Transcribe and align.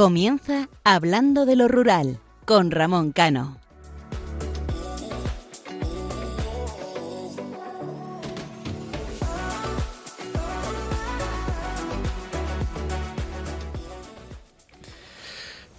Comienza 0.00 0.70
Hablando 0.82 1.44
de 1.44 1.56
lo 1.56 1.68
Rural 1.68 2.20
con 2.46 2.70
Ramón 2.70 3.12
Cano. 3.12 3.58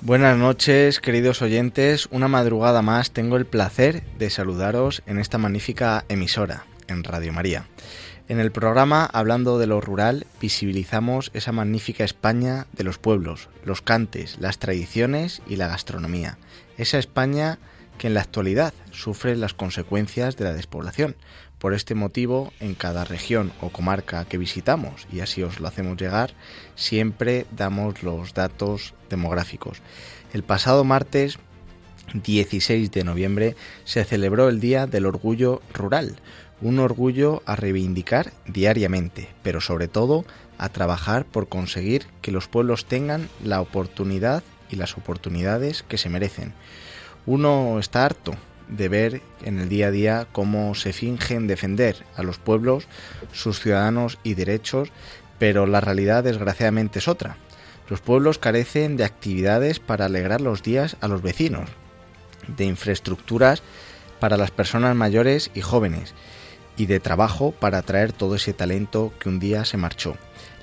Buenas 0.01 0.37
noches, 0.37 0.99
queridos 0.99 1.41
oyentes. 1.41 2.07
Una 2.11 2.27
madrugada 2.27 2.83
más 2.83 3.09
tengo 3.09 3.37
el 3.37 3.47
placer 3.47 4.03
de 4.19 4.29
saludaros 4.29 5.01
en 5.07 5.17
esta 5.17 5.39
magnífica 5.39 6.05
emisora, 6.09 6.67
en 6.87 7.03
Radio 7.03 7.33
María. 7.33 7.65
En 8.31 8.39
el 8.39 8.53
programa 8.53 9.03
Hablando 9.03 9.59
de 9.59 9.67
lo 9.67 9.81
Rural 9.81 10.25
visibilizamos 10.39 11.31
esa 11.33 11.51
magnífica 11.51 12.05
España 12.05 12.65
de 12.71 12.85
los 12.85 12.97
pueblos, 12.97 13.49
los 13.65 13.81
cantes, 13.81 14.37
las 14.39 14.57
tradiciones 14.57 15.41
y 15.49 15.57
la 15.57 15.67
gastronomía. 15.67 16.37
Esa 16.77 16.97
España 16.97 17.59
que 17.97 18.07
en 18.07 18.13
la 18.13 18.21
actualidad 18.21 18.73
sufre 18.91 19.35
las 19.35 19.53
consecuencias 19.53 20.37
de 20.37 20.45
la 20.45 20.53
despoblación. 20.53 21.17
Por 21.59 21.73
este 21.73 21.93
motivo, 21.93 22.53
en 22.61 22.73
cada 22.73 23.03
región 23.03 23.51
o 23.59 23.67
comarca 23.67 24.23
que 24.23 24.37
visitamos, 24.37 25.09
y 25.11 25.19
así 25.19 25.43
os 25.43 25.59
lo 25.59 25.67
hacemos 25.67 25.97
llegar, 25.97 26.33
siempre 26.75 27.45
damos 27.51 28.01
los 28.01 28.33
datos 28.33 28.93
demográficos. 29.09 29.81
El 30.31 30.43
pasado 30.43 30.85
martes 30.85 31.37
16 32.13 32.91
de 32.91 33.03
noviembre 33.03 33.55
se 33.83 34.03
celebró 34.03 34.49
el 34.49 34.59
Día 34.59 34.87
del 34.87 35.05
Orgullo 35.05 35.61
Rural, 35.73 36.17
un 36.61 36.79
orgullo 36.79 37.41
a 37.45 37.55
reivindicar 37.55 38.31
diariamente, 38.45 39.29
pero 39.43 39.61
sobre 39.61 39.87
todo 39.87 40.25
a 40.57 40.69
trabajar 40.69 41.25
por 41.25 41.49
conseguir 41.49 42.05
que 42.21 42.31
los 42.31 42.47
pueblos 42.47 42.85
tengan 42.85 43.29
la 43.43 43.61
oportunidad 43.61 44.43
y 44.69 44.75
las 44.75 44.97
oportunidades 44.97 45.83
que 45.83 45.97
se 45.97 46.09
merecen. 46.09 46.53
Uno 47.25 47.79
está 47.79 48.05
harto 48.05 48.35
de 48.67 48.89
ver 48.89 49.21
en 49.43 49.59
el 49.59 49.69
día 49.69 49.87
a 49.87 49.91
día 49.91 50.27
cómo 50.31 50.75
se 50.75 50.93
fingen 50.93 51.47
defender 51.47 52.05
a 52.15 52.23
los 52.23 52.37
pueblos, 52.37 52.87
sus 53.33 53.59
ciudadanos 53.59 54.17
y 54.23 54.35
derechos, 54.35 54.89
pero 55.39 55.67
la 55.67 55.81
realidad 55.81 56.23
desgraciadamente 56.23 56.99
es 56.99 57.07
otra. 57.07 57.37
Los 57.89 57.99
pueblos 57.99 58.37
carecen 58.37 58.95
de 58.95 59.03
actividades 59.03 59.79
para 59.79 60.05
alegrar 60.05 60.39
los 60.39 60.63
días 60.63 60.95
a 61.01 61.07
los 61.07 61.21
vecinos, 61.21 61.69
de 62.47 62.65
infraestructuras 62.65 63.61
para 64.19 64.37
las 64.37 64.51
personas 64.51 64.95
mayores 64.95 65.51
y 65.53 65.61
jóvenes, 65.61 66.13
y 66.77 66.85
de 66.85 66.99
trabajo 66.99 67.51
para 67.51 67.79
atraer 67.79 68.13
todo 68.13 68.35
ese 68.35 68.53
talento 68.53 69.13
que 69.19 69.29
un 69.29 69.39
día 69.39 69.65
se 69.65 69.77
marchó. 69.77 70.15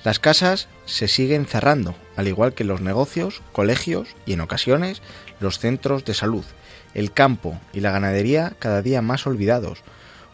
Las 0.03 0.19
casas 0.19 0.67
se 0.85 1.07
siguen 1.07 1.45
cerrando, 1.45 1.95
al 2.15 2.27
igual 2.27 2.53
que 2.53 2.63
los 2.63 2.81
negocios, 2.81 3.41
colegios 3.51 4.15
y 4.25 4.33
en 4.33 4.41
ocasiones 4.41 5.01
los 5.39 5.59
centros 5.59 6.05
de 6.05 6.13
salud, 6.13 6.45
el 6.93 7.11
campo 7.11 7.59
y 7.73 7.81
la 7.81 7.91
ganadería 7.91 8.53
cada 8.59 8.81
día 8.81 9.01
más 9.01 9.27
olvidados, 9.27 9.83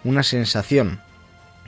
una 0.04 0.23
sensación 0.23 1.02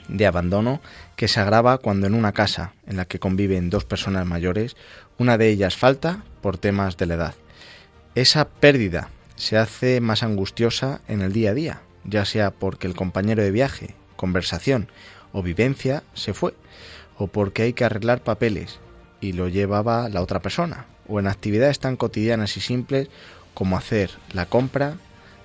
de 0.08 0.26
abandono 0.26 0.80
que 1.16 1.28
se 1.28 1.40
agrava 1.40 1.78
cuando 1.78 2.06
en 2.06 2.14
una 2.14 2.32
casa 2.32 2.72
en 2.86 2.96
la 2.96 3.04
que 3.04 3.18
conviven 3.18 3.68
dos 3.68 3.84
personas 3.84 4.26
mayores, 4.26 4.76
una 5.18 5.36
de 5.36 5.48
ellas 5.48 5.76
falta 5.76 6.22
por 6.40 6.56
temas 6.56 6.96
de 6.96 7.06
la 7.06 7.14
edad. 7.14 7.34
Esa 8.14 8.48
pérdida 8.48 9.10
se 9.36 9.58
hace 9.58 10.00
más 10.00 10.22
angustiosa 10.22 11.00
en 11.08 11.20
el 11.20 11.32
día 11.32 11.50
a 11.50 11.54
día, 11.54 11.82
ya 12.04 12.24
sea 12.24 12.50
porque 12.52 12.86
el 12.86 12.94
compañero 12.94 13.42
de 13.42 13.50
viaje 13.50 13.94
conversación 14.18 14.88
o 15.32 15.42
vivencia 15.42 16.02
se 16.12 16.34
fue, 16.34 16.52
o 17.16 17.28
porque 17.28 17.62
hay 17.62 17.72
que 17.72 17.84
arreglar 17.84 18.22
papeles 18.22 18.80
y 19.22 19.32
lo 19.32 19.48
llevaba 19.48 20.10
la 20.10 20.20
otra 20.20 20.42
persona, 20.42 20.84
o 21.08 21.18
en 21.20 21.26
actividades 21.26 21.78
tan 21.78 21.96
cotidianas 21.96 22.56
y 22.58 22.60
simples 22.60 23.08
como 23.54 23.78
hacer 23.78 24.10
la 24.32 24.46
compra, 24.46 24.96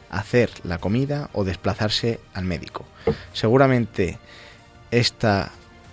hacer 0.09 0.49
la 0.63 0.79
comida 0.79 1.29
o 1.33 1.43
desplazarse 1.43 2.19
al 2.33 2.43
médico. 2.43 2.85
Seguramente 3.31 4.19
esta 4.91 5.51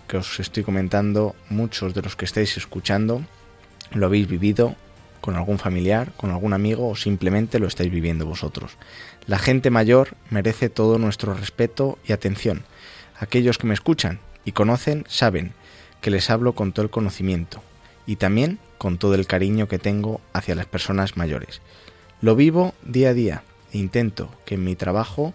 que 0.09 0.17
os 0.17 0.41
estoy 0.41 0.65
comentando, 0.65 1.37
muchos 1.49 1.95
de 1.95 2.03
los 2.03 2.17
que 2.17 2.25
estáis 2.25 2.57
escuchando 2.57 3.23
lo 3.93 4.07
habéis 4.07 4.27
vivido 4.27 4.75
con 5.21 5.37
algún 5.37 5.59
familiar, 5.59 6.12
con 6.17 6.31
algún 6.31 6.53
amigo 6.53 6.89
o 6.89 6.97
simplemente 6.97 7.59
lo 7.59 7.67
estáis 7.67 7.91
viviendo 7.91 8.27
vosotros. 8.27 8.73
La 9.27 9.39
gente 9.39 9.71
mayor 9.71 10.17
merece 10.31 10.69
todo 10.69 10.99
nuestro 10.99 11.35
respeto 11.35 11.99
y 12.07 12.12
atención. 12.12 12.65
Aquellos 13.20 13.58
que 13.58 13.66
me 13.66 13.75
escuchan 13.75 14.19
y 14.47 14.53
conocen 14.53 15.04
saben 15.06 15.53
que 16.00 16.10
les 16.10 16.31
hablo 16.31 16.54
con 16.54 16.72
todo 16.72 16.84
el 16.84 16.91
conocimiento 16.91 17.62
y 18.06 18.16
también 18.16 18.58
con 18.78 18.97
todo 18.97 19.14
el 19.14 19.26
cariño 19.26 19.69
que 19.69 19.78
tengo 19.78 20.22
hacia 20.32 20.54
las 20.54 20.64
personas 20.64 21.19
mayores. 21.19 21.60
Lo 22.22 22.34
vivo 22.34 22.75
día 22.82 23.10
a 23.10 23.14
día 23.14 23.42
e 23.75 23.78
intento 23.78 24.34
que 24.47 24.54
en 24.54 24.64
mi 24.64 24.75
trabajo 24.75 25.34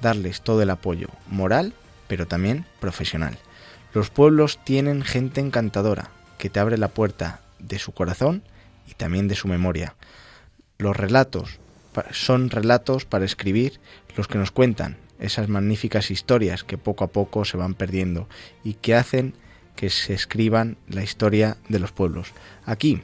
darles 0.00 0.42
todo 0.42 0.62
el 0.62 0.70
apoyo 0.70 1.08
moral, 1.28 1.74
pero 2.06 2.28
también 2.28 2.66
profesional. 2.78 3.36
Los 3.92 4.10
pueblos 4.10 4.60
tienen 4.62 5.02
gente 5.02 5.40
encantadora 5.40 6.10
que 6.38 6.50
te 6.50 6.60
abre 6.60 6.78
la 6.78 6.88
puerta 6.88 7.40
de 7.58 7.80
su 7.80 7.90
corazón 7.92 8.44
y 8.88 8.94
también 8.94 9.26
de 9.26 9.34
su 9.34 9.48
memoria. 9.48 9.96
Los 10.78 10.96
relatos 10.96 11.58
son 12.12 12.50
relatos 12.50 13.04
para 13.04 13.24
escribir 13.24 13.80
los 14.16 14.28
que 14.28 14.38
nos 14.38 14.52
cuentan 14.52 14.98
esas 15.18 15.48
magníficas 15.48 16.10
historias 16.10 16.64
que 16.64 16.78
poco 16.78 17.04
a 17.04 17.08
poco 17.08 17.44
se 17.44 17.56
van 17.56 17.74
perdiendo 17.74 18.28
y 18.62 18.74
que 18.74 18.94
hacen 18.94 19.34
que 19.76 19.90
se 19.90 20.14
escriban 20.14 20.76
la 20.88 21.02
historia 21.02 21.56
de 21.68 21.78
los 21.78 21.92
pueblos. 21.92 22.28
Aquí, 22.64 23.02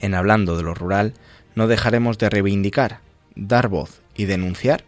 en 0.00 0.14
Hablando 0.14 0.56
de 0.56 0.62
lo 0.62 0.74
Rural, 0.74 1.14
no 1.54 1.66
dejaremos 1.66 2.18
de 2.18 2.30
reivindicar, 2.30 3.00
dar 3.34 3.68
voz 3.68 4.00
y 4.14 4.24
denunciar 4.24 4.84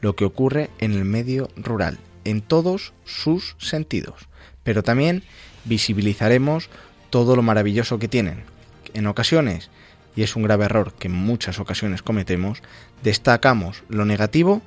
lo 0.00 0.16
que 0.16 0.24
ocurre 0.24 0.70
en 0.78 0.92
el 0.92 1.04
medio 1.04 1.48
rural, 1.56 1.98
en 2.24 2.40
todos 2.40 2.92
sus 3.04 3.56
sentidos, 3.58 4.28
pero 4.62 4.82
también 4.82 5.22
visibilizaremos 5.64 6.68
todo 7.10 7.36
lo 7.36 7.42
maravilloso 7.42 7.98
que 7.98 8.08
tienen, 8.08 8.44
en 8.92 9.06
ocasiones, 9.06 9.70
y 10.16 10.22
es 10.22 10.36
un 10.36 10.42
grave 10.42 10.66
error 10.66 10.92
que 10.92 11.08
en 11.08 11.14
muchas 11.14 11.58
ocasiones 11.58 12.02
cometemos, 12.02 12.62
destacamos 13.02 13.82
lo 13.88 14.04
negativo 14.04 14.62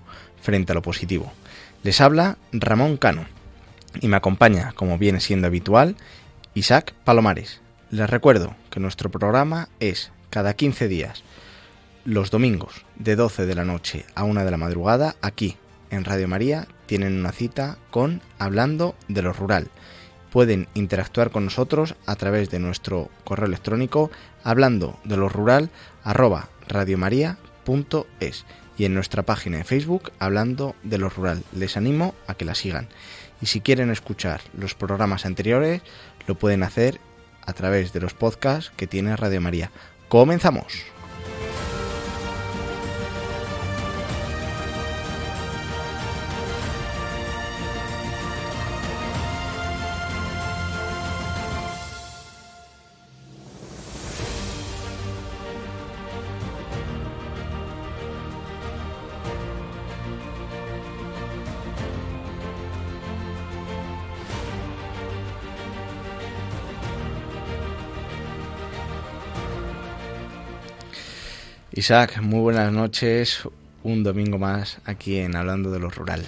frente 0.47 0.71
a 0.71 0.75
lo 0.75 0.81
positivo. 0.81 1.29
Les 1.83 1.99
habla 1.99 2.37
Ramón 2.53 2.95
Cano 2.95 3.25
y 3.99 4.07
me 4.07 4.15
acompaña, 4.15 4.71
como 4.77 4.97
viene 4.97 5.19
siendo 5.19 5.47
habitual, 5.47 5.97
Isaac 6.53 6.93
Palomares. 7.03 7.59
Les 7.91 8.09
recuerdo 8.09 8.55
que 8.69 8.79
nuestro 8.79 9.11
programa 9.11 9.67
es 9.81 10.13
cada 10.29 10.53
15 10.53 10.87
días, 10.87 11.25
los 12.05 12.31
domingos, 12.31 12.85
de 12.95 13.17
12 13.17 13.45
de 13.45 13.55
la 13.55 13.65
noche 13.65 14.05
a 14.15 14.23
1 14.23 14.45
de 14.45 14.51
la 14.51 14.55
madrugada, 14.55 15.17
aquí 15.21 15.57
en 15.89 16.05
Radio 16.05 16.29
María, 16.29 16.65
tienen 16.85 17.19
una 17.19 17.33
cita 17.33 17.77
con 17.91 18.21
Hablando 18.39 18.95
de 19.09 19.23
lo 19.23 19.33
Rural 19.33 19.67
pueden 20.31 20.67
interactuar 20.75 21.31
con 21.31 21.45
nosotros 21.45 21.95
a 22.05 22.15
través 22.15 22.49
de 22.49 22.59
nuestro 22.59 23.09
correo 23.23 23.47
electrónico 23.47 24.11
hablando 24.43 24.99
de 25.03 25.17
lo 25.17 25.29
rural 25.29 25.69
arroba 26.03 26.49
radiomaria.es 26.67 28.45
y 28.77 28.85
en 28.85 28.93
nuestra 28.93 29.23
página 29.23 29.57
de 29.57 29.63
Facebook 29.63 30.11
hablando 30.19 30.75
de 30.83 30.97
lo 30.97 31.09
rural. 31.09 31.43
Les 31.53 31.77
animo 31.77 32.15
a 32.27 32.35
que 32.35 32.45
la 32.45 32.55
sigan. 32.55 32.87
Y 33.41 33.47
si 33.47 33.61
quieren 33.61 33.91
escuchar 33.91 34.41
los 34.57 34.75
programas 34.75 35.25
anteriores, 35.25 35.81
lo 36.27 36.35
pueden 36.35 36.63
hacer 36.63 36.99
a 37.45 37.53
través 37.53 37.93
de 37.93 38.01
los 38.01 38.13
podcasts 38.13 38.71
que 38.75 38.87
tiene 38.87 39.15
Radio 39.15 39.41
María. 39.41 39.71
Comenzamos. 40.09 40.83
Isaac, 71.87 72.19
muy 72.21 72.41
buenas 72.41 72.73
noches. 72.73 73.47
Un 73.81 74.03
domingo 74.03 74.37
más 74.37 74.81
aquí 74.83 75.19
en 75.19 75.37
Hablando 75.37 75.71
de 75.71 75.79
lo 75.79 75.89
Rural. 75.89 76.21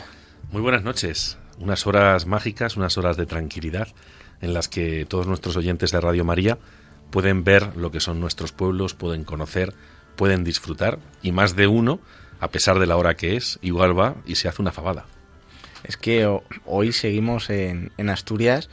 Muy 0.54 0.62
buenas 0.62 0.84
noches. 0.84 1.38
Unas 1.58 1.86
horas 1.86 2.26
mágicas, 2.26 2.78
unas 2.78 2.98
horas 2.98 3.18
de 3.18 3.26
tranquilidad 3.26 3.90
en 4.40 4.54
las 4.54 4.70
que 4.70 5.04
todos 5.04 5.28
nuestros 5.28 5.58
oyentes 5.58 5.92
de 5.92 6.00
Radio 6.00 6.24
María 6.24 6.58
pueden 7.12 7.44
ver 7.44 7.76
lo 7.76 7.92
que 7.92 8.00
son 8.00 8.22
nuestros 8.22 8.54
pueblos, 8.54 8.94
pueden 8.94 9.26
conocer, 9.26 9.74
pueden 10.16 10.46
disfrutar 10.46 10.98
y 11.22 11.34
más 11.34 11.58
de 11.58 11.68
uno, 11.68 12.00
a 12.40 12.52
pesar 12.52 12.80
de 12.80 12.88
la 12.88 12.96
hora 12.96 13.16
que 13.16 13.36
es, 13.36 13.60
igual 13.62 14.00
va 14.00 14.16
y 14.26 14.36
se 14.36 14.48
hace 14.48 14.62
una 14.62 14.72
fabada. 14.72 15.08
Es 15.84 15.98
que 15.98 16.26
hoy 16.66 16.94
seguimos 16.94 17.50
en, 17.50 17.92
en 17.98 18.10
Asturias 18.10 18.70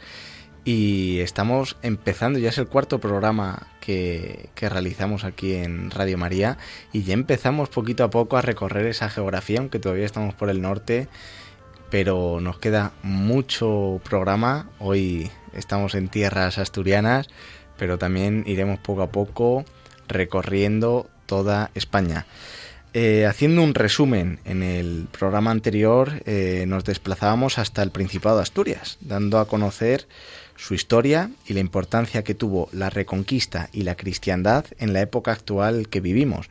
y 0.67 1.21
estamos 1.21 1.77
empezando, 1.83 2.41
ya 2.41 2.49
es 2.49 2.59
el 2.59 2.67
cuarto 2.67 2.99
programa 2.99 3.69
que, 3.81 4.51
que, 4.57 4.69
realizamos 4.69 5.23
aquí 5.23 5.55
en 5.55 5.93
Radio 5.93 6.19
María 6.19 6.59
y 6.93 7.05
ya 7.05 7.15
empezamos 7.15 7.69
poquito 7.69 8.03
a 8.03 8.11
poco 8.11 8.37
a 8.37 8.43
recorrer 8.43 8.85
esa 8.87 9.09
geografía, 9.09 9.61
aunque 9.61 9.79
todavía 9.79 10.05
estamos 10.05 10.35
por 10.35 10.51
el 10.51 10.61
norte, 10.61 11.07
pero 11.89 12.41
nos 12.41 12.59
queda 12.59 12.91
mucho 13.05 14.01
programa. 14.03 14.69
Hoy 14.81 15.31
estamos 15.55 15.95
en 15.95 16.09
tierras 16.09 16.59
asturianas, 16.59 17.29
pero 17.79 17.97
también 17.97 18.43
iremos 18.45 18.81
poco 18.81 19.03
a 19.03 19.11
poco 19.13 19.65
recorriendo 20.09 21.09
toda 21.27 21.71
España. 21.77 22.27
Eh, 22.93 23.25
haciendo 23.27 23.63
un 23.63 23.75
resumen, 23.75 24.41
en 24.45 24.65
el 24.65 25.07
programa 25.17 25.53
anterior 25.53 26.23
eh, 26.25 26.65
nos 26.67 26.83
desplazábamos 26.83 27.59
hasta 27.59 27.85
el 27.85 27.93
Principado 27.93 28.37
de 28.37 28.43
Asturias, 28.43 28.97
dando 29.01 29.39
a 29.39 29.47
conocer 29.47 30.09
su 30.57 30.75
historia 30.75 31.31
y 31.47 31.55
la 31.55 31.61
importancia 31.61 32.25
que 32.25 32.35
tuvo 32.35 32.69
la 32.73 32.91
reconquista 32.91 33.69
y 33.73 33.83
la 33.83 33.95
cristiandad 33.95 34.65
en 34.79 34.93
la 34.93 35.01
época 35.01 35.33
actual 35.33 35.89
que 35.89 36.01
vivimos. 36.01 36.49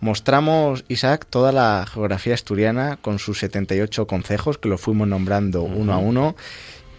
Mostramos, 0.00 0.84
Isaac, 0.88 1.26
toda 1.30 1.52
la 1.52 1.86
geografía 1.86 2.34
asturiana 2.34 2.98
con 3.00 3.18
sus 3.20 3.38
78 3.38 4.06
concejos, 4.06 4.58
que 4.58 4.68
lo 4.68 4.76
fuimos 4.76 5.06
nombrando 5.06 5.62
uno 5.62 5.92
a 5.92 5.98
uno, 5.98 6.34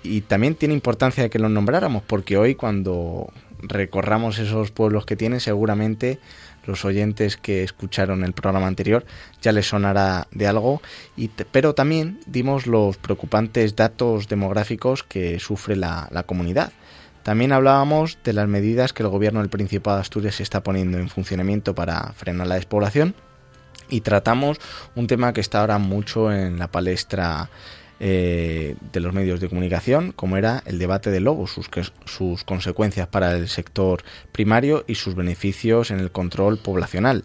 y 0.03 0.21
también 0.21 0.55
tiene 0.55 0.73
importancia 0.73 1.27
que 1.29 1.39
los 1.39 1.51
nombráramos, 1.51 2.03
porque 2.03 2.37
hoy 2.37 2.55
cuando 2.55 3.27
recorramos 3.61 4.39
esos 4.39 4.71
pueblos 4.71 5.05
que 5.05 5.15
tienen, 5.15 5.39
seguramente 5.39 6.19
los 6.65 6.85
oyentes 6.85 7.37
que 7.37 7.63
escucharon 7.63 8.23
el 8.23 8.33
programa 8.33 8.67
anterior 8.67 9.05
ya 9.41 9.51
les 9.51 9.67
sonará 9.67 10.27
de 10.31 10.47
algo, 10.47 10.81
y 11.17 11.27
pero 11.27 11.73
también 11.73 12.19
dimos 12.25 12.67
los 12.67 12.97
preocupantes 12.97 13.75
datos 13.75 14.27
demográficos 14.27 15.03
que 15.03 15.39
sufre 15.39 15.75
la, 15.75 16.07
la 16.11 16.23
comunidad. 16.23 16.71
También 17.23 17.53
hablábamos 17.53 18.17
de 18.23 18.33
las 18.33 18.47
medidas 18.47 18.91
que 18.91 19.03
el 19.03 19.09
gobierno 19.09 19.39
del 19.39 19.49
Principado 19.49 19.97
de 19.97 20.01
Asturias 20.01 20.41
está 20.41 20.61
poniendo 20.61 20.97
en 20.97 21.09
funcionamiento 21.09 21.73
para 21.73 22.11
frenar 22.13 22.47
la 22.47 22.55
despoblación 22.55 23.15
y 23.89 24.01
tratamos 24.01 24.59
un 24.95 25.07
tema 25.07 25.33
que 25.33 25.41
está 25.41 25.61
ahora 25.61 25.77
mucho 25.77 26.31
en 26.31 26.59
la 26.59 26.67
palestra 26.67 27.49
eh, 27.99 28.75
de 28.91 28.99
los 28.99 29.13
medios 29.13 29.39
de 29.39 29.49
comunicación, 29.49 30.11
como 30.11 30.37
era 30.37 30.63
el 30.65 30.79
debate 30.79 31.11
del 31.11 31.25
lobo, 31.25 31.47
sus, 31.47 31.69
sus 32.05 32.43
consecuencias 32.43 33.07
para 33.07 33.35
el 33.35 33.47
sector 33.47 34.03
primario 34.31 34.83
y 34.87 34.95
sus 34.95 35.15
beneficios 35.15 35.91
en 35.91 35.99
el 35.99 36.11
control 36.11 36.57
poblacional. 36.57 37.23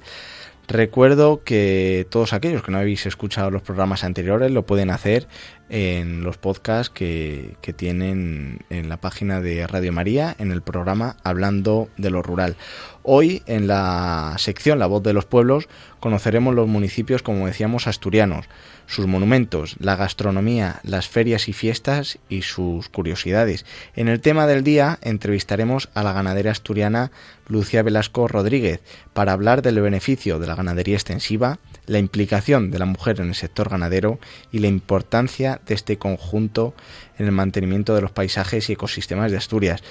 Recuerdo 0.68 1.42
que 1.44 2.06
todos 2.10 2.34
aquellos 2.34 2.62
que 2.62 2.70
no 2.70 2.78
habéis 2.78 3.06
escuchado 3.06 3.50
los 3.50 3.62
programas 3.62 4.04
anteriores 4.04 4.50
lo 4.50 4.66
pueden 4.66 4.90
hacer 4.90 5.26
en 5.68 6.22
los 6.22 6.38
podcasts 6.38 6.92
que, 6.92 7.56
tienen 7.76 8.64
en 8.70 8.88
la 8.88 8.96
página 8.96 9.40
de 9.40 9.66
Radio 9.66 9.92
María, 9.92 10.34
en 10.38 10.50
el 10.50 10.62
programa 10.62 11.16
Hablando 11.22 11.88
de 11.96 12.10
lo 12.10 12.22
Rural. 12.22 12.56
Hoy, 13.02 13.42
en 13.46 13.66
la 13.66 14.34
sección 14.38 14.78
La 14.78 14.86
Voz 14.86 15.02
de 15.02 15.12
los 15.12 15.26
Pueblos, 15.26 15.68
conoceremos 16.00 16.54
los 16.54 16.66
municipios, 16.66 17.22
como 17.22 17.46
decíamos, 17.46 17.86
asturianos 17.86 18.46
sus 18.88 19.06
monumentos, 19.06 19.76
la 19.78 19.96
gastronomía, 19.96 20.80
las 20.82 21.08
ferias 21.08 21.48
y 21.48 21.52
fiestas 21.52 22.18
y 22.28 22.42
sus 22.42 22.88
curiosidades. 22.88 23.66
En 23.94 24.08
el 24.08 24.20
tema 24.20 24.46
del 24.46 24.64
día 24.64 24.98
entrevistaremos 25.02 25.90
a 25.94 26.02
la 26.02 26.14
ganadera 26.14 26.50
asturiana 26.50 27.12
Lucia 27.46 27.82
Velasco 27.82 28.26
Rodríguez 28.28 28.80
para 29.12 29.32
hablar 29.32 29.60
del 29.60 29.80
beneficio 29.80 30.38
de 30.38 30.46
la 30.46 30.54
ganadería 30.54 30.96
extensiva, 30.96 31.58
la 31.88 31.98
implicación 31.98 32.70
de 32.70 32.78
la 32.78 32.84
mujer 32.84 33.20
en 33.20 33.28
el 33.28 33.34
sector 33.34 33.68
ganadero 33.68 34.20
y 34.52 34.60
la 34.60 34.68
importancia 34.68 35.60
de 35.66 35.74
este 35.74 35.98
conjunto 35.98 36.74
en 37.18 37.26
el 37.26 37.32
mantenimiento 37.32 37.94
de 37.94 38.02
los 38.02 38.12
paisajes 38.12 38.68
y 38.68 38.74
ecosistemas 38.74 39.32
de 39.32 39.38
Asturias. 39.38 39.82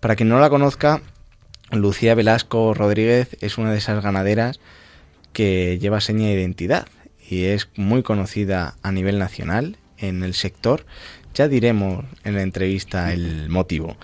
Para 0.00 0.16
quien 0.16 0.28
no 0.28 0.40
la 0.40 0.50
conozca, 0.50 1.02
Lucía 1.70 2.14
Velasco 2.14 2.74
Rodríguez 2.74 3.36
es 3.40 3.58
una 3.58 3.72
de 3.72 3.78
esas 3.78 4.02
ganaderas 4.02 4.58
que 5.32 5.78
lleva 5.78 6.00
seña 6.00 6.26
de 6.26 6.34
identidad 6.34 6.86
y 7.28 7.44
es 7.44 7.68
muy 7.76 8.02
conocida 8.02 8.76
a 8.82 8.92
nivel 8.92 9.18
nacional 9.18 9.76
en 9.98 10.22
el 10.22 10.34
sector. 10.34 10.86
Ya 11.34 11.48
diremos 11.48 12.04
en 12.24 12.34
la 12.34 12.42
entrevista 12.42 13.12
el 13.12 13.48
motivo. 13.48 13.96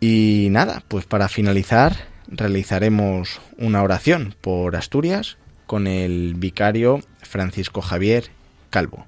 Y 0.00 0.48
nada, 0.50 0.82
pues 0.88 1.06
para 1.06 1.28
finalizar 1.28 2.08
realizaremos 2.28 3.40
una 3.56 3.82
oración 3.82 4.34
por 4.40 4.76
Asturias 4.76 5.38
con 5.68 5.86
el 5.86 6.34
vicario 6.34 7.00
Francisco 7.20 7.82
Javier 7.82 8.30
Calvo. 8.70 9.06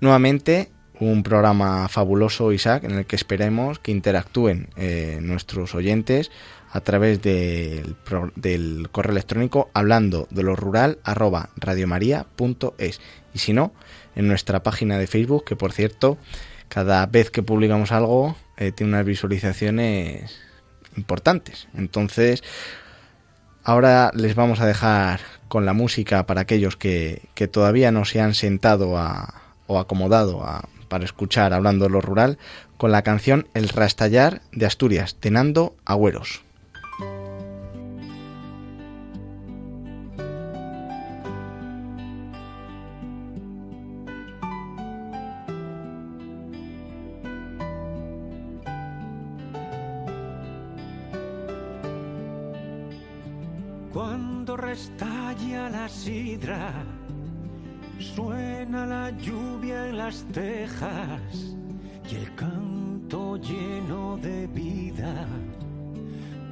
Nuevamente 0.00 0.70
un 1.00 1.22
programa 1.22 1.88
fabuloso, 1.88 2.52
Isaac, 2.52 2.84
en 2.84 2.92
el 2.92 3.06
que 3.06 3.16
esperemos 3.16 3.78
que 3.78 3.92
interactúen 3.92 4.68
eh, 4.76 5.18
nuestros 5.22 5.74
oyentes 5.74 6.30
a 6.70 6.80
través 6.80 7.22
del, 7.22 7.96
correo 8.92 9.12
electrónico 9.12 9.70
hablando 9.72 10.26
de 10.30 10.42
lo 10.42 10.56
rural 10.56 10.98
arroba 11.04 11.50
radiomaria.es 11.56 13.00
y 13.32 13.38
si 13.38 13.52
no, 13.52 13.72
en 14.14 14.26
nuestra 14.26 14.62
página 14.62 14.98
de 14.98 15.06
Facebook, 15.06 15.44
que 15.44 15.56
por 15.56 15.72
cierto, 15.72 16.18
cada 16.68 17.06
vez 17.06 17.30
que 17.30 17.42
publicamos 17.42 17.92
algo 17.92 18.36
eh, 18.56 18.72
tiene 18.72 18.92
unas 18.92 19.06
visualizaciones 19.06 20.38
importantes. 20.96 21.68
Entonces, 21.74 22.42
ahora 23.64 24.10
les 24.14 24.34
vamos 24.34 24.60
a 24.60 24.66
dejar 24.66 25.20
con 25.48 25.66
la 25.66 25.72
música 25.72 26.26
para 26.26 26.42
aquellos 26.42 26.76
que, 26.76 27.22
que 27.34 27.48
todavía 27.48 27.92
no 27.92 28.04
se 28.04 28.20
han 28.20 28.34
sentado 28.34 28.98
a, 28.98 29.42
o 29.66 29.78
acomodado 29.78 30.44
a, 30.44 30.68
para 30.88 31.04
escuchar 31.04 31.52
hablando 31.52 31.84
de 31.84 31.90
lo 31.90 32.00
rural, 32.00 32.38
con 32.76 32.92
la 32.92 33.02
canción 33.02 33.48
El 33.54 33.68
Rastallar 33.68 34.42
de 34.52 34.66
Asturias, 34.66 35.16
tenando 35.18 35.74
Agüeros. 35.84 36.45
Suena 57.98 58.84
la 58.84 59.10
lluvia 59.10 59.88
en 59.88 59.96
las 59.96 60.22
tejas 60.24 61.56
y 62.10 62.14
el 62.16 62.34
canto 62.34 63.38
lleno 63.38 64.18
de 64.18 64.46
vida 64.48 65.26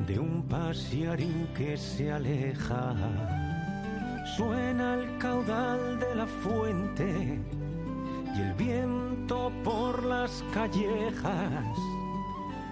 de 0.06 0.18
un 0.18 0.42
pasiarín 0.48 1.48
que 1.54 1.76
se 1.76 2.10
aleja. 2.10 2.94
Suena 4.38 4.94
el 4.94 5.18
caudal 5.18 6.00
de 6.00 6.14
la 6.14 6.26
fuente 6.26 7.38
y 8.34 8.40
el 8.40 8.54
viento 8.54 9.52
por 9.62 10.02
las 10.02 10.42
callejas. 10.54 11.76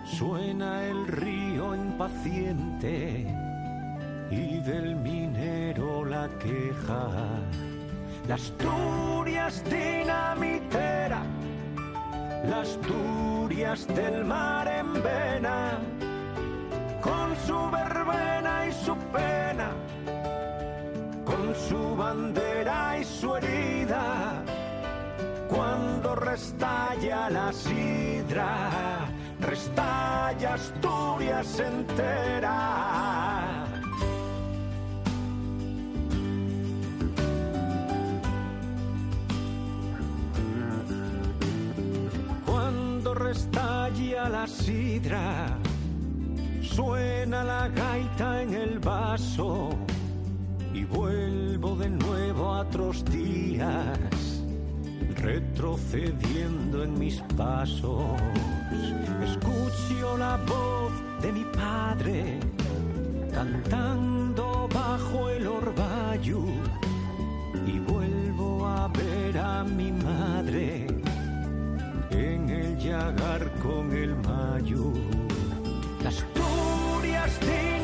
Suena 0.06 0.82
el 0.84 1.06
río 1.08 1.74
impaciente 1.74 3.41
y 4.32 4.60
del 4.60 4.96
minero 4.96 6.04
la 6.04 6.28
queja 6.38 7.08
la 8.28 8.34
Asturias 8.34 9.62
dinamitera, 9.64 11.22
las 12.48 12.68
Asturias 12.68 13.86
del 13.88 14.24
mar 14.24 14.68
en 14.68 14.92
vena, 15.02 15.78
con 17.00 17.36
su 17.46 17.70
verbena 17.70 18.66
y 18.68 18.72
su 18.72 18.96
pena, 19.12 19.70
con 21.24 21.54
su 21.68 21.96
bandera 21.96 22.98
y 22.98 23.04
su 23.04 23.34
herida, 23.34 24.44
cuando 25.48 26.14
restalla 26.14 27.28
la 27.28 27.52
sidra, 27.52 29.08
restalla 29.40 30.54
Asturias 30.54 31.58
entera. 31.58 33.11
Sidra, 44.64 45.58
suena 46.62 47.42
la 47.42 47.68
gaita 47.68 48.42
en 48.42 48.54
el 48.54 48.78
vaso 48.78 49.70
y 50.72 50.84
vuelvo 50.84 51.74
de 51.76 51.88
nuevo 51.88 52.52
a 52.52 52.60
otros 52.60 53.04
días, 53.04 53.98
retrocediendo 55.16 56.84
en 56.84 56.98
mis 56.98 57.20
pasos. 57.36 58.20
Escucho 59.24 60.16
la 60.16 60.36
voz 60.36 60.92
de 61.22 61.32
mi 61.32 61.44
padre 61.44 62.38
cantando 63.34 64.68
bajo 64.72 65.28
el 65.30 65.46
orvallo 65.46 66.44
y 67.66 67.78
vuelvo 67.80 68.66
a 68.66 68.88
ver 68.88 69.38
a 69.38 69.64
mi 69.64 69.90
madre 69.90 70.86
en 72.10 72.48
el 72.50 72.78
llagar 72.78 73.50
con 73.62 73.92
el 73.92 74.14
Las 76.04 76.22
Asturias 76.22 77.40
de 77.40 77.81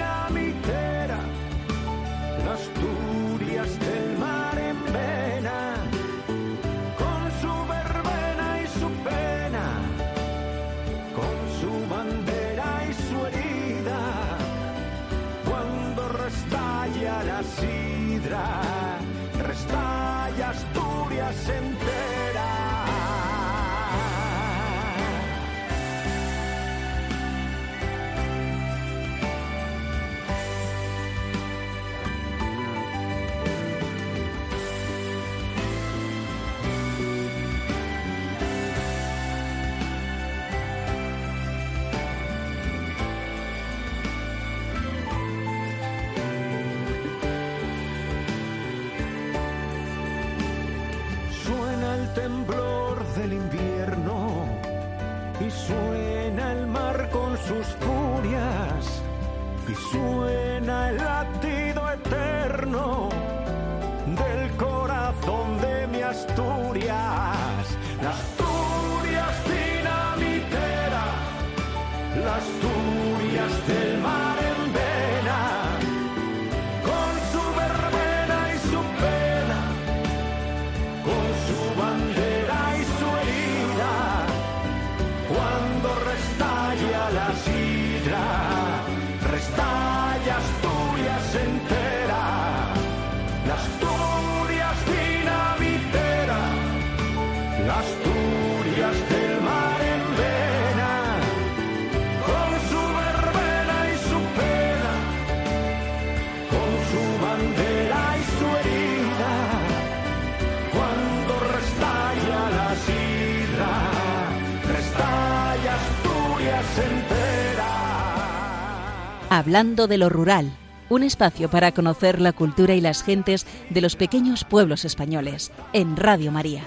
Hablando 119.31 119.87
de 119.87 119.99
lo 119.99 120.09
rural, 120.09 120.51
un 120.89 121.03
espacio 121.03 121.49
para 121.51 121.73
conocer 121.73 122.21
la 122.21 122.33
cultura 122.33 122.75
y 122.75 122.81
las 122.81 123.03
gentes 123.03 123.47
de 123.71 123.81
los 123.81 123.95
pequeños 123.95 124.45
pueblos 124.45 124.85
españoles, 124.85 125.53
en 125.73 125.97
Radio 125.97 126.33
María. 126.33 126.65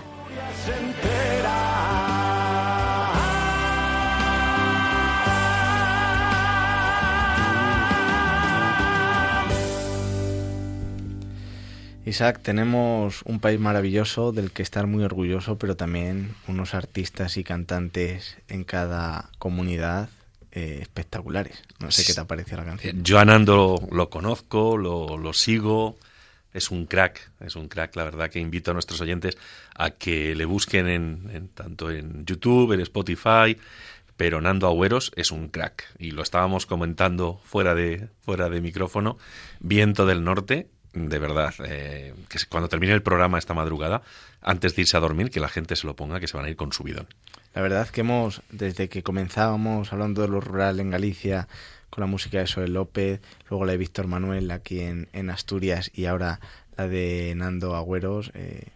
Isaac, 12.11 12.39
tenemos 12.43 13.21
un 13.25 13.39
país 13.39 13.59
maravilloso 13.59 14.31
del 14.31 14.51
que 14.51 14.61
estar 14.61 14.85
muy 14.87 15.03
orgulloso, 15.03 15.57
pero 15.57 15.75
también 15.75 16.35
unos 16.47 16.73
artistas 16.73 17.37
y 17.37 17.43
cantantes 17.43 18.37
en 18.47 18.63
cada 18.63 19.29
comunidad 19.39 20.09
eh, 20.51 20.79
espectaculares. 20.81 21.63
No 21.79 21.89
sé 21.91 22.03
qué 22.05 22.13
te 22.13 22.19
ha 22.21 22.25
parecido 22.25 22.57
la 22.57 22.65
canción. 22.65 23.03
Yo 23.03 23.19
a 23.19 23.25
Nando 23.25 23.81
lo 23.91 24.09
conozco, 24.09 24.77
lo, 24.77 25.17
lo 25.17 25.33
sigo, 25.33 25.97
es 26.53 26.69
un 26.71 26.85
crack, 26.85 27.31
es 27.39 27.55
un 27.55 27.67
crack, 27.69 27.95
la 27.95 28.03
verdad 28.03 28.29
que 28.29 28.39
invito 28.39 28.71
a 28.71 28.73
nuestros 28.73 28.99
oyentes 29.01 29.37
a 29.75 29.91
que 29.91 30.35
le 30.35 30.45
busquen 30.45 30.87
en, 30.87 31.29
en- 31.33 31.47
tanto 31.47 31.89
en 31.89 32.25
YouTube, 32.25 32.73
en 32.73 32.81
Spotify, 32.81 33.57
pero 34.17 34.41
Nando 34.41 34.67
Agüeros 34.67 35.11
es 35.15 35.31
un 35.31 35.47
crack 35.47 35.85
y 35.97 36.11
lo 36.11 36.21
estábamos 36.21 36.65
comentando 36.65 37.41
fuera 37.45 37.73
de 37.73 38.09
fuera 38.19 38.49
de 38.49 38.59
micrófono. 38.61 39.17
Viento 39.61 40.05
del 40.05 40.23
Norte, 40.23 40.67
de 40.93 41.19
verdad, 41.19 41.53
eh, 41.65 42.13
que 42.27 42.39
cuando 42.49 42.69
termine 42.69 42.93
el 42.93 43.01
programa 43.01 43.37
esta 43.37 43.53
madrugada, 43.53 44.01
antes 44.41 44.75
de 44.75 44.81
irse 44.81 44.97
a 44.97 44.99
dormir, 44.99 45.29
que 45.29 45.39
la 45.39 45.49
gente 45.49 45.75
se 45.75 45.87
lo 45.87 45.95
ponga, 45.95 46.19
que 46.19 46.27
se 46.27 46.37
van 46.37 46.45
a 46.45 46.49
ir 46.49 46.55
con 46.55 46.73
su 46.73 46.83
bidón. 46.83 47.07
La 47.53 47.61
verdad 47.61 47.87
que 47.89 48.01
hemos, 48.01 48.41
desde 48.49 48.89
que 48.89 49.03
comenzábamos 49.03 49.91
hablando 49.93 50.21
de 50.21 50.27
lo 50.27 50.41
rural 50.41 50.79
en 50.79 50.89
Galicia, 50.89 51.47
con 51.89 52.01
la 52.01 52.07
música 52.07 52.39
de 52.39 52.47
Soel 52.47 52.73
López, 52.73 53.19
luego 53.49 53.65
la 53.65 53.73
de 53.73 53.77
Víctor 53.77 54.07
Manuel 54.07 54.49
aquí 54.51 54.79
en, 54.79 55.09
en 55.11 55.29
Asturias 55.29 55.91
y 55.93 56.05
ahora 56.05 56.39
la 56.77 56.87
de 56.87 57.33
Nando 57.35 57.75
Agüeros, 57.75 58.31
eh, 58.33 58.67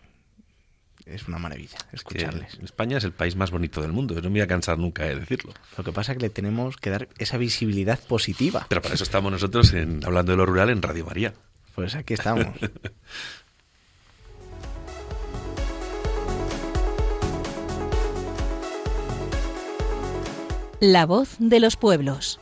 es 1.05 1.27
una 1.27 1.37
maravilla 1.37 1.77
Que 1.89 1.95
escucharles. 1.95 2.59
España 2.63 2.97
es 2.97 3.03
el 3.03 3.11
país 3.11 3.35
más 3.35 3.51
bonito 3.51 3.81
del 3.81 3.93
mundo, 3.93 4.15
no 4.15 4.21
me 4.23 4.29
voy 4.29 4.41
a 4.41 4.47
cansar 4.47 4.77
nunca 4.77 5.03
de 5.03 5.15
decirlo. 5.15 5.53
Lo 5.77 5.83
que 5.83 5.91
pasa 5.91 6.11
es 6.11 6.17
que 6.17 6.23
le 6.23 6.29
tenemos 6.29 6.77
que 6.77 6.89
dar 6.89 7.07
esa 7.17 7.37
visibilidad 7.37 7.99
positiva. 7.99 8.65
Pero 8.67 8.81
para 8.81 8.95
eso 8.95 9.03
estamos 9.03 9.31
nosotros 9.31 9.71
en, 9.73 10.03
hablando 10.03 10.31
de 10.31 10.37
lo 10.37 10.45
rural 10.45 10.69
en 10.69 10.81
Radio 10.81 11.05
María. 11.05 11.33
Pues 11.75 11.93
aquí 11.95 12.13
estamos. 12.13 12.47
La 20.79 21.05
voz 21.05 21.35
de 21.39 21.59
los 21.59 21.75
pueblos. 21.75 22.39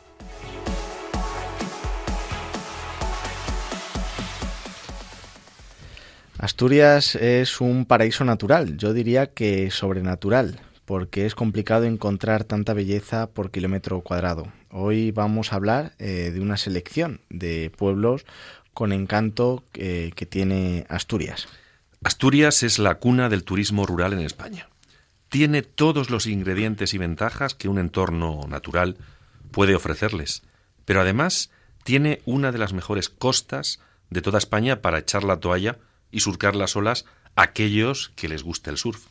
Asturias 6.38 7.16
es 7.16 7.60
un 7.60 7.86
paraíso 7.86 8.24
natural, 8.24 8.76
yo 8.76 8.92
diría 8.92 9.28
que 9.28 9.70
sobrenatural, 9.70 10.60
porque 10.84 11.26
es 11.26 11.34
complicado 11.34 11.84
encontrar 11.84 12.44
tanta 12.44 12.74
belleza 12.74 13.28
por 13.30 13.50
kilómetro 13.50 14.02
cuadrado. 14.02 14.52
Hoy 14.70 15.10
vamos 15.10 15.52
a 15.52 15.56
hablar 15.56 15.92
eh, 15.98 16.30
de 16.34 16.40
una 16.40 16.56
selección 16.58 17.20
de 17.30 17.72
pueblos 17.76 18.26
con 18.74 18.92
encanto 18.92 19.64
eh, 19.74 20.12
que 20.14 20.26
tiene 20.26 20.84
Asturias. 20.88 21.48
Asturias 22.02 22.62
es 22.62 22.78
la 22.78 22.96
cuna 22.96 23.28
del 23.30 23.44
turismo 23.44 23.86
rural 23.86 24.12
en 24.12 24.20
España. 24.20 24.68
Tiene 25.30 25.62
todos 25.62 26.10
los 26.10 26.26
ingredientes 26.26 26.92
y 26.92 26.98
ventajas 26.98 27.54
que 27.54 27.68
un 27.68 27.78
entorno 27.78 28.42
natural 28.48 28.96
puede 29.50 29.74
ofrecerles, 29.74 30.42
pero 30.84 31.00
además 31.00 31.50
tiene 31.82 32.20
una 32.26 32.52
de 32.52 32.58
las 32.58 32.72
mejores 32.72 33.08
costas 33.08 33.80
de 34.10 34.20
toda 34.20 34.38
España 34.38 34.82
para 34.82 34.98
echar 34.98 35.24
la 35.24 35.38
toalla 35.40 35.78
y 36.10 36.20
surcar 36.20 36.54
las 36.54 36.76
olas 36.76 37.04
a 37.36 37.42
aquellos 37.42 38.12
que 38.16 38.28
les 38.28 38.42
guste 38.42 38.70
el 38.70 38.76
surf. 38.76 39.06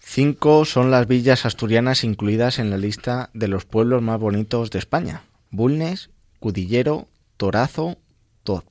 Cinco 0.00 0.64
son 0.64 0.90
las 0.90 1.06
villas 1.06 1.46
asturianas 1.46 2.04
incluidas 2.04 2.58
en 2.58 2.70
la 2.70 2.76
lista 2.76 3.30
de 3.34 3.48
los 3.48 3.64
pueblos 3.64 4.02
más 4.02 4.18
bonitos 4.18 4.70
de 4.70 4.78
España. 4.78 5.22
Bulnes, 5.50 6.10
Cudillero, 6.40 7.08
Torazo, 7.36 7.96
To- 7.96 8.01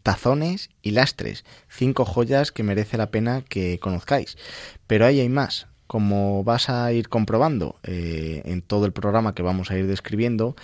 Tazones 0.03 0.69
y 0.81 0.91
Lastres. 0.91 1.45
Cinco 1.69 2.05
joyas 2.05 2.51
que 2.51 2.63
merece 2.63 2.97
la 2.97 3.11
pena 3.11 3.43
que 3.47 3.79
conozcáis. 3.79 4.37
Pero 4.87 5.05
ahí 5.05 5.19
hay 5.19 5.29
más. 5.29 5.67
Como 5.87 6.43
vas 6.43 6.69
a 6.69 6.91
ir 6.93 7.09
comprobando 7.09 7.75
eh, 7.83 8.41
en 8.45 8.61
todo 8.61 8.85
el 8.85 8.93
programa 8.93 9.35
que 9.35 9.43
vamos 9.43 9.71
a 9.71 9.77
ir 9.77 9.87
describiendo, 9.87 10.55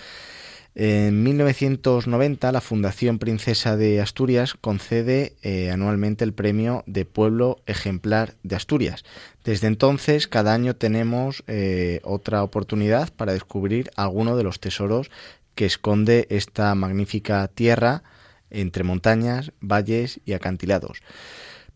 en 0.80 1.24
1990 1.24 2.52
la 2.52 2.60
Fundación 2.60 3.18
Princesa 3.18 3.76
de 3.76 4.00
Asturias 4.00 4.54
concede 4.54 5.34
eh, 5.42 5.72
anualmente 5.72 6.24
el 6.24 6.32
premio 6.32 6.84
de 6.86 7.04
Pueblo 7.04 7.58
Ejemplar 7.66 8.36
de 8.44 8.54
Asturias. 8.54 9.04
Desde 9.44 9.66
entonces, 9.66 10.28
cada 10.28 10.54
año 10.54 10.76
tenemos 10.76 11.42
eh, 11.48 12.00
otra 12.04 12.44
oportunidad 12.44 13.12
para 13.12 13.32
descubrir 13.32 13.90
alguno 13.96 14.36
de 14.36 14.44
los 14.44 14.60
tesoros 14.60 15.10
que 15.56 15.66
esconde 15.66 16.28
esta 16.30 16.72
magnífica 16.76 17.48
tierra 17.48 18.04
entre 18.50 18.84
montañas, 18.84 19.52
valles 19.60 20.20
y 20.24 20.32
acantilados. 20.32 21.00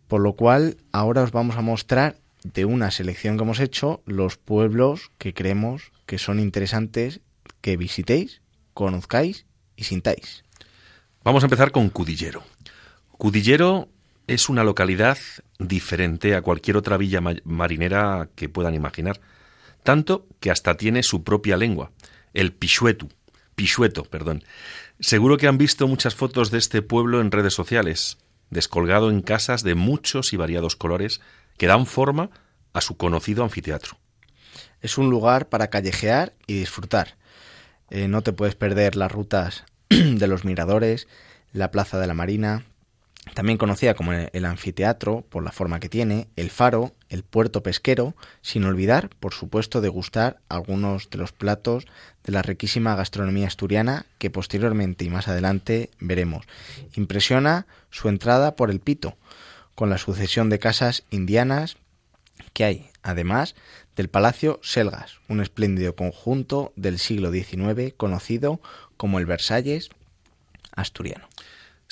Por 0.09 0.21
lo 0.21 0.35
cual, 0.35 0.77
ahora 0.93 1.23
os 1.23 1.33
vamos 1.33 1.57
a 1.57 1.63
mostrar 1.63 2.17
de 2.45 2.65
una 2.65 2.91
selección 2.91 3.37
que 3.37 3.45
hemos 3.45 3.61
hecho 3.61 4.03
los 4.05 4.37
pueblos 4.37 5.11
que 5.19 5.33
creemos 5.33 5.93
que 6.07 6.19
son 6.19 6.41
interesantes 6.41 7.21
que 7.61 7.77
visitéis, 7.77 8.43
conozcáis 8.75 9.47
y 9.77 9.85
sintáis. 9.85 10.45
Vamos 11.25 11.45
a 11.45 11.47
empezar 11.47 11.71
con 11.71 11.89
Cudillero. 11.89 12.43
Cudillero 13.13 13.89
es 14.27 14.49
una 14.49 14.65
localidad 14.65 15.19
diferente 15.59 16.35
a 16.35 16.43
cualquier 16.43 16.77
otra 16.77 16.97
villa 16.97 17.21
ma- 17.21 17.37
marinera 17.45 18.29
que 18.35 18.49
puedan 18.49 18.75
imaginar, 18.75 19.21
tanto 19.85 20.27
que 20.41 20.51
hasta 20.51 20.77
tiene 20.77 21.03
su 21.03 21.23
propia 21.23 21.57
lengua, 21.57 21.93
el 22.35 22.53
Pichuetu, 22.53 23.09
Pichueto, 23.55 24.05
perdón. 24.05 24.43
Seguro 25.03 25.37
que 25.37 25.49
han 25.49 25.59
visto 25.59 25.89
muchas 25.89 26.15
fotos 26.15 26.53
de 26.53 26.59
este 26.59 26.81
pueblo 26.81 27.21
en 27.21 27.33
redes 27.33 27.55
sociales, 27.55 28.19
descolgado 28.51 29.11
en 29.11 29.21
casas 29.21 29.65
de 29.65 29.75
muchos 29.75 30.33
y 30.33 30.37
variados 30.37 30.77
colores 30.77 31.21
que 31.59 31.67
dan 31.67 31.87
forma 31.87 32.31
a 32.73 32.81
su 32.81 32.97
conocido 32.97 33.43
anfiteatro. 33.43 33.99
Es 34.81 34.99
un 34.99 35.11
lugar 35.11 35.49
para 35.49 35.71
callejear 35.71 36.35
y 36.47 36.55
disfrutar. 36.61 37.17
Eh, 37.91 38.07
no 38.07 38.23
te 38.23 38.33
puedes 38.33 38.55
perder 38.55 38.95
las 38.95 39.11
rutas 39.11 39.65
de 39.89 40.27
los 40.29 40.45
miradores, 40.45 41.09
la 41.53 41.73
Plaza 41.73 41.99
de 41.99 42.07
la 42.07 42.15
Marina, 42.15 42.65
también 43.35 43.59
conocida 43.59 43.95
como 43.95 44.13
el 44.13 44.45
anfiteatro 44.45 45.25
por 45.29 45.43
la 45.43 45.53
forma 45.53 45.81
que 45.81 45.89
tiene, 45.89 46.29
el 46.37 46.51
faro, 46.51 46.93
el 47.09 47.23
puerto 47.23 47.63
pesquero, 47.63 48.15
sin 48.43 48.65
olvidar, 48.65 49.11
por 49.21 49.33
supuesto, 49.33 49.81
degustar 49.81 50.41
algunos 50.49 51.09
de 51.11 51.19
los 51.19 51.33
platos 51.33 51.87
de 52.25 52.33
la 52.33 52.43
riquísima 52.43 52.95
gastronomía 52.95 53.47
asturiana 53.47 54.07
que 54.19 54.31
posteriormente 54.31 55.05
y 55.05 55.11
más 55.11 55.29
adelante 55.29 55.91
veremos. 55.99 56.47
Impresiona 56.95 57.67
su 57.91 58.09
entrada 58.09 58.55
por 58.55 58.71
el 58.71 58.81
Pito, 58.81 59.17
con 59.75 59.89
la 59.89 59.99
sucesión 59.99 60.51
de 60.51 60.59
casas 60.59 61.05
indianas 61.11 61.77
que 62.53 62.65
hay 62.65 62.91
además 63.03 63.55
del 63.97 64.09
Palacio 64.09 64.61
Selgas, 64.63 65.19
un 65.29 65.41
espléndido 65.41 65.97
conjunto 65.97 66.73
del 66.77 66.99
siglo 66.99 67.33
XIX 67.33 67.95
conocido 67.97 68.61
como 68.97 69.19
el 69.19 69.27
Versalles 69.27 69.91
asturiano. 70.75 71.32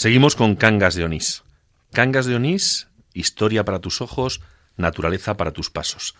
Seguimos 0.00 0.34
con 0.34 0.56
Cangas 0.56 0.94
de 0.94 1.04
Onís. 1.04 1.42
Cangas 1.92 2.24
de 2.24 2.34
Onís, 2.34 2.88
historia 3.12 3.66
para 3.66 3.80
tus 3.80 4.00
ojos, 4.00 4.40
naturaleza 4.78 5.36
para 5.36 5.52
tus 5.52 5.68
pasos. 5.68 6.14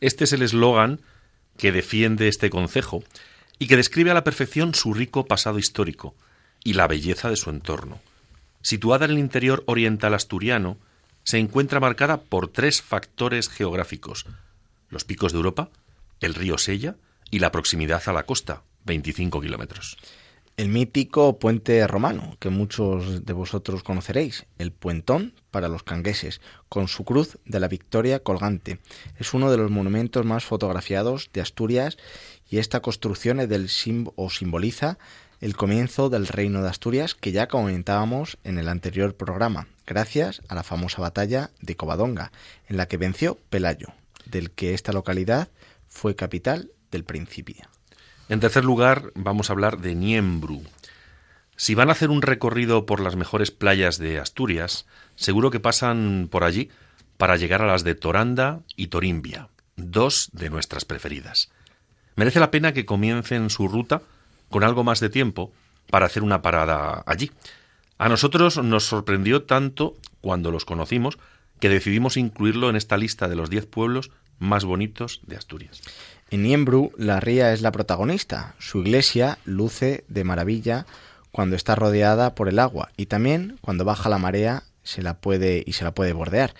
Este 0.00 0.22
es 0.22 0.32
el 0.32 0.42
eslogan 0.42 1.00
que 1.56 1.72
defiende 1.72 2.28
este 2.28 2.48
concejo 2.48 3.02
y 3.58 3.66
que 3.66 3.76
describe 3.76 4.12
a 4.12 4.14
la 4.14 4.22
perfección 4.22 4.72
su 4.72 4.94
rico 4.94 5.26
pasado 5.26 5.58
histórico 5.58 6.14
y 6.62 6.74
la 6.74 6.86
belleza 6.86 7.28
de 7.28 7.34
su 7.34 7.50
entorno. 7.50 8.00
Situada 8.62 9.06
en 9.06 9.10
el 9.10 9.18
interior 9.18 9.64
oriental 9.66 10.14
asturiano, 10.14 10.78
se 11.24 11.38
encuentra 11.38 11.80
marcada 11.80 12.20
por 12.20 12.46
tres 12.46 12.82
factores 12.82 13.48
geográficos, 13.48 14.26
los 14.90 15.02
picos 15.02 15.32
de 15.32 15.38
Europa, 15.38 15.70
el 16.20 16.34
río 16.34 16.56
Sella 16.56 16.94
y 17.32 17.40
la 17.40 17.50
proximidad 17.50 18.04
a 18.06 18.12
la 18.12 18.26
costa, 18.26 18.62
25 18.84 19.40
kilómetros. 19.40 19.98
El 20.56 20.68
mítico 20.68 21.40
puente 21.40 21.84
romano, 21.88 22.36
que 22.38 22.48
muchos 22.48 23.24
de 23.24 23.32
vosotros 23.32 23.82
conoceréis, 23.82 24.46
el 24.56 24.70
puentón 24.70 25.34
para 25.50 25.66
los 25.66 25.82
cangueses, 25.82 26.40
con 26.68 26.86
su 26.86 27.04
cruz 27.04 27.38
de 27.44 27.58
la 27.58 27.66
victoria 27.66 28.20
colgante. 28.20 28.78
Es 29.18 29.34
uno 29.34 29.50
de 29.50 29.56
los 29.56 29.72
monumentos 29.72 30.24
más 30.24 30.44
fotografiados 30.44 31.28
de 31.32 31.40
Asturias 31.40 31.96
y 32.48 32.58
esta 32.58 32.82
construcción 32.82 33.40
es 33.40 33.48
del 33.48 33.68
o 34.14 34.30
simboliza 34.30 34.96
el 35.40 35.56
comienzo 35.56 36.08
del 36.08 36.28
reino 36.28 36.62
de 36.62 36.68
Asturias 36.68 37.16
que 37.16 37.32
ya 37.32 37.48
comentábamos 37.48 38.38
en 38.44 38.58
el 38.58 38.68
anterior 38.68 39.16
programa, 39.16 39.66
gracias 39.88 40.40
a 40.46 40.54
la 40.54 40.62
famosa 40.62 41.02
batalla 41.02 41.50
de 41.62 41.74
Covadonga, 41.74 42.30
en 42.68 42.76
la 42.76 42.86
que 42.86 42.96
venció 42.96 43.38
Pelayo, 43.50 43.88
del 44.24 44.52
que 44.52 44.72
esta 44.72 44.92
localidad 44.92 45.48
fue 45.88 46.14
capital 46.14 46.70
del 46.92 47.02
principio. 47.02 47.73
En 48.28 48.40
tercer 48.40 48.64
lugar, 48.64 49.12
vamos 49.14 49.50
a 49.50 49.52
hablar 49.52 49.78
de 49.78 49.94
Niembru. 49.94 50.62
Si 51.56 51.74
van 51.74 51.90
a 51.90 51.92
hacer 51.92 52.08
un 52.08 52.22
recorrido 52.22 52.86
por 52.86 53.00
las 53.00 53.16
mejores 53.16 53.50
playas 53.50 53.98
de 53.98 54.18
Asturias, 54.18 54.86
seguro 55.14 55.50
que 55.50 55.60
pasan 55.60 56.28
por 56.30 56.42
allí 56.42 56.70
para 57.18 57.36
llegar 57.36 57.60
a 57.60 57.66
las 57.66 57.84
de 57.84 57.94
Toranda 57.94 58.60
y 58.76 58.86
Torimbia, 58.86 59.48
dos 59.76 60.30
de 60.32 60.48
nuestras 60.48 60.86
preferidas. 60.86 61.50
Merece 62.16 62.40
la 62.40 62.50
pena 62.50 62.72
que 62.72 62.86
comiencen 62.86 63.50
su 63.50 63.68
ruta 63.68 64.00
con 64.48 64.64
algo 64.64 64.84
más 64.84 65.00
de 65.00 65.10
tiempo 65.10 65.52
para 65.90 66.06
hacer 66.06 66.22
una 66.22 66.40
parada 66.40 67.02
allí. 67.06 67.30
A 67.98 68.08
nosotros 68.08 68.56
nos 68.56 68.84
sorprendió 68.84 69.42
tanto 69.42 69.94
cuando 70.22 70.50
los 70.50 70.64
conocimos 70.64 71.18
que 71.60 71.68
decidimos 71.68 72.16
incluirlo 72.16 72.70
en 72.70 72.76
esta 72.76 72.96
lista 72.96 73.28
de 73.28 73.36
los 73.36 73.50
diez 73.50 73.66
pueblos 73.66 74.10
más 74.38 74.64
bonitos 74.64 75.20
de 75.26 75.36
Asturias. 75.36 75.82
En 76.34 76.42
Niembru, 76.42 76.90
la 76.98 77.20
ría 77.20 77.52
es 77.52 77.62
la 77.62 77.70
protagonista. 77.70 78.56
Su 78.58 78.80
iglesia 78.80 79.38
luce 79.44 80.02
de 80.08 80.24
maravilla 80.24 80.84
cuando 81.30 81.54
está 81.54 81.76
rodeada 81.76 82.34
por 82.34 82.48
el 82.48 82.58
agua 82.58 82.90
y 82.96 83.06
también 83.06 83.56
cuando 83.60 83.84
baja 83.84 84.08
la 84.08 84.18
marea 84.18 84.64
se 84.82 85.00
la 85.00 85.14
puede 85.14 85.62
y 85.64 85.74
se 85.74 85.84
la 85.84 85.94
puede 85.94 86.12
bordear. 86.12 86.52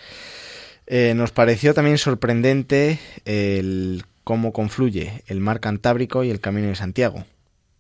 Eh, 0.87 1.15
nos 1.17 1.33
pareció 1.33 1.75
también 1.75 1.99
sorprendente 1.99 3.01
el 3.25 4.05
cómo 4.23 4.53
confluye 4.53 5.25
el 5.27 5.41
mar 5.41 5.59
Cantábrico 5.59 6.23
y 6.23 6.31
el 6.31 6.39
Camino 6.39 6.69
de 6.69 6.77
Santiago 6.77 7.25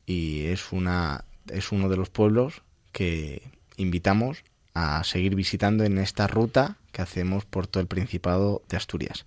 y 0.04 0.46
es 0.46 0.72
una 0.72 1.22
es 1.48 1.70
uno 1.70 1.88
de 1.88 1.96
los 1.96 2.10
pueblos 2.10 2.62
que 2.90 3.40
invitamos 3.76 4.42
a 4.74 5.04
seguir 5.04 5.36
visitando 5.36 5.84
en 5.84 5.98
esta 5.98 6.26
ruta 6.26 6.76
que 6.90 7.02
hacemos 7.02 7.44
por 7.44 7.68
todo 7.68 7.80
el 7.80 7.86
Principado 7.86 8.62
de 8.68 8.78
Asturias. 8.78 9.26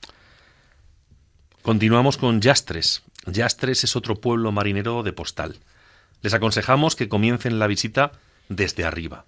Continuamos 1.68 2.16
con 2.16 2.40
Yastres. 2.40 3.04
Yastres 3.26 3.84
es 3.84 3.98
otro 3.98 4.16
pueblo 4.22 4.54
marinero 4.54 5.04
de 5.04 5.12
postal. 5.12 5.60
Les 6.22 6.34
aconsejamos 6.34 6.96
que 6.96 7.10
comiencen 7.10 7.60
la 7.60 7.68
visita 7.68 8.14
desde 8.48 8.86
arriba, 8.86 9.26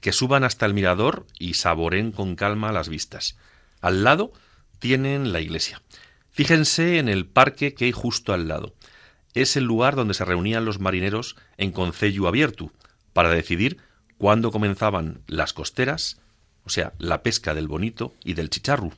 que 0.00 0.12
suban 0.12 0.42
hasta 0.42 0.64
el 0.64 0.72
mirador 0.72 1.26
y 1.38 1.52
saboren 1.52 2.10
con 2.10 2.34
calma 2.34 2.72
las 2.72 2.88
vistas. 2.88 3.36
Al 3.82 4.04
lado 4.04 4.32
tienen 4.78 5.34
la 5.34 5.42
iglesia. 5.42 5.82
Fíjense 6.30 6.98
en 6.98 7.10
el 7.10 7.26
parque 7.26 7.74
que 7.74 7.84
hay 7.84 7.92
justo 7.92 8.32
al 8.32 8.48
lado. 8.48 8.72
Es 9.34 9.58
el 9.58 9.64
lugar 9.64 9.94
donde 9.94 10.14
se 10.14 10.24
reunían 10.24 10.64
los 10.64 10.80
marineros 10.80 11.36
en 11.58 11.72
concello 11.72 12.26
abierto 12.26 12.72
para 13.12 13.28
decidir 13.28 13.76
cuándo 14.16 14.50
comenzaban 14.50 15.20
las 15.26 15.52
costeras, 15.52 16.16
o 16.64 16.70
sea, 16.70 16.94
la 16.96 17.22
pesca 17.22 17.52
del 17.52 17.68
bonito 17.68 18.14
y 18.24 18.32
del 18.32 18.48
chicharru. 18.48 18.94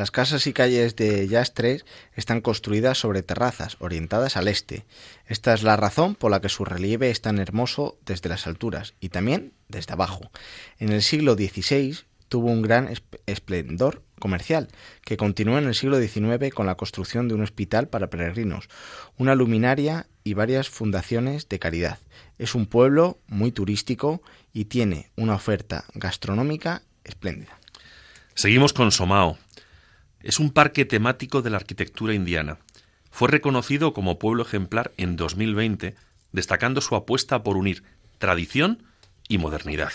Las 0.00 0.10
casas 0.10 0.46
y 0.46 0.54
calles 0.54 0.96
de 0.96 1.28
Yastres 1.28 1.84
están 2.14 2.40
construidas 2.40 2.96
sobre 2.96 3.22
terrazas 3.22 3.76
orientadas 3.80 4.38
al 4.38 4.48
este. 4.48 4.86
Esta 5.26 5.52
es 5.52 5.62
la 5.62 5.76
razón 5.76 6.14
por 6.14 6.30
la 6.30 6.40
que 6.40 6.48
su 6.48 6.64
relieve 6.64 7.10
es 7.10 7.20
tan 7.20 7.38
hermoso 7.38 7.98
desde 8.06 8.30
las 8.30 8.46
alturas 8.46 8.94
y 8.98 9.10
también 9.10 9.52
desde 9.68 9.92
abajo. 9.92 10.30
En 10.78 10.90
el 10.90 11.02
siglo 11.02 11.34
XVI 11.34 11.98
tuvo 12.30 12.48
un 12.48 12.62
gran 12.62 12.88
esplendor 13.26 14.02
comercial, 14.18 14.68
que 15.04 15.18
continuó 15.18 15.58
en 15.58 15.66
el 15.66 15.74
siglo 15.74 16.00
XIX 16.00 16.50
con 16.54 16.64
la 16.64 16.78
construcción 16.78 17.28
de 17.28 17.34
un 17.34 17.42
hospital 17.42 17.88
para 17.88 18.08
peregrinos, 18.08 18.70
una 19.18 19.34
luminaria 19.34 20.06
y 20.24 20.32
varias 20.32 20.70
fundaciones 20.70 21.46
de 21.50 21.58
caridad. 21.58 21.98
Es 22.38 22.54
un 22.54 22.64
pueblo 22.64 23.18
muy 23.26 23.52
turístico 23.52 24.22
y 24.54 24.64
tiene 24.64 25.10
una 25.16 25.34
oferta 25.34 25.84
gastronómica 25.92 26.84
espléndida. 27.04 27.60
Seguimos 28.34 28.72
con 28.72 28.90
Somao, 28.90 29.36
es 30.22 30.38
un 30.38 30.50
parque 30.52 30.84
temático 30.84 31.42
de 31.42 31.50
la 31.50 31.56
arquitectura 31.56 32.14
indiana. 32.14 32.58
Fue 33.10 33.28
reconocido 33.28 33.92
como 33.92 34.18
pueblo 34.18 34.42
ejemplar 34.42 34.92
en 34.96 35.16
2020, 35.16 35.94
destacando 36.32 36.80
su 36.80 36.94
apuesta 36.94 37.42
por 37.42 37.56
unir 37.56 37.82
tradición 38.18 38.82
y 39.28 39.38
modernidad. 39.38 39.92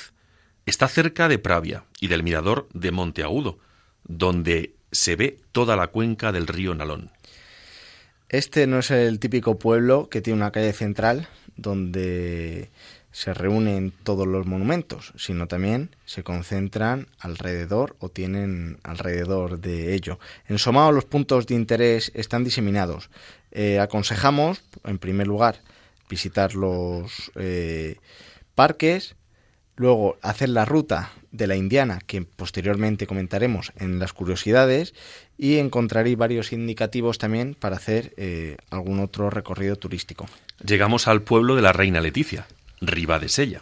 Está 0.66 0.88
cerca 0.88 1.28
de 1.28 1.40
Pravia 1.40 1.84
y 2.02 2.08
del 2.08 2.24
mirador 2.24 2.68
de 2.74 2.92
Monteagudo, 2.92 3.60
donde 4.04 4.76
se 4.92 5.16
ve 5.16 5.40
toda 5.52 5.76
la 5.76 5.88
cuenca 5.88 6.32
del 6.32 6.48
río 6.48 6.74
Nalón. 6.74 7.12
Este 8.30 8.66
no 8.66 8.80
es 8.80 8.92
el 8.92 9.20
típico 9.20 9.60
pueblo 9.60 10.10
que 10.10 10.22
tiene 10.22 10.40
una 10.40 10.52
calle 10.52 10.74
central 10.74 11.28
donde 11.56 12.72
se 13.16 13.34
reúnen 13.34 13.94
todos 14.04 14.28
los 14.28 14.46
monumentos, 14.46 15.14
sino 15.16 15.48
también 15.48 15.96
se 16.04 16.22
concentran 16.22 17.08
alrededor 17.18 17.96
o 18.00 18.10
tienen 18.10 18.78
alrededor 18.84 19.62
de 19.62 19.96
ello. 19.96 20.20
En 20.50 20.60
Somao 20.60 20.92
los 20.92 21.06
puntos 21.06 21.48
de 21.48 21.56
interés 21.56 22.12
están 22.14 22.44
diseminados. 22.44 23.10
Eh, 23.52 23.80
aconsejamos, 23.80 24.62
en 24.84 24.98
primer 24.98 25.28
lugar, 25.28 25.62
visitar 26.10 26.56
los 26.56 27.32
eh, 27.36 28.00
parques, 28.54 29.16
luego 29.78 30.18
hacer 30.22 30.50
la 30.50 30.66
ruta 30.66 31.14
de 31.32 31.48
la 31.48 31.56
Indiana, 31.56 32.02
que 32.06 32.22
posteriormente 32.24 33.08
comentaremos 33.08 33.72
en 33.78 33.98
las 33.98 34.12
curiosidades, 34.12 34.94
y 35.38 35.56
encontraréis 35.60 36.18
varios 36.18 36.52
indicativos 36.52 37.18
también 37.18 37.56
para 37.56 37.78
hacer 37.78 38.14
eh, 38.18 38.58
algún 38.72 39.00
otro 39.00 39.30
recorrido 39.30 39.78
turístico. 39.78 40.26
Llegamos 40.66 41.08
al 41.08 41.22
pueblo 41.22 41.56
de 41.56 41.62
la 41.62 41.72
Reina 41.72 42.02
Leticia, 42.02 42.46
Sella. 43.28 43.62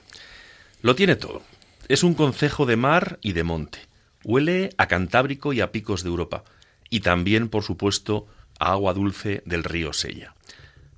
Lo 0.81 0.95
tiene 0.95 1.15
todo. 1.15 1.41
Es 1.87 2.03
un 2.03 2.13
concejo 2.13 2.65
de 2.65 2.75
mar 2.75 3.19
y 3.21 3.33
de 3.33 3.43
monte. 3.43 3.79
Huele 4.23 4.69
a 4.77 4.87
Cantábrico 4.87 5.53
y 5.53 5.61
a 5.61 5.71
picos 5.71 6.03
de 6.03 6.09
Europa. 6.09 6.43
Y 6.89 7.01
también, 7.01 7.49
por 7.49 7.63
supuesto, 7.63 8.27
a 8.59 8.71
agua 8.71 8.93
dulce 8.93 9.43
del 9.45 9.63
río 9.63 9.93
Sella. 9.93 10.33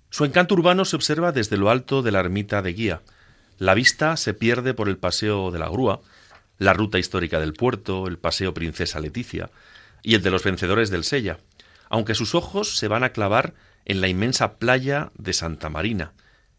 Su 0.09 0.25
encanto 0.25 0.55
urbano 0.55 0.85
se 0.85 0.95
observa 0.95 1.31
desde 1.31 1.57
lo 1.57 1.69
alto 1.69 2.01
de 2.01 2.11
la 2.11 2.19
ermita 2.19 2.61
de 2.61 2.73
Guía. 2.73 3.01
La 3.57 3.73
vista 3.73 4.15
se 4.17 4.33
pierde 4.33 4.73
por 4.73 4.89
el 4.89 4.97
paseo 4.97 5.51
de 5.51 5.59
la 5.59 5.69
grúa, 5.69 6.01
la 6.57 6.73
ruta 6.73 6.99
histórica 6.99 7.39
del 7.39 7.53
puerto, 7.53 8.07
el 8.07 8.17
paseo 8.17 8.53
Princesa 8.53 8.99
Leticia 8.99 9.49
y 10.03 10.15
el 10.15 10.21
de 10.21 10.31
los 10.31 10.43
vencedores 10.43 10.89
del 10.89 11.03
Sella, 11.03 11.39
aunque 11.89 12.15
sus 12.15 12.35
ojos 12.35 12.77
se 12.77 12.87
van 12.87 13.03
a 13.03 13.09
clavar 13.09 13.53
en 13.85 14.01
la 14.01 14.07
inmensa 14.07 14.57
playa 14.57 15.11
de 15.17 15.33
Santa 15.33 15.69
Marina 15.69 16.13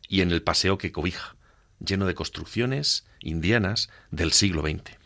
y 0.08 0.20
en 0.20 0.32
el 0.32 0.42
paseo 0.42 0.78
que 0.78 0.92
cobija 0.92 1.35
lleno 1.84 2.06
de 2.06 2.14
construcciones 2.14 3.04
indianas 3.20 3.88
del 4.10 4.32
siglo 4.32 4.62
XX. 4.62 4.96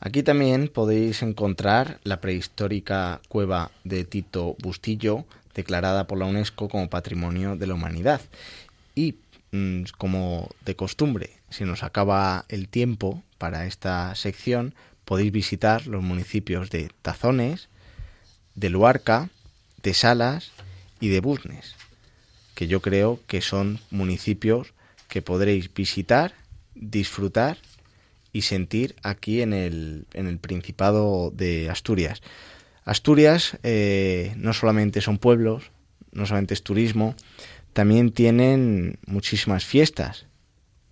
Aquí 0.00 0.22
también 0.22 0.68
podéis 0.68 1.22
encontrar 1.22 1.98
la 2.04 2.20
prehistórica 2.20 3.22
cueva 3.28 3.70
de 3.84 4.04
Tito 4.04 4.54
Bustillo, 4.60 5.24
declarada 5.54 6.06
por 6.06 6.18
la 6.18 6.26
UNESCO 6.26 6.68
como 6.68 6.90
Patrimonio 6.90 7.56
de 7.56 7.66
la 7.66 7.74
Humanidad. 7.74 8.20
Y 8.94 9.16
mm, 9.52 9.84
como 9.96 10.50
de 10.64 10.76
costumbre, 10.76 11.30
si 11.48 11.64
nos 11.64 11.82
acaba 11.82 12.44
el 12.48 12.68
tiempo 12.68 13.22
para 13.38 13.66
esta 13.66 14.14
sección, 14.14 14.74
podéis 15.06 15.32
visitar 15.32 15.86
los 15.86 16.02
municipios 16.02 16.68
de 16.68 16.90
Tazones, 17.00 17.68
de 18.54 18.68
Luarca, 18.68 19.30
de 19.82 19.94
Salas 19.94 20.52
y 21.00 21.08
de 21.08 21.20
Busnes, 21.20 21.76
que 22.54 22.66
yo 22.66 22.80
creo 22.82 23.20
que 23.26 23.40
son 23.40 23.80
municipios 23.90 24.73
que 25.08 25.22
podréis 25.22 25.72
visitar, 25.72 26.34
disfrutar 26.74 27.58
y 28.32 28.42
sentir 28.42 28.96
aquí 29.02 29.42
en 29.42 29.52
el, 29.52 30.06
en 30.12 30.26
el 30.26 30.38
Principado 30.38 31.30
de 31.30 31.70
Asturias. 31.70 32.20
Asturias 32.84 33.58
eh, 33.62 34.34
no 34.36 34.52
solamente 34.52 35.00
son 35.00 35.18
pueblos, 35.18 35.70
no 36.12 36.26
solamente 36.26 36.54
es 36.54 36.62
turismo, 36.62 37.14
también 37.72 38.12
tienen 38.12 38.98
muchísimas 39.06 39.64
fiestas 39.64 40.26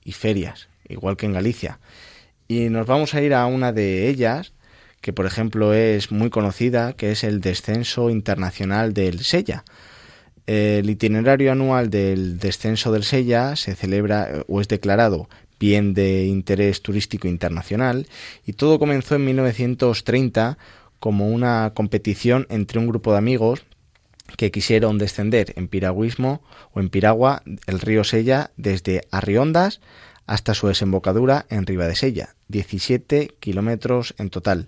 y 0.05 0.12
ferias, 0.12 0.68
igual 0.88 1.16
que 1.16 1.27
en 1.27 1.33
Galicia. 1.33 1.79
Y 2.48 2.68
nos 2.68 2.87
vamos 2.87 3.14
a 3.14 3.22
ir 3.22 3.35
a 3.35 3.46
una 3.46 3.72
de 3.72 4.09
ellas, 4.09 4.53
que 5.01 5.12
por 5.12 5.27
ejemplo 5.27 5.75
es 5.75 6.11
muy 6.11 6.31
conocida, 6.31 6.92
que 6.94 7.12
es 7.12 7.25
el 7.25 7.40
Descenso 7.40 8.11
Internacional 8.11 8.94
del 8.94 9.25
Sella. 9.25 9.64
El 10.46 10.90
itinerario 10.90 11.52
anual 11.52 11.90
del 11.90 12.38
Descenso 12.38 12.90
del 12.92 13.05
Sella 13.05 13.55
se 13.57 13.74
celebra 13.74 14.44
o 14.48 14.61
es 14.61 14.68
declarado 14.68 15.28
bien 15.61 15.94
de 15.94 16.26
interés 16.26 16.83
turístico 16.83 17.28
internacional 17.28 18.09
y 18.44 18.55
todo 18.55 18.81
comenzó 18.81 19.14
en 19.14 19.24
1930 19.24 20.59
como 20.98 21.28
una 21.28 21.72
competición 21.74 22.46
entre 22.50 22.81
un 22.81 22.88
grupo 22.88 23.12
de 23.12 23.18
amigos 23.18 23.64
que 24.37 24.50
quisieron 24.50 24.98
descender 24.98 25.52
en 25.57 25.68
piragüismo 25.68 26.42
o 26.72 26.81
en 26.81 26.90
piragua 26.90 27.42
el 27.66 27.81
río 27.81 28.02
Sella 28.02 28.50
desde 28.57 29.02
Arriondas 29.11 29.81
hasta 30.26 30.55
su 30.55 30.68
desembocadura 30.68 31.46
en 31.50 31.66
Sella, 31.94 32.35
17 32.48 33.35
kilómetros 33.38 34.14
en 34.18 34.31
total. 34.31 34.66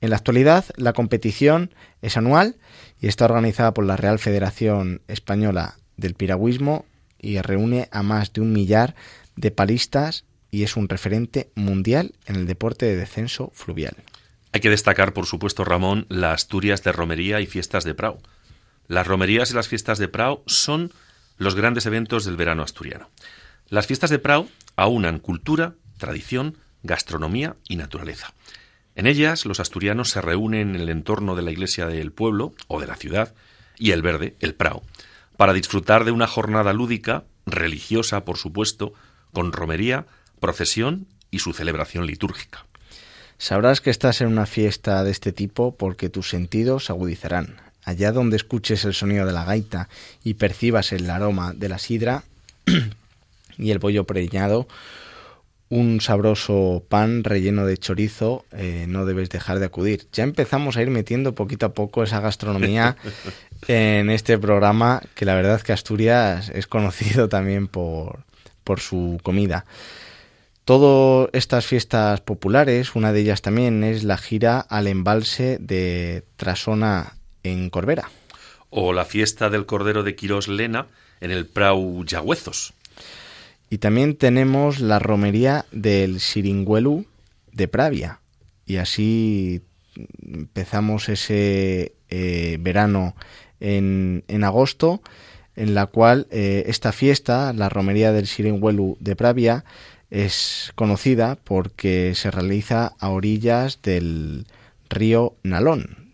En 0.00 0.10
la 0.10 0.16
actualidad, 0.16 0.64
la 0.76 0.92
competición 0.92 1.74
es 2.02 2.16
anual 2.16 2.56
y 3.00 3.06
está 3.06 3.26
organizada 3.26 3.74
por 3.74 3.84
la 3.84 3.96
Real 3.96 4.18
Federación 4.18 5.02
Española 5.08 5.76
del 5.96 6.14
Piragüismo 6.14 6.84
y 7.20 7.40
reúne 7.40 7.88
a 7.90 8.02
más 8.02 8.32
de 8.32 8.40
un 8.40 8.52
millar 8.52 8.94
de 9.36 9.50
palistas 9.50 10.24
y 10.50 10.62
es 10.62 10.76
un 10.76 10.88
referente 10.88 11.50
mundial 11.54 12.14
en 12.26 12.36
el 12.36 12.46
deporte 12.46 12.86
de 12.86 12.96
descenso 12.96 13.50
fluvial. 13.54 13.96
Hay 14.52 14.60
que 14.60 14.70
destacar, 14.70 15.12
por 15.12 15.26
supuesto, 15.26 15.64
Ramón, 15.64 16.06
las 16.08 16.34
Asturias 16.34 16.82
de 16.82 16.92
romería 16.92 17.40
y 17.40 17.46
fiestas 17.46 17.84
de 17.84 17.94
Prau. 17.94 18.18
Las 18.86 19.06
romerías 19.06 19.50
y 19.50 19.54
las 19.54 19.68
fiestas 19.68 19.98
de 19.98 20.08
Prau 20.08 20.42
son 20.46 20.92
los 21.36 21.54
grandes 21.54 21.86
eventos 21.86 22.24
del 22.24 22.36
verano 22.36 22.62
asturiano. 22.62 23.10
Las 23.68 23.86
fiestas 23.86 24.10
de 24.10 24.18
Prau 24.18 24.48
aunan 24.76 25.18
cultura, 25.18 25.74
tradición, 25.98 26.56
gastronomía 26.82 27.56
y 27.68 27.76
naturaleza. 27.76 28.32
En 28.98 29.06
ellas 29.06 29.46
los 29.46 29.60
asturianos 29.60 30.10
se 30.10 30.20
reúnen 30.20 30.74
en 30.74 30.80
el 30.80 30.88
entorno 30.88 31.36
de 31.36 31.42
la 31.42 31.52
iglesia 31.52 31.86
del 31.86 32.10
pueblo 32.10 32.52
o 32.66 32.80
de 32.80 32.88
la 32.88 32.96
ciudad 32.96 33.32
y 33.78 33.92
el 33.92 34.02
verde, 34.02 34.34
el 34.40 34.56
Prau, 34.56 34.82
para 35.36 35.52
disfrutar 35.52 36.04
de 36.04 36.10
una 36.10 36.26
jornada 36.26 36.72
lúdica, 36.72 37.22
religiosa 37.46 38.24
por 38.24 38.38
supuesto, 38.38 38.94
con 39.32 39.52
romería, 39.52 40.06
procesión 40.40 41.06
y 41.30 41.38
su 41.38 41.52
celebración 41.52 42.08
litúrgica. 42.08 42.66
Sabrás 43.38 43.80
que 43.80 43.90
estás 43.90 44.20
en 44.20 44.26
una 44.26 44.46
fiesta 44.46 45.04
de 45.04 45.12
este 45.12 45.30
tipo 45.30 45.76
porque 45.76 46.08
tus 46.08 46.28
sentidos 46.28 46.86
se 46.86 46.92
agudizarán. 46.92 47.54
Allá 47.84 48.10
donde 48.10 48.36
escuches 48.36 48.84
el 48.84 48.94
sonido 48.94 49.26
de 49.26 49.32
la 49.32 49.44
gaita 49.44 49.88
y 50.24 50.34
percibas 50.34 50.90
el 50.90 51.08
aroma 51.08 51.52
de 51.52 51.68
la 51.68 51.78
sidra 51.78 52.24
y 53.58 53.70
el 53.70 53.78
pollo 53.78 54.02
preñado, 54.02 54.66
un 55.70 56.00
sabroso 56.00 56.84
pan 56.88 57.24
relleno 57.24 57.66
de 57.66 57.76
chorizo, 57.76 58.44
eh, 58.52 58.86
no 58.88 59.04
debes 59.04 59.28
dejar 59.28 59.58
de 59.58 59.66
acudir. 59.66 60.06
Ya 60.12 60.24
empezamos 60.24 60.76
a 60.76 60.82
ir 60.82 60.90
metiendo 60.90 61.34
poquito 61.34 61.66
a 61.66 61.74
poco 61.74 62.02
esa 62.02 62.20
gastronomía 62.20 62.96
en 63.68 64.10
este 64.10 64.38
programa, 64.38 65.02
que 65.14 65.24
la 65.24 65.34
verdad 65.34 65.60
que 65.60 65.72
Asturias 65.72 66.50
es 66.54 66.66
conocido 66.66 67.28
también 67.30 67.68
por, 67.68 68.20
por 68.64 68.80
su 68.80 69.18
comida. 69.22 69.66
Todas 70.64 71.30
estas 71.32 71.64
fiestas 71.64 72.20
populares, 72.20 72.94
una 72.94 73.12
de 73.12 73.20
ellas 73.20 73.40
también 73.40 73.84
es 73.84 74.04
la 74.04 74.18
gira 74.18 74.60
al 74.60 74.86
embalse 74.86 75.56
de 75.58 76.24
Trasona 76.36 77.14
en 77.42 77.70
Corbera. 77.70 78.10
O 78.68 78.92
la 78.92 79.06
fiesta 79.06 79.48
del 79.48 79.64
Cordero 79.64 80.02
de 80.02 80.14
Quirós 80.14 80.46
Lena 80.46 80.88
en 81.20 81.30
el 81.30 81.46
Prau 81.46 82.04
Yagüezos. 82.04 82.74
Y 83.70 83.78
también 83.78 84.16
tenemos 84.16 84.80
la 84.80 84.98
romería 84.98 85.66
del 85.72 86.20
Siringuelu 86.20 87.06
de 87.52 87.68
Pravia. 87.68 88.20
Y 88.66 88.76
así 88.76 89.62
empezamos 90.26 91.08
ese 91.08 91.92
eh, 92.08 92.56
verano 92.60 93.14
en, 93.60 94.24
en, 94.28 94.44
agosto, 94.44 95.02
en 95.56 95.74
la 95.74 95.86
cual 95.86 96.26
eh, 96.30 96.64
esta 96.66 96.92
fiesta, 96.92 97.52
la 97.52 97.68
romería 97.68 98.12
del 98.12 98.26
Siringuelu 98.26 98.96
de 99.00 99.16
Pravia, 99.16 99.64
es 100.10 100.72
conocida 100.74 101.36
porque 101.44 102.14
se 102.14 102.30
realiza 102.30 102.94
a 102.98 103.10
orillas 103.10 103.82
del 103.82 104.46
río 104.88 105.34
Nalón. 105.42 106.08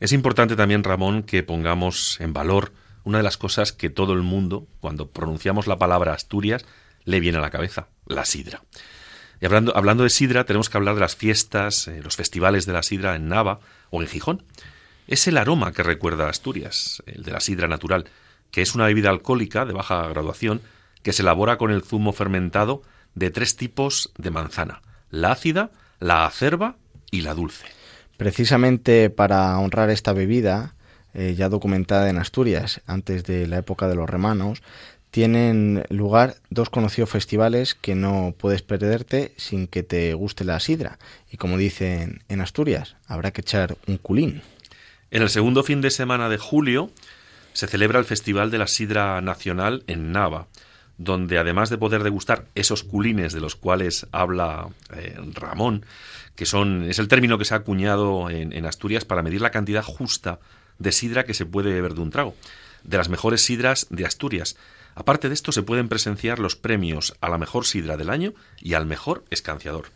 Es 0.00 0.12
importante 0.12 0.56
también, 0.56 0.82
Ramón, 0.82 1.22
que 1.22 1.42
pongamos 1.42 2.18
en 2.20 2.32
valor 2.32 2.72
una 3.04 3.18
de 3.18 3.24
las 3.24 3.36
cosas 3.36 3.72
que 3.72 3.90
todo 3.90 4.12
el 4.12 4.22
mundo, 4.22 4.66
cuando 4.80 5.10
pronunciamos 5.10 5.66
la 5.66 5.78
palabra 5.78 6.14
Asturias, 6.14 6.64
le 7.04 7.20
viene 7.20 7.38
a 7.38 7.40
la 7.40 7.50
cabeza, 7.50 7.88
la 8.06 8.24
sidra. 8.24 8.62
Y 9.40 9.46
hablando, 9.46 10.02
de 10.02 10.10
sidra, 10.10 10.44
tenemos 10.44 10.68
que 10.68 10.76
hablar 10.76 10.94
de 10.94 11.00
las 11.00 11.16
fiestas, 11.16 11.88
eh, 11.88 12.00
los 12.02 12.16
festivales 12.16 12.66
de 12.66 12.74
la 12.74 12.82
sidra 12.82 13.16
en 13.16 13.28
Nava 13.28 13.60
o 13.88 14.02
en 14.02 14.08
Gijón. 14.08 14.42
Es 15.06 15.26
el 15.28 15.38
aroma 15.38 15.72
que 15.72 15.82
recuerda 15.82 16.26
a 16.26 16.30
Asturias, 16.30 17.02
el 17.06 17.22
de 17.22 17.32
la 17.32 17.40
sidra 17.40 17.66
natural, 17.66 18.04
que 18.50 18.60
es 18.62 18.74
una 18.74 18.86
bebida 18.86 19.08
alcohólica 19.08 19.64
de 19.64 19.72
baja 19.72 20.06
graduación 20.08 20.60
que 21.02 21.12
se 21.12 21.22
elabora 21.22 21.56
con 21.56 21.70
el 21.70 21.82
zumo 21.82 22.12
fermentado 22.12 22.82
de 23.14 23.30
tres 23.30 23.56
tipos 23.56 24.12
de 24.18 24.30
manzana, 24.30 24.82
la 25.10 25.32
ácida, 25.32 25.70
la 25.98 26.26
acerba 26.26 26.76
y 27.10 27.22
la 27.22 27.34
dulce. 27.34 27.66
Precisamente 28.18 29.08
para 29.08 29.58
honrar 29.58 29.88
esta 29.88 30.12
bebida, 30.12 30.74
eh, 31.14 31.34
ya 31.36 31.48
documentada 31.48 32.08
en 32.08 32.18
Asturias 32.18 32.80
antes 32.86 33.24
de 33.24 33.46
la 33.46 33.58
época 33.58 33.88
de 33.88 33.94
los 33.94 34.08
romanos, 34.08 34.62
tienen 35.10 35.84
lugar 35.88 36.36
dos 36.50 36.70
conocidos 36.70 37.10
festivales 37.10 37.74
que 37.74 37.94
no 37.94 38.34
puedes 38.38 38.62
perderte 38.62 39.32
sin 39.36 39.66
que 39.66 39.82
te 39.82 40.14
guste 40.14 40.44
la 40.44 40.60
sidra. 40.60 40.98
Y 41.30 41.36
como 41.36 41.58
dicen 41.58 42.22
en 42.28 42.40
Asturias, 42.40 42.96
habrá 43.06 43.32
que 43.32 43.40
echar 43.40 43.76
un 43.88 43.98
culín. 43.98 44.42
En 45.10 45.22
el 45.22 45.28
segundo 45.28 45.64
fin 45.64 45.80
de 45.80 45.90
semana 45.90 46.28
de 46.28 46.38
julio 46.38 46.90
se 47.52 47.66
celebra 47.66 47.98
el 47.98 48.04
Festival 48.04 48.50
de 48.50 48.58
la 48.58 48.68
Sidra 48.68 49.20
Nacional 49.20 49.82
en 49.88 50.12
Nava, 50.12 50.46
donde 50.98 51.38
además 51.38 51.70
de 51.70 51.78
poder 51.78 52.04
degustar 52.04 52.44
esos 52.54 52.84
culines 52.84 53.32
de 53.32 53.40
los 53.40 53.56
cuales 53.56 54.06
habla 54.12 54.68
eh, 54.94 55.18
Ramón, 55.34 55.84
que 56.36 56.46
son 56.46 56.84
es 56.84 56.98
el 56.98 57.08
término 57.08 57.38
que 57.38 57.44
se 57.44 57.54
ha 57.54 57.58
acuñado 57.58 58.30
en, 58.30 58.64
Asturias 58.64 59.04
para 59.04 59.22
medir 59.22 59.40
la 59.40 59.50
cantidad 59.50 59.82
justa 59.82 60.38
de 60.80 60.90
sidra 60.90 61.24
que 61.24 61.34
se 61.34 61.46
puede 61.46 61.72
beber 61.72 61.94
de 61.94 62.00
un 62.00 62.10
trago, 62.10 62.34
de 62.82 62.96
las 62.96 63.08
mejores 63.08 63.42
sidras 63.42 63.86
de 63.90 64.04
Asturias. 64.04 64.56
Aparte 64.96 65.28
de 65.28 65.34
esto, 65.34 65.52
se 65.52 65.62
pueden 65.62 65.88
presenciar 65.88 66.40
los 66.40 66.56
premios 66.56 67.14
a 67.20 67.28
la 67.28 67.38
mejor 67.38 67.64
sidra 67.64 67.96
del 67.96 68.10
año 68.10 68.34
y 68.60 68.74
al 68.74 68.86
mejor 68.86 69.24
escanciador. 69.30 69.92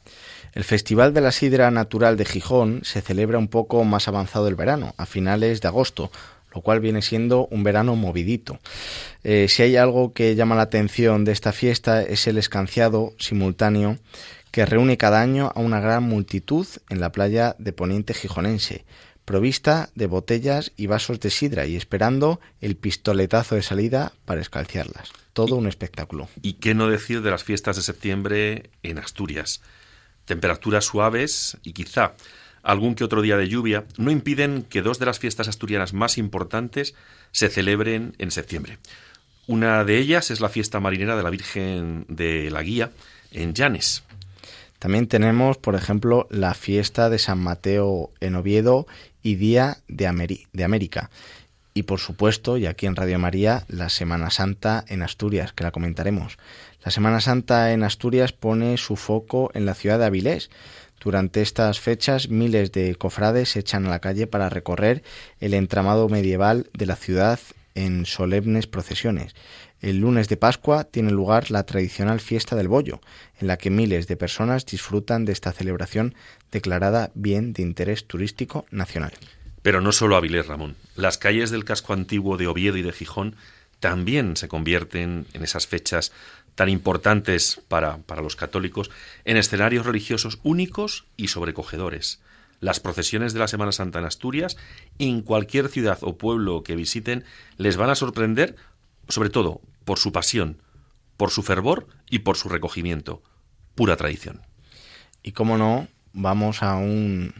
El 0.52 0.62
Festival 0.62 1.12
de 1.12 1.20
la 1.20 1.32
Sidra 1.32 1.72
Natural 1.72 2.16
de 2.16 2.24
Gijón 2.24 2.82
se 2.84 3.00
celebra 3.00 3.38
un 3.38 3.48
poco 3.48 3.82
más 3.82 4.06
avanzado 4.06 4.46
el 4.46 4.54
verano, 4.54 4.94
a 4.96 5.04
finales 5.04 5.60
de 5.60 5.66
agosto, 5.66 6.12
lo 6.54 6.60
cual 6.60 6.78
viene 6.78 7.02
siendo 7.02 7.48
un 7.48 7.64
verano 7.64 7.96
movidito. 7.96 8.60
Eh, 9.24 9.48
si 9.48 9.62
hay 9.62 9.76
algo 9.76 10.12
que 10.12 10.36
llama 10.36 10.54
la 10.54 10.62
atención 10.62 11.24
de 11.24 11.32
esta 11.32 11.52
fiesta 11.52 12.02
es 12.02 12.28
el 12.28 12.38
escanciado 12.38 13.14
simultáneo 13.18 13.98
que 14.52 14.64
reúne 14.64 14.96
cada 14.96 15.20
año 15.20 15.50
a 15.52 15.58
una 15.58 15.80
gran 15.80 16.04
multitud 16.04 16.66
en 16.88 17.00
la 17.00 17.10
playa 17.10 17.56
de 17.58 17.72
Poniente 17.72 18.14
Gijonense, 18.14 18.84
provista 19.24 19.90
de 19.94 20.06
botellas 20.06 20.72
y 20.76 20.86
vasos 20.86 21.20
de 21.20 21.30
sidra 21.30 21.66
y 21.66 21.76
esperando 21.76 22.40
el 22.60 22.76
pistoletazo 22.76 23.54
de 23.54 23.62
salida 23.62 24.12
para 24.24 24.40
escalciarlas. 24.40 25.10
Todo 25.32 25.56
un 25.56 25.66
espectáculo. 25.66 26.28
¿Y 26.42 26.54
qué 26.54 26.74
no 26.74 26.88
decir 26.88 27.22
de 27.22 27.30
las 27.30 27.44
fiestas 27.44 27.76
de 27.76 27.82
septiembre 27.82 28.70
en 28.82 28.98
Asturias? 28.98 29.60
Temperaturas 30.26 30.84
suaves 30.84 31.58
y 31.62 31.72
quizá 31.72 32.14
algún 32.64 32.94
que 32.94 33.04
otro 33.04 33.22
día 33.22 33.36
de 33.36 33.48
lluvia, 33.48 33.84
no 33.98 34.10
impiden 34.10 34.62
que 34.62 34.82
dos 34.82 34.98
de 34.98 35.06
las 35.06 35.20
fiestas 35.20 35.48
asturianas 35.48 35.92
más 35.92 36.18
importantes 36.18 36.94
se 37.30 37.50
celebren 37.50 38.14
en 38.18 38.30
septiembre. 38.30 38.78
Una 39.46 39.84
de 39.84 39.98
ellas 39.98 40.30
es 40.30 40.40
la 40.40 40.48
fiesta 40.48 40.80
marinera 40.80 41.16
de 41.16 41.22
la 41.22 41.30
Virgen 41.30 42.06
de 42.08 42.50
la 42.50 42.62
Guía 42.62 42.90
en 43.30 43.52
Llanes. 43.52 44.02
También 44.78 45.06
tenemos, 45.06 45.58
por 45.58 45.74
ejemplo, 45.74 46.26
la 46.30 46.54
fiesta 46.54 47.10
de 47.10 47.18
San 47.18 47.38
Mateo 47.38 48.10
en 48.20 48.34
Oviedo 48.34 48.86
y 49.24 49.34
Día 49.34 49.78
de, 49.88 50.46
de 50.52 50.64
América. 50.64 51.10
Y 51.74 51.82
por 51.82 51.98
supuesto, 51.98 52.56
y 52.56 52.66
aquí 52.66 52.86
en 52.86 52.94
Radio 52.94 53.18
María, 53.18 53.64
la 53.66 53.88
Semana 53.88 54.30
Santa 54.30 54.84
en 54.86 55.02
Asturias, 55.02 55.52
que 55.52 55.64
la 55.64 55.72
comentaremos. 55.72 56.38
La 56.84 56.92
Semana 56.92 57.20
Santa 57.20 57.72
en 57.72 57.82
Asturias 57.82 58.32
pone 58.32 58.76
su 58.76 58.94
foco 58.94 59.50
en 59.54 59.66
la 59.66 59.74
ciudad 59.74 59.98
de 59.98 60.04
Avilés, 60.04 60.50
durante 61.04 61.42
estas 61.42 61.80
fechas 61.80 62.30
miles 62.30 62.72
de 62.72 62.94
cofrades 62.94 63.50
se 63.50 63.60
echan 63.60 63.84
a 63.86 63.90
la 63.90 63.98
calle 63.98 64.26
para 64.26 64.48
recorrer 64.48 65.02
el 65.38 65.52
entramado 65.52 66.08
medieval 66.08 66.70
de 66.72 66.86
la 66.86 66.96
ciudad 66.96 67.38
en 67.74 68.06
solemnes 68.06 68.66
procesiones. 68.66 69.34
El 69.80 69.98
lunes 69.98 70.28
de 70.28 70.36
Pascua 70.36 70.84
tiene 70.84 71.10
lugar 71.10 71.50
la 71.50 71.64
tradicional 71.64 72.20
fiesta 72.20 72.56
del 72.56 72.68
bollo, 72.68 73.00
en 73.38 73.48
la 73.48 73.56
que 73.56 73.70
miles 73.70 74.06
de 74.06 74.16
personas 74.16 74.64
disfrutan 74.66 75.24
de 75.24 75.32
esta 75.32 75.52
celebración 75.52 76.14
declarada 76.50 77.10
bien 77.14 77.52
de 77.52 77.62
interés 77.62 78.06
turístico 78.06 78.66
nacional. 78.70 79.12
Pero 79.62 79.80
no 79.80 79.92
solo 79.92 80.16
Avilés, 80.16 80.46
Ramón. 80.46 80.76
Las 80.94 81.18
calles 81.18 81.50
del 81.50 81.64
casco 81.64 81.92
antiguo 81.92 82.36
de 82.36 82.46
Oviedo 82.46 82.76
y 82.76 82.82
de 82.82 82.92
Gijón 82.92 83.36
también 83.80 84.36
se 84.36 84.48
convierten 84.48 85.26
en 85.32 85.42
esas 85.42 85.66
fechas 85.66 86.12
tan 86.54 86.68
importantes 86.68 87.60
para, 87.68 87.98
para 87.98 88.22
los 88.22 88.36
católicos 88.36 88.90
en 89.24 89.36
escenarios 89.36 89.86
religiosos 89.86 90.38
únicos 90.42 91.06
y 91.16 91.28
sobrecogedores. 91.28 92.20
Las 92.64 92.80
procesiones 92.80 93.34
de 93.34 93.40
la 93.40 93.46
Semana 93.46 93.72
Santa 93.72 93.98
en 93.98 94.06
Asturias, 94.06 94.56
en 94.98 95.20
cualquier 95.20 95.68
ciudad 95.68 95.98
o 96.00 96.16
pueblo 96.16 96.62
que 96.62 96.76
visiten, 96.76 97.22
les 97.58 97.76
van 97.76 97.90
a 97.90 97.94
sorprender, 97.94 98.56
sobre 99.06 99.28
todo 99.28 99.60
por 99.84 99.98
su 99.98 100.12
pasión, 100.12 100.62
por 101.18 101.30
su 101.30 101.42
fervor 101.42 101.86
y 102.08 102.20
por 102.20 102.38
su 102.38 102.48
recogimiento. 102.48 103.22
Pura 103.74 103.98
tradición. 103.98 104.40
Y 105.22 105.32
cómo 105.32 105.58
no, 105.58 105.88
vamos 106.14 106.62
a 106.62 106.76
un 106.76 107.34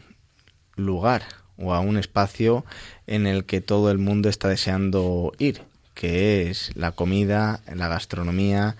lugar 0.75 1.23
o 1.57 1.73
a 1.73 1.79
un 1.79 1.97
espacio 1.97 2.63
en 3.07 3.25
el 3.25 3.45
que 3.45 3.61
todo 3.61 3.89
el 3.89 3.97
mundo 3.97 4.29
está 4.29 4.47
deseando 4.47 5.31
ir, 5.39 5.63
que 5.95 6.51
es 6.51 6.69
la 6.75 6.91
comida, 6.91 7.61
la 7.73 7.87
gastronomía. 7.87 8.75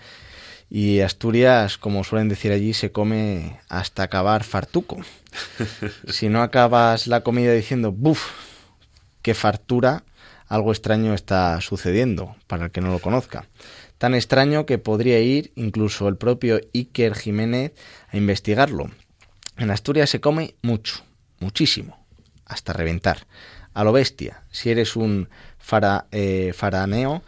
Y 0.68 1.00
Asturias, 1.00 1.78
como 1.78 2.02
suelen 2.02 2.28
decir 2.28 2.52
allí, 2.52 2.74
se 2.74 2.90
come 2.90 3.60
hasta 3.68 4.02
acabar 4.02 4.42
fartuco. 4.42 4.98
si 6.08 6.28
no 6.28 6.42
acabas 6.42 7.06
la 7.06 7.22
comida 7.22 7.52
diciendo, 7.52 7.92
¡buf! 7.92 8.30
¡Qué 9.22 9.34
fartura! 9.34 10.04
Algo 10.48 10.72
extraño 10.72 11.14
está 11.14 11.60
sucediendo, 11.60 12.36
para 12.46 12.66
el 12.66 12.70
que 12.70 12.80
no 12.80 12.90
lo 12.90 13.00
conozca. 13.00 13.46
Tan 13.98 14.14
extraño 14.14 14.66
que 14.66 14.78
podría 14.78 15.20
ir 15.20 15.52
incluso 15.56 16.08
el 16.08 16.16
propio 16.16 16.60
Iker 16.74 17.14
Jiménez 17.14 17.72
a 18.10 18.16
investigarlo. 18.16 18.90
En 19.56 19.70
Asturias 19.70 20.10
se 20.10 20.20
come 20.20 20.54
mucho, 20.62 21.02
muchísimo, 21.40 22.04
hasta 22.44 22.72
reventar. 22.72 23.26
A 23.72 23.84
lo 23.84 23.92
bestia, 23.92 24.42
si 24.50 24.70
eres 24.70 24.96
un 24.96 25.28
fara, 25.58 26.06
eh, 26.10 26.52
faraneo 26.54 27.22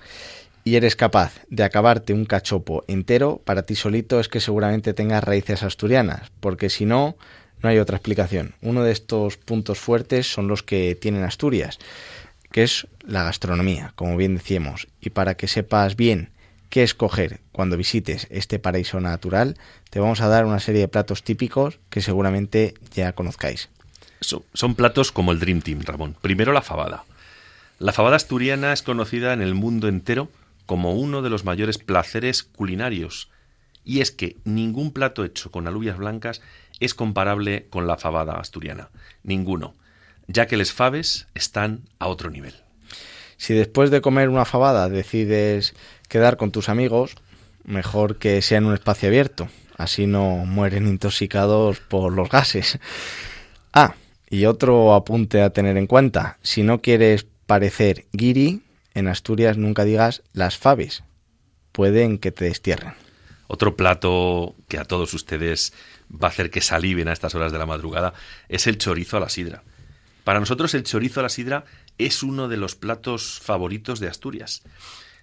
y 0.68 0.76
eres 0.76 0.96
capaz 0.96 1.32
de 1.48 1.64
acabarte 1.64 2.12
un 2.12 2.26
cachopo 2.26 2.84
entero, 2.88 3.40
para 3.42 3.62
ti 3.62 3.74
solito 3.74 4.20
es 4.20 4.28
que 4.28 4.38
seguramente 4.38 4.92
tengas 4.92 5.24
raíces 5.24 5.62
asturianas, 5.62 6.30
porque 6.40 6.68
si 6.68 6.84
no, 6.84 7.16
no 7.62 7.70
hay 7.70 7.78
otra 7.78 7.96
explicación. 7.96 8.54
Uno 8.60 8.82
de 8.82 8.92
estos 8.92 9.38
puntos 9.38 9.78
fuertes 9.78 10.30
son 10.30 10.46
los 10.46 10.62
que 10.62 10.94
tienen 10.94 11.24
Asturias, 11.24 11.78
que 12.52 12.64
es 12.64 12.86
la 13.00 13.24
gastronomía, 13.24 13.92
como 13.94 14.18
bien 14.18 14.34
decíamos. 14.34 14.88
Y 15.00 15.08
para 15.08 15.38
que 15.38 15.48
sepas 15.48 15.96
bien 15.96 16.32
qué 16.68 16.82
escoger 16.82 17.40
cuando 17.50 17.78
visites 17.78 18.26
este 18.28 18.58
paraíso 18.58 19.00
natural, 19.00 19.56
te 19.88 20.00
vamos 20.00 20.20
a 20.20 20.28
dar 20.28 20.44
una 20.44 20.60
serie 20.60 20.82
de 20.82 20.88
platos 20.88 21.22
típicos 21.22 21.78
que 21.88 22.02
seguramente 22.02 22.74
ya 22.94 23.14
conozcáis. 23.14 23.70
Son, 24.20 24.74
platos 24.74 25.12
como 25.12 25.32
el 25.32 25.40
Dream 25.40 25.62
Team, 25.62 25.80
Ramón. 25.80 26.14
Primero 26.20 26.52
la 26.52 26.60
fabada. 26.60 27.04
La 27.78 27.94
fabada 27.94 28.16
asturiana 28.16 28.74
es 28.74 28.82
conocida 28.82 29.32
en 29.32 29.40
el 29.40 29.54
mundo 29.54 29.88
entero 29.88 30.28
como 30.68 30.92
uno 30.92 31.22
de 31.22 31.30
los 31.30 31.46
mayores 31.46 31.78
placeres 31.78 32.42
culinarios. 32.42 33.30
Y 33.86 34.02
es 34.02 34.12
que 34.12 34.36
ningún 34.44 34.92
plato 34.92 35.24
hecho 35.24 35.50
con 35.50 35.66
alubias 35.66 35.96
blancas 35.96 36.42
es 36.78 36.92
comparable 36.92 37.68
con 37.70 37.86
la 37.86 37.96
fabada 37.96 38.34
asturiana. 38.34 38.90
Ninguno. 39.22 39.74
Ya 40.26 40.46
que 40.46 40.58
les 40.58 40.74
faves 40.74 41.26
están 41.34 41.88
a 41.98 42.08
otro 42.08 42.28
nivel. 42.28 42.52
Si 43.38 43.54
después 43.54 43.90
de 43.90 44.02
comer 44.02 44.28
una 44.28 44.44
fabada 44.44 44.90
decides 44.90 45.74
quedar 46.06 46.36
con 46.36 46.50
tus 46.50 46.68
amigos, 46.68 47.14
mejor 47.64 48.18
que 48.18 48.42
sea 48.42 48.58
en 48.58 48.66
un 48.66 48.74
espacio 48.74 49.08
abierto. 49.08 49.48
Así 49.78 50.06
no 50.06 50.44
mueren 50.44 50.86
intoxicados 50.86 51.80
por 51.80 52.12
los 52.12 52.28
gases. 52.28 52.78
Ah, 53.72 53.94
y 54.28 54.44
otro 54.44 54.92
apunte 54.92 55.40
a 55.40 55.48
tener 55.48 55.78
en 55.78 55.86
cuenta, 55.86 56.36
si 56.42 56.62
no 56.62 56.82
quieres 56.82 57.26
parecer 57.46 58.04
guiri, 58.12 58.60
en 58.94 59.08
Asturias 59.08 59.56
nunca 59.56 59.84
digas 59.84 60.22
las 60.32 60.56
faves, 60.56 61.04
pueden 61.72 62.18
que 62.18 62.32
te 62.32 62.46
destierren. 62.46 62.94
Otro 63.46 63.76
plato 63.76 64.54
que 64.68 64.78
a 64.78 64.84
todos 64.84 65.14
ustedes 65.14 65.72
va 66.12 66.28
a 66.28 66.30
hacer 66.30 66.50
que 66.50 66.60
saliven 66.60 67.08
a 67.08 67.12
estas 67.12 67.34
horas 67.34 67.52
de 67.52 67.58
la 67.58 67.66
madrugada 67.66 68.12
es 68.48 68.66
el 68.66 68.78
chorizo 68.78 69.16
a 69.16 69.20
la 69.20 69.28
sidra. 69.28 69.62
Para 70.24 70.40
nosotros 70.40 70.74
el 70.74 70.82
chorizo 70.82 71.20
a 71.20 71.22
la 71.22 71.28
sidra 71.30 71.64
es 71.96 72.22
uno 72.22 72.48
de 72.48 72.58
los 72.58 72.74
platos 72.74 73.40
favoritos 73.42 74.00
de 74.00 74.08
Asturias. 74.08 74.62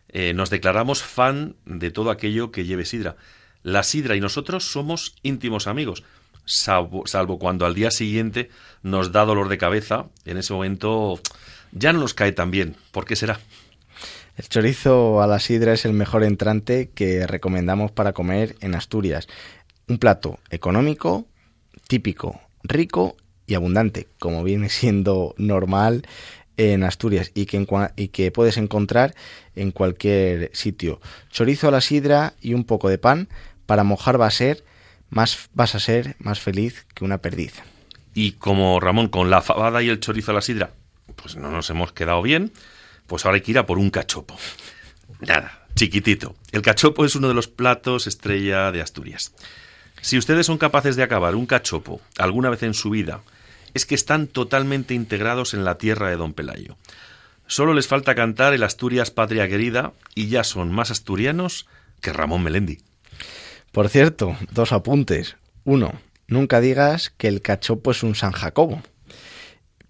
Eh, 0.10 0.34
nos 0.34 0.50
declaramos 0.50 1.04
fan 1.04 1.56
de 1.66 1.92
todo 1.92 2.10
aquello 2.10 2.52
que 2.52 2.66
lleve 2.66 2.86
sidra. 2.86 3.16
La 3.62 3.84
sidra 3.84 4.16
y 4.16 4.22
nosotros 4.22 4.72
somos 4.72 5.16
íntimos 5.22 5.68
amigos 5.68 6.04
salvo, 6.46 7.40
cuando 7.40 7.66
al 7.66 7.74
día 7.74 7.92
siguiente 7.92 8.50
nos 8.84 9.12
da 9.12 9.26
dolor 9.26 9.50
de 9.50 9.58
cabeza, 9.58 10.08
en 10.26 10.38
ese 10.38 10.54
momento 10.54 11.20
ya 11.72 11.94
no 11.94 12.00
nos 12.00 12.14
cae 12.14 12.32
tan 12.32 12.52
bien. 12.52 12.76
¿Por 12.92 13.06
qué 13.06 13.16
será? 13.16 13.40
El 14.38 14.50
chorizo 14.50 15.22
a 15.22 15.28
la 15.28 15.40
sidra 15.40 15.74
es 15.74 15.86
el 15.86 15.94
mejor 15.94 16.24
entrante 16.24 16.90
que 16.94 17.26
recomendamos 17.26 17.92
para 17.92 18.14
comer 18.14 18.56
en 18.60 18.76
Asturias. 18.76 19.28
Un 19.88 19.98
plato 19.98 20.40
económico, 20.50 21.26
típico, 21.88 22.42
rico 22.64 23.16
y 23.48 23.54
abundante, 23.54 24.08
como 24.20 24.44
viene 24.44 24.70
siendo 24.70 25.36
normal 25.38 26.04
en 26.58 26.84
Asturias 26.84 27.32
y 27.34 27.46
que, 27.46 27.66
y 27.96 28.08
que 28.10 28.32
puedes 28.32 28.58
encontrar 28.58 29.16
en 29.56 29.72
cualquier 29.72 30.52
sitio. 30.54 31.00
Chorizo 31.30 31.70
a 31.70 31.72
la 31.72 31.82
sidra 31.82 32.34
y 32.42 32.54
un 32.54 32.66
poco 32.66 32.90
de 32.90 32.98
pan 32.98 33.30
para 33.66 33.84
mojar 33.84 34.20
va 34.20 34.28
a 34.28 34.32
ser 34.32 34.64
más 35.10 35.50
vas 35.54 35.76
a 35.76 35.80
ser 35.80 36.16
más 36.20 36.40
feliz 36.40 36.86
que 36.94 37.06
una 37.06 37.20
perdiz. 37.20 37.62
Y 38.14 38.34
como 38.34 38.80
Ramón, 38.80 39.10
con 39.10 39.30
la 39.30 39.42
fabada 39.42 39.84
y 39.84 39.90
el 39.90 40.00
chorizo 40.00 40.32
a 40.32 40.36
la 40.36 40.42
sidra, 40.42 40.72
pues 41.16 41.36
no 41.36 41.52
nos 41.52 41.70
hemos 41.70 41.92
quedado 41.92 42.22
bien, 42.22 42.52
pues 43.08 43.26
ahora 43.26 43.36
hay 43.36 43.42
que 43.42 43.52
ir 43.52 43.58
a 43.58 43.66
por 43.66 43.78
un 43.78 43.90
cachopo. 43.90 44.38
Nada, 45.20 45.68
chiquitito. 45.76 46.36
El 46.52 46.62
cachopo 46.62 47.06
es 47.06 47.16
uno 47.16 47.28
de 47.28 47.34
los 47.34 47.48
platos 47.48 48.08
estrella 48.08 48.72
de 48.72 48.82
Asturias. 48.82 49.34
Si 50.02 50.18
ustedes 50.18 50.46
son 50.46 50.58
capaces 50.58 50.96
de 50.96 51.04
acabar 51.04 51.36
un 51.36 51.46
cachopo 51.46 52.02
alguna 52.18 52.50
vez 52.50 52.64
en 52.64 52.74
su 52.74 52.90
vida, 52.90 53.22
es 53.74 53.86
que 53.86 53.96
están 53.96 54.28
totalmente 54.28 54.94
integrados 54.94 55.54
en 55.54 55.66
la 55.66 55.78
tierra 55.78 56.10
de 56.10 56.16
Don 56.16 56.34
Pelayo. 56.34 56.78
Solo 57.48 57.74
les 57.74 57.88
falta 57.88 58.16
cantar 58.16 58.54
el 58.54 58.64
Asturias 58.64 59.12
Patria 59.12 59.48
Querida 59.48 59.94
y 60.16 60.28
ya 60.28 60.44
son 60.44 60.72
más 60.72 60.92
asturianos 60.92 61.68
que 62.02 62.14
Ramón 62.14 62.44
Melendi. 62.44 62.80
Por 63.72 63.90
cierto, 63.90 64.38
dos 64.52 64.72
apuntes. 64.72 65.36
Uno, 65.64 66.00
nunca 66.28 66.62
digas 66.62 67.12
que 67.18 67.28
el 67.28 67.42
cachopo 67.42 67.92
es 67.92 68.04
un 68.04 68.16
San 68.16 68.32
Jacobo. 68.32 68.82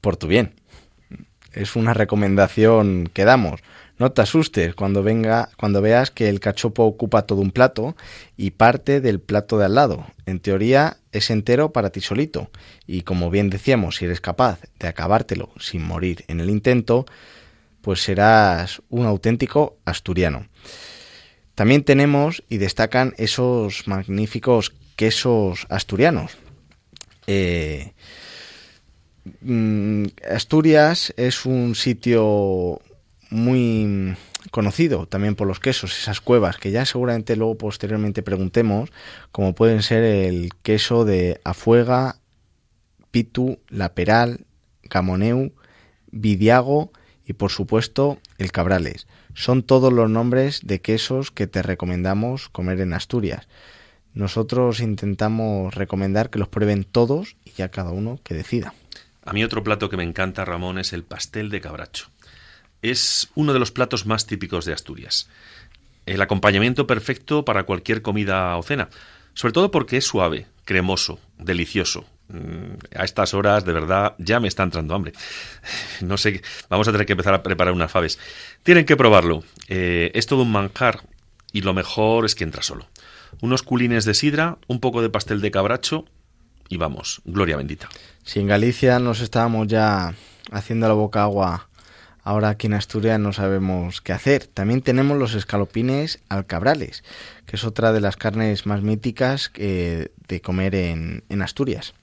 Por 0.01 0.17
tu 0.17 0.28
bien. 0.28 0.56
Es 1.55 1.77
una 1.77 1.93
recomendación 1.93 3.09
que 3.13 3.23
damos. 3.23 3.61
No 3.97 4.11
te 4.11 4.21
asustes 4.21 4.75
cuando 4.75 5.03
venga, 5.03 5.49
cuando 5.55 5.81
veas 5.81 6.11
que 6.11 6.27
el 6.27 6.41
cachopo 6.41 6.83
ocupa 6.83 7.25
todo 7.25 7.39
un 7.39 7.51
plato 7.51 7.95
y 8.35 8.51
parte 8.51 8.99
del 8.99 9.21
plato 9.21 9.57
de 9.57 9.63
al 9.63 9.75
lado. 9.75 10.05
En 10.25 10.41
teoría 10.41 10.97
es 11.13 11.29
entero 11.29 11.71
para 11.71 11.91
ti 11.91 12.01
solito. 12.01 12.49
Y 12.85 13.03
como 13.03 13.29
bien 13.29 13.49
decíamos, 13.49 13.95
si 13.95 14.05
eres 14.05 14.19
capaz 14.19 14.59
de 14.79 14.89
acabártelo 14.89 15.49
sin 15.57 15.81
morir 15.81 16.25
en 16.27 16.41
el 16.41 16.49
intento, 16.49 17.05
pues 17.81 18.03
serás 18.03 18.81
un 18.89 19.05
auténtico 19.05 19.77
asturiano. 19.85 20.47
También 21.55 21.85
tenemos 21.85 22.43
y 22.49 22.57
destacan 22.57 23.13
esos 23.17 23.87
magníficos 23.87 24.73
quesos 24.97 25.67
asturianos. 25.69 26.37
Eh, 27.27 27.93
Asturias 30.29 31.13
es 31.17 31.45
un 31.45 31.75
sitio 31.75 32.79
muy 33.29 34.15
conocido 34.51 35.07
también 35.07 35.35
por 35.35 35.47
los 35.47 35.59
quesos, 35.59 35.97
esas 35.97 36.21
cuevas 36.21 36.57
que 36.57 36.71
ya 36.71 36.85
seguramente 36.85 37.35
luego 37.35 37.57
posteriormente 37.57 38.21
preguntemos, 38.21 38.91
como 39.31 39.55
pueden 39.55 39.81
ser 39.81 40.03
el 40.03 40.51
queso 40.61 41.05
de 41.05 41.41
Afuega, 41.43 42.17
Pitu, 43.11 43.59
La 43.69 43.93
Peral, 43.93 44.45
Camoneu, 44.89 45.53
Vidiago 46.11 46.91
y 47.25 47.33
por 47.33 47.51
supuesto 47.51 48.19
el 48.38 48.51
Cabrales. 48.51 49.07
Son 49.33 49.63
todos 49.63 49.91
los 49.91 50.09
nombres 50.09 50.61
de 50.63 50.81
quesos 50.81 51.31
que 51.31 51.47
te 51.47 51.61
recomendamos 51.61 52.49
comer 52.49 52.79
en 52.79 52.93
Asturias. 52.93 53.47
Nosotros 54.13 54.79
intentamos 54.79 55.75
recomendar 55.75 56.29
que 56.29 56.39
los 56.39 56.47
prueben 56.47 56.85
todos 56.85 57.35
y 57.43 57.51
ya 57.51 57.69
cada 57.69 57.91
uno 57.91 58.19
que 58.23 58.33
decida. 58.33 58.73
A 59.25 59.33
mí 59.33 59.43
otro 59.43 59.63
plato 59.63 59.89
que 59.89 59.97
me 59.97 60.03
encanta, 60.03 60.45
Ramón, 60.45 60.79
es 60.79 60.93
el 60.93 61.03
pastel 61.03 61.49
de 61.49 61.61
cabracho. 61.61 62.07
Es 62.81 63.29
uno 63.35 63.53
de 63.53 63.59
los 63.59 63.71
platos 63.71 64.05
más 64.05 64.27
típicos 64.27 64.65
de 64.65 64.73
Asturias. 64.73 65.27
El 66.05 66.21
acompañamiento 66.21 66.88
perfecto 66.88 67.43
para 67.43 67.63
cualquier 67.63 68.01
comida 68.01 68.55
o 68.57 68.63
cena, 68.63 68.89
sobre 69.33 69.53
todo 69.53 69.71
porque 69.71 69.97
es 69.97 70.05
suave, 70.05 70.47
cremoso, 70.63 71.19
delicioso 71.38 72.05
Mm, 72.27 72.77
a 72.95 73.03
estas 73.03 73.35
horas, 73.35 73.65
de 73.65 73.73
verdad, 73.73 74.15
ya 74.17 74.39
me 74.39 74.47
está 74.47 74.63
entrando 74.63 74.95
hambre. 74.95 75.13
No 76.01 76.17
sé, 76.17 76.41
vamos 76.69 76.88
a 76.88 76.91
tener 76.91 77.05
que 77.05 77.13
empezar 77.13 77.33
a 77.33 77.43
preparar 77.43 77.73
unas 77.73 77.91
faves. 77.91 78.19
Tienen 78.63 78.85
que 78.85 78.97
probarlo. 78.97 79.43
Eh, 79.67 80.11
es 80.13 80.25
todo 80.25 80.41
un 80.41 80.51
manjar 80.51 81.01
y 81.51 81.61
lo 81.61 81.73
mejor 81.73 82.25
es 82.25 82.35
que 82.35 82.43
entra 82.43 82.63
solo. 82.63 82.88
Unos 83.41 83.63
culines 83.63 84.05
de 84.05 84.13
sidra, 84.13 84.57
un 84.67 84.79
poco 84.79 85.01
de 85.01 85.09
pastel 85.09 85.41
de 85.41 85.51
cabracho 85.51 86.05
y 86.69 86.78
vamos, 86.78 87.21
gloria 87.25 87.58
bendita. 87.58 87.89
Si 88.23 88.39
en 88.39 88.47
Galicia 88.47 88.99
nos 88.99 89.21
estábamos 89.21 89.67
ya 89.67 90.15
haciendo 90.51 90.88
la 90.88 90.93
boca 90.93 91.23
agua, 91.23 91.69
ahora 92.23 92.49
aquí 92.49 92.67
en 92.67 92.73
Asturias 92.73 93.19
no 93.19 93.34
sabemos 93.34 94.01
qué 94.01 94.13
hacer. 94.13 94.47
También 94.47 94.82
tenemos 94.82 95.17
los 95.17 95.34
escalopines 95.36 96.19
alcabrales, 96.30 97.04
que 97.45 97.56
es 97.56 97.63
otra 97.63 97.93
de 97.93 98.01
las 98.01 98.17
carnes 98.17 98.65
más 98.65 98.82
míticas 98.82 99.51
eh, 99.56 100.10
de 100.28 100.41
comer 100.41 100.75
en, 100.75 101.23
en 101.30 101.41
Asturias. 101.41 101.93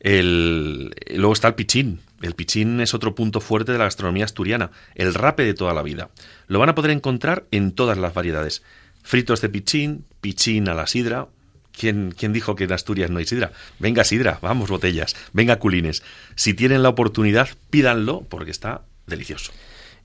El, 0.00 0.94
luego 1.14 1.32
está 1.32 1.48
el 1.48 1.54
pichín. 1.54 2.00
El 2.22 2.34
pichín 2.34 2.80
es 2.80 2.94
otro 2.94 3.14
punto 3.14 3.40
fuerte 3.40 3.72
de 3.72 3.78
la 3.78 3.84
gastronomía 3.84 4.24
asturiana, 4.24 4.70
el 4.94 5.14
rape 5.14 5.44
de 5.44 5.54
toda 5.54 5.74
la 5.74 5.82
vida. 5.82 6.10
Lo 6.46 6.58
van 6.58 6.68
a 6.68 6.74
poder 6.74 6.92
encontrar 6.92 7.46
en 7.50 7.72
todas 7.72 7.98
las 7.98 8.14
variedades. 8.14 8.62
Fritos 9.02 9.40
de 9.40 9.48
pichín, 9.48 10.04
pichín 10.20 10.68
a 10.68 10.74
la 10.74 10.86
sidra. 10.86 11.28
¿Quién, 11.72 12.14
¿Quién 12.16 12.32
dijo 12.32 12.54
que 12.54 12.64
en 12.64 12.72
Asturias 12.72 13.10
no 13.10 13.18
hay 13.18 13.26
sidra? 13.26 13.52
Venga 13.78 14.04
sidra, 14.04 14.38
vamos 14.42 14.70
botellas, 14.70 15.16
venga 15.32 15.58
culines. 15.58 16.02
Si 16.34 16.54
tienen 16.54 16.82
la 16.82 16.90
oportunidad, 16.90 17.48
pídanlo 17.70 18.22
porque 18.28 18.50
está 18.50 18.82
delicioso. 19.06 19.52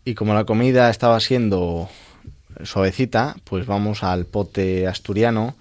Y 0.05 0.15
como 0.15 0.33
la 0.33 0.45
comida 0.45 0.89
estaba 0.89 1.19
siendo 1.19 1.89
suavecita, 2.63 3.35
pues 3.43 3.65
vamos 3.65 4.03
al 4.03 4.25
pote 4.25 4.87
asturiano 4.87 5.55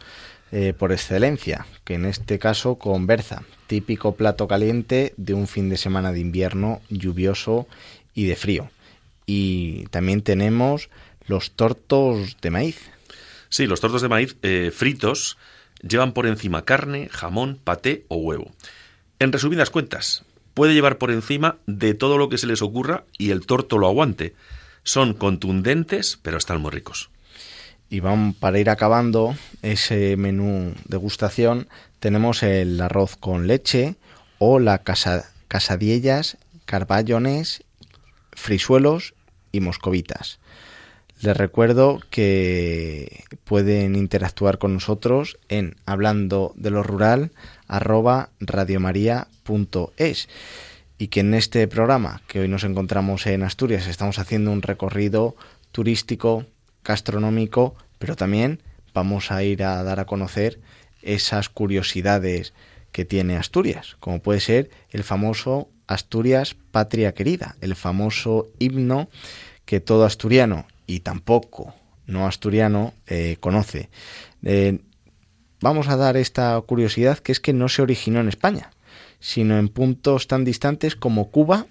eh, 0.53 0.73
por 0.73 0.93
excelencia, 0.93 1.67
que 1.85 1.95
en 1.95 2.05
este 2.05 2.39
caso 2.39 2.77
con 2.77 3.07
berza, 3.07 3.43
típico 3.67 4.15
plato 4.15 4.47
caliente 4.47 5.13
de 5.17 5.35
un 5.35 5.49
fin 5.49 5.69
de 5.69 5.77
semana 5.77 6.13
de 6.13 6.21
invierno 6.21 6.81
lluvioso 6.89 7.67
y 8.15 8.27
de 8.27 8.37
frío. 8.37 8.71
Y 9.27 9.87
también 9.87 10.23
tenemos 10.23 10.89
los 11.27 11.51
tortos 11.51 12.37
de 12.41 12.51
maíz. 12.51 12.79
Sí, 13.49 13.67
los 13.67 13.81
tortos 13.81 14.03
de 14.03 14.09
maíz 14.09 14.37
eh, 14.43 14.71
fritos 14.73 15.37
llevan 15.83 16.13
por 16.13 16.27
encima 16.27 16.65
carne, 16.65 17.09
jamón, 17.11 17.59
paté 17.63 18.05
o 18.09 18.17
huevo. 18.17 18.53
En 19.19 19.33
resumidas 19.33 19.71
cuentas, 19.71 20.25
puede 20.55 20.75
llevar 20.75 20.99
por 20.99 21.11
encima 21.11 21.57
de 21.67 21.95
todo 21.95 22.19
lo 22.19 22.29
que 22.29 22.39
se 22.39 22.47
les 22.47 22.63
ocurra 22.63 23.05
y 23.19 23.31
el 23.31 23.47
torto 23.47 23.79
lo 23.79 23.87
aguante. 23.87 24.35
Son 24.85 25.15
contundentes, 25.15 26.19
pero 26.23 26.39
están 26.39 26.61
muy 26.61 26.71
ricos. 26.71 27.11
Y 27.89 28.01
vamos, 28.01 28.35
para 28.37 28.59
ir 28.59 28.71
acabando 28.71 29.37
ese 29.63 30.17
menú 30.17 30.75
degustación, 30.87 31.69
tenemos 32.01 32.43
el 32.43 32.81
arroz 32.81 33.17
con 33.17 33.47
leche 33.47 33.97
o 34.39 34.59
la 34.59 34.79
casa, 34.79 35.31
casadiellas, 35.49 36.37
carballones, 36.65 37.65
frisuelos 38.33 39.15
y 39.53 39.61
moscovitas. 39.61 40.39
Les 41.27 41.37
recuerdo 41.37 41.99
que 42.09 43.25
pueden 43.43 43.97
interactuar 43.97 44.59
con 44.59 44.75
nosotros 44.75 45.39
en 45.49 45.75
hablando 45.85 46.53
de 46.55 46.71
lo 46.71 46.85
rural 46.85 47.33
radiomaria.es 47.67 50.29
y 50.99 51.09
que 51.09 51.19
en 51.19 51.35
este 51.35 51.67
programa 51.67 52.23
que 52.29 52.39
hoy 52.39 52.47
nos 52.47 52.63
encontramos 52.63 53.27
en 53.27 53.43
Asturias 53.43 53.89
estamos 53.89 54.21
haciendo 54.21 54.53
un 54.53 54.63
recorrido 54.63 55.35
turístico 55.73 56.47
gastronómico, 56.85 57.75
pero 57.99 58.15
también 58.15 58.63
vamos 58.95 59.33
a 59.33 59.43
ir 59.43 59.65
a 59.65 59.83
dar 59.83 59.99
a 59.99 60.07
conocer 60.07 60.61
esas 61.03 61.49
curiosidades 61.49 62.55
que 62.93 63.05
tiene 63.05 63.37
Asturias, 63.37 63.97
como 63.99 64.21
puede 64.21 64.39
ser 64.39 64.71
el 64.91 65.03
famoso 65.03 65.71
Asturias 65.89 66.55
Patria 66.71 67.15
Querida, 67.15 67.57
el 67.63 67.75
famoso 67.75 68.47
himno 68.61 69.09
que 69.65 69.81
todo 69.81 70.05
asturiano 70.05 70.67
y 70.87 71.01
tampoco 71.01 71.75
no 72.07 72.27
asturiano 72.27 72.95
eh, 73.07 73.37
conoce. 73.41 73.91
Eh, 74.43 74.81
vamos 75.61 75.89
a 75.89 75.97
dar 75.97 76.17
esta 76.17 76.61
curiosidad 76.61 77.19
que 77.19 77.33
es 77.33 77.41
que 77.41 77.53
no 77.53 77.69
se 77.69 77.83
originó 77.83 78.21
en 78.21 78.29
España, 78.29 78.71
sino 79.19 79.59
en 79.59 79.69
puntos 79.69 80.29
tan 80.29 80.45
distantes 80.45 80.97
como 80.97 81.31
Cuba 81.31 81.67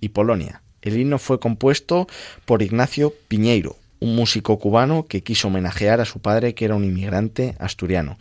y 0.00 0.10
Polonia. 0.10 0.62
El 0.82 0.98
himno 0.98 1.18
fue 1.18 1.38
compuesto 1.38 2.06
por 2.44 2.62
Ignacio 2.62 3.14
Piñeiro, 3.28 3.76
un 4.00 4.16
músico 4.16 4.58
cubano 4.58 5.06
que 5.06 5.22
quiso 5.22 5.48
homenajear 5.48 6.00
a 6.00 6.04
su 6.04 6.20
padre 6.20 6.54
que 6.54 6.64
era 6.64 6.74
un 6.74 6.84
inmigrante 6.84 7.54
asturiano. 7.58 8.18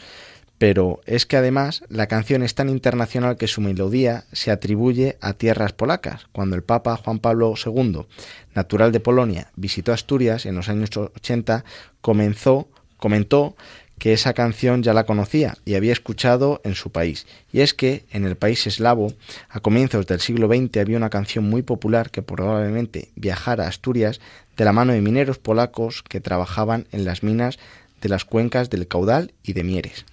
Pero 0.61 1.01
es 1.07 1.25
que 1.25 1.37
además 1.37 1.83
la 1.89 2.05
canción 2.05 2.43
es 2.43 2.53
tan 2.53 2.69
internacional 2.69 3.35
que 3.35 3.47
su 3.47 3.61
melodía 3.61 4.25
se 4.31 4.51
atribuye 4.51 5.17
a 5.19 5.33
tierras 5.33 5.73
polacas. 5.73 6.27
Cuando 6.33 6.55
el 6.55 6.61
Papa 6.61 6.97
Juan 6.97 7.17
Pablo 7.17 7.55
II, 7.65 8.05
natural 8.53 8.91
de 8.91 8.99
Polonia, 8.99 9.49
visitó 9.55 9.91
Asturias 9.91 10.45
en 10.45 10.53
los 10.53 10.69
años 10.69 10.91
80, 10.95 11.65
comenzó, 12.01 12.67
comentó 12.97 13.55
que 13.97 14.13
esa 14.13 14.35
canción 14.35 14.83
ya 14.83 14.93
la 14.93 15.07
conocía 15.07 15.57
y 15.65 15.73
había 15.73 15.93
escuchado 15.93 16.61
en 16.63 16.75
su 16.75 16.91
país. 16.91 17.25
Y 17.51 17.61
es 17.61 17.73
que 17.73 18.05
en 18.11 18.25
el 18.25 18.35
país 18.35 18.67
eslavo, 18.67 19.13
a 19.49 19.61
comienzos 19.61 20.05
del 20.05 20.19
siglo 20.19 20.47
XX, 20.47 20.77
había 20.77 20.97
una 20.97 21.09
canción 21.09 21.43
muy 21.43 21.63
popular 21.63 22.11
que 22.11 22.21
probablemente 22.21 23.09
viajara 23.15 23.65
a 23.65 23.69
Asturias 23.69 24.21
de 24.57 24.65
la 24.65 24.73
mano 24.73 24.93
de 24.93 25.01
mineros 25.01 25.39
polacos 25.39 26.03
que 26.07 26.21
trabajaban 26.21 26.85
en 26.91 27.03
las 27.03 27.23
minas 27.23 27.57
de 27.99 28.09
las 28.09 28.25
cuencas 28.25 28.69
del 28.69 28.87
Caudal 28.87 29.33
y 29.41 29.53
de 29.53 29.63
Mieres. 29.63 30.05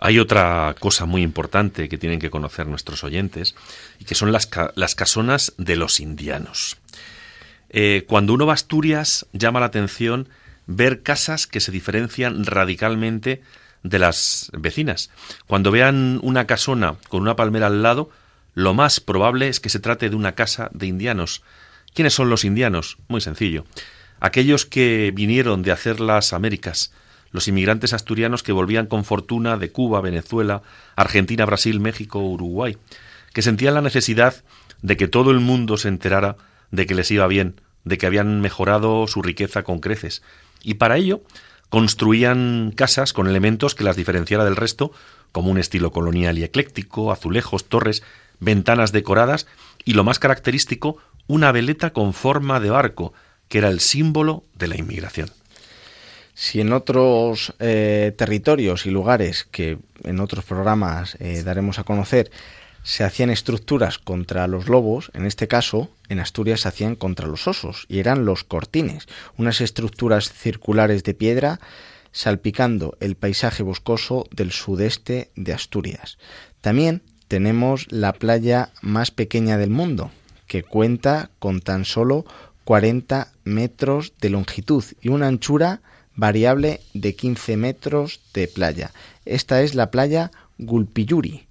Hay 0.00 0.18
otra 0.18 0.74
cosa 0.78 1.06
muy 1.06 1.22
importante 1.22 1.88
que 1.88 1.98
tienen 1.98 2.20
que 2.20 2.30
conocer 2.30 2.66
nuestros 2.66 3.02
oyentes 3.02 3.54
y 3.98 4.04
que 4.04 4.14
son 4.14 4.32
las, 4.32 4.48
las 4.74 4.94
casonas 4.94 5.54
de 5.58 5.76
los 5.76 6.00
indianos. 6.00 6.76
Eh, 7.70 8.04
cuando 8.06 8.32
uno 8.32 8.46
va 8.46 8.52
a 8.52 8.54
Asturias 8.54 9.26
llama 9.32 9.60
la 9.60 9.66
atención 9.66 10.28
ver 10.66 11.02
casas 11.02 11.46
que 11.46 11.60
se 11.60 11.72
diferencian 11.72 12.44
radicalmente 12.44 13.42
de 13.82 13.98
las 13.98 14.50
vecinas. 14.52 15.10
Cuando 15.46 15.70
vean 15.70 16.20
una 16.22 16.46
casona 16.46 16.96
con 17.08 17.22
una 17.22 17.36
palmera 17.36 17.66
al 17.66 17.82
lado, 17.82 18.10
lo 18.54 18.74
más 18.74 19.00
probable 19.00 19.48
es 19.48 19.60
que 19.60 19.68
se 19.68 19.80
trate 19.80 20.10
de 20.10 20.16
una 20.16 20.34
casa 20.34 20.68
de 20.72 20.86
indianos. 20.86 21.42
¿Quiénes 21.94 22.14
son 22.14 22.30
los 22.30 22.44
indianos? 22.44 22.98
Muy 23.08 23.20
sencillo. 23.20 23.64
Aquellos 24.20 24.66
que 24.66 25.12
vinieron 25.14 25.62
de 25.62 25.72
hacer 25.72 26.00
las 26.00 26.32
Américas, 26.32 26.92
los 27.30 27.48
inmigrantes 27.48 27.92
asturianos 27.92 28.42
que 28.42 28.52
volvían 28.52 28.86
con 28.86 29.04
fortuna 29.04 29.56
de 29.56 29.70
Cuba, 29.70 30.00
Venezuela, 30.00 30.62
Argentina, 30.96 31.44
Brasil, 31.44 31.80
México, 31.80 32.20
Uruguay, 32.20 32.76
que 33.32 33.42
sentían 33.42 33.74
la 33.74 33.82
necesidad 33.82 34.44
de 34.82 34.96
que 34.96 35.08
todo 35.08 35.30
el 35.30 35.40
mundo 35.40 35.76
se 35.76 35.88
enterara 35.88 36.36
de 36.70 36.86
que 36.86 36.94
les 36.94 37.10
iba 37.10 37.26
bien, 37.26 37.60
de 37.84 37.98
que 37.98 38.06
habían 38.06 38.40
mejorado 38.40 39.06
su 39.06 39.22
riqueza 39.22 39.62
con 39.62 39.80
creces, 39.80 40.22
y 40.62 40.74
para 40.74 40.96
ello 40.96 41.22
construían 41.68 42.72
casas 42.74 43.12
con 43.12 43.26
elementos 43.26 43.74
que 43.74 43.84
las 43.84 43.96
diferenciara 43.96 44.44
del 44.44 44.56
resto, 44.56 44.92
como 45.32 45.50
un 45.50 45.58
estilo 45.58 45.90
colonial 45.92 46.38
y 46.38 46.44
ecléctico, 46.44 47.12
azulejos, 47.12 47.68
torres, 47.68 48.02
ventanas 48.40 48.92
decoradas 48.92 49.46
y 49.84 49.92
lo 49.92 50.04
más 50.04 50.18
característico, 50.18 50.96
una 51.26 51.52
veleta 51.52 51.92
con 51.92 52.14
forma 52.14 52.60
de 52.60 52.70
barco, 52.70 53.12
que 53.48 53.58
era 53.58 53.68
el 53.68 53.80
símbolo 53.80 54.44
de 54.54 54.68
la 54.68 54.76
inmigración. 54.78 55.30
Si 56.40 56.60
en 56.60 56.72
otros 56.72 57.52
eh, 57.58 58.14
territorios 58.16 58.86
y 58.86 58.92
lugares 58.92 59.42
que 59.42 59.76
en 60.04 60.20
otros 60.20 60.44
programas 60.44 61.16
eh, 61.18 61.42
daremos 61.42 61.80
a 61.80 61.82
conocer 61.82 62.30
se 62.84 63.02
hacían 63.02 63.30
estructuras 63.30 63.98
contra 63.98 64.46
los 64.46 64.68
lobos, 64.68 65.10
en 65.14 65.26
este 65.26 65.48
caso 65.48 65.90
en 66.08 66.20
Asturias 66.20 66.60
se 66.60 66.68
hacían 66.68 66.94
contra 66.94 67.26
los 67.26 67.48
osos, 67.48 67.86
y 67.88 67.98
eran 67.98 68.24
los 68.24 68.44
cortines, 68.44 69.08
unas 69.36 69.60
estructuras 69.60 70.32
circulares 70.32 71.02
de 71.02 71.12
piedra 71.12 71.58
salpicando 72.12 72.96
el 73.00 73.16
paisaje 73.16 73.64
boscoso 73.64 74.28
del 74.30 74.52
sudeste 74.52 75.32
de 75.34 75.52
Asturias. 75.52 76.18
También 76.60 77.02
tenemos 77.26 77.90
la 77.90 78.12
playa 78.12 78.70
más 78.80 79.10
pequeña 79.10 79.58
del 79.58 79.70
mundo, 79.70 80.12
que 80.46 80.62
cuenta 80.62 81.30
con 81.40 81.60
tan 81.60 81.84
solo 81.84 82.24
40 82.62 83.32
metros 83.42 84.12
de 84.20 84.30
longitud 84.30 84.84
y 85.00 85.08
una 85.08 85.26
anchura 85.26 85.80
variable 86.18 86.80
de 86.94 87.14
15 87.14 87.56
metros 87.56 88.20
de 88.34 88.48
playa. 88.48 88.90
Esta 89.24 89.62
es 89.62 89.76
la 89.76 89.90
playa 89.92 90.32
Gulpiyuri, 90.58 91.46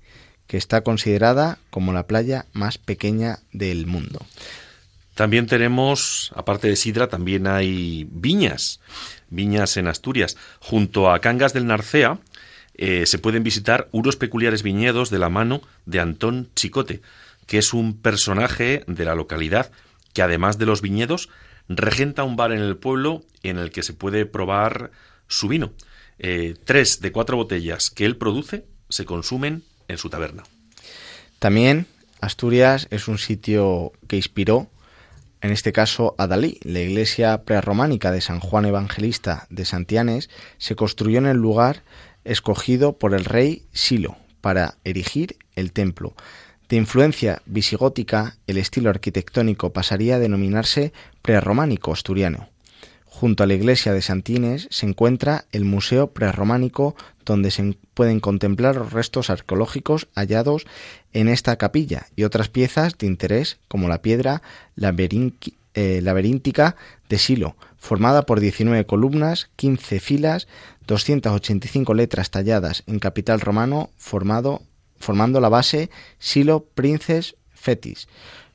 que 0.46 0.58
está 0.58 0.82
considerada 0.82 1.58
como 1.70 1.94
la 1.94 2.06
playa 2.06 2.46
más 2.52 2.78
pequeña 2.78 3.40
del 3.54 3.88
mundo. 3.88 4.20
También 5.16 5.48
tenemos, 5.48 6.32
aparte 6.36 6.68
de 6.68 6.76
sidra, 6.76 7.08
también 7.08 7.48
hay 7.48 8.08
viñas, 8.12 8.82
viñas 9.30 9.78
en 9.78 9.88
Asturias. 9.88 10.36
Junto 10.60 11.10
a 11.10 11.22
Cangas 11.22 11.54
del 11.54 11.66
Narcea 11.66 12.20
eh, 12.76 13.06
se 13.06 13.20
pueden 13.20 13.44
visitar 13.44 13.88
unos 13.94 14.18
peculiares 14.18 14.64
viñedos 14.64 15.10
de 15.10 15.18
la 15.18 15.30
mano 15.30 15.62
de 15.86 16.02
Antón 16.02 16.50
Chicote, 16.56 17.02
que 17.48 17.58
es 17.58 17.74
un 17.74 17.98
personaje 17.98 18.84
de 18.86 19.06
la 19.06 19.16
localidad 19.16 19.72
que 20.14 20.22
además 20.22 20.58
de 20.58 20.66
los 20.66 20.82
viñedos 20.82 21.30
regenta 21.70 22.24
un 22.24 22.36
bar 22.36 22.52
en 22.52 22.60
el 22.60 22.78
pueblo 22.78 23.24
en 23.44 23.58
el 23.58 23.72
que 23.72 23.84
se 23.84 23.94
puede 23.94 24.26
probar 24.26 24.92
su 25.28 25.48
vino. 25.48 25.74
Eh, 26.20 26.56
tres 26.64 27.02
de 27.02 27.12
cuatro 27.12 27.38
botellas 27.38 27.90
que 27.90 28.06
él 28.06 28.18
produce 28.18 28.66
se 28.90 29.06
consumen 29.06 29.64
en 29.88 29.98
su 29.98 30.10
taberna. 30.10 30.44
También 31.40 31.86
Asturias 32.20 32.88
es 32.90 33.08
un 33.08 33.20
sitio 33.20 33.92
que 34.08 34.16
inspiró, 34.16 34.70
en 35.42 35.52
este 35.52 35.72
caso, 35.72 36.16
a 36.18 36.26
Dalí. 36.28 36.60
La 36.64 36.80
iglesia 36.80 37.44
prerrománica 37.44 38.12
de 38.12 38.22
San 38.22 38.40
Juan 38.40 38.66
Evangelista 38.66 39.46
de 39.50 39.66
Santianes 39.66 40.30
se 40.58 40.76
construyó 40.76 41.20
en 41.20 41.28
el 41.28 41.38
lugar 41.38 41.84
escogido 42.24 42.98
por 42.98 43.14
el 43.14 43.26
rey 43.26 43.66
Silo 43.72 44.18
para 44.42 44.78
erigir 44.84 45.38
el 45.56 45.72
templo. 45.72 46.16
De 46.70 46.76
influencia 46.76 47.42
visigótica, 47.46 48.36
el 48.46 48.58
estilo 48.58 48.90
arquitectónico 48.90 49.72
pasaría 49.72 50.16
a 50.16 50.20
denominarse 50.20 50.92
prerrománico 51.22 51.94
asturiano. 51.94 52.50
Junto 53.06 53.44
a 53.44 53.48
la 53.48 53.54
iglesia 53.54 53.94
de 53.94 54.02
Santines 54.02 54.68
se 54.70 54.86
encuentra 54.86 55.46
el 55.52 55.64
Museo 55.64 56.08
Prerrománico, 56.08 56.96
donde 57.26 57.52
se 57.52 57.78
pueden 57.94 58.20
contemplar 58.20 58.76
los 58.76 58.92
restos 58.92 59.30
arqueológicos 59.30 60.08
hallados 60.14 60.68
en 61.14 61.30
esta 61.30 61.56
capilla 61.56 62.08
y 62.16 62.26
otras 62.26 62.50
piezas 62.50 62.98
de 62.98 63.08
interés, 63.08 63.58
como 63.70 63.88
la 63.88 64.02
piedra 64.02 64.42
eh, 64.76 66.02
laberíntica 66.04 66.76
de 67.10 67.18
Silo, 67.18 67.56
formada 67.78 68.24
por 68.24 68.40
19 68.40 68.86
columnas, 68.86 69.50
15 69.56 70.00
filas, 70.00 70.48
285 70.86 71.94
letras 71.94 72.30
talladas 72.30 72.84
en 72.88 73.00
capital 73.00 73.40
romano, 73.40 73.90
formado, 73.98 74.62
formando 75.00 75.40
la 75.40 75.50
base 75.50 75.90
Silo 76.20 76.66
Princes 76.74 77.36
Fetis. 77.52 78.08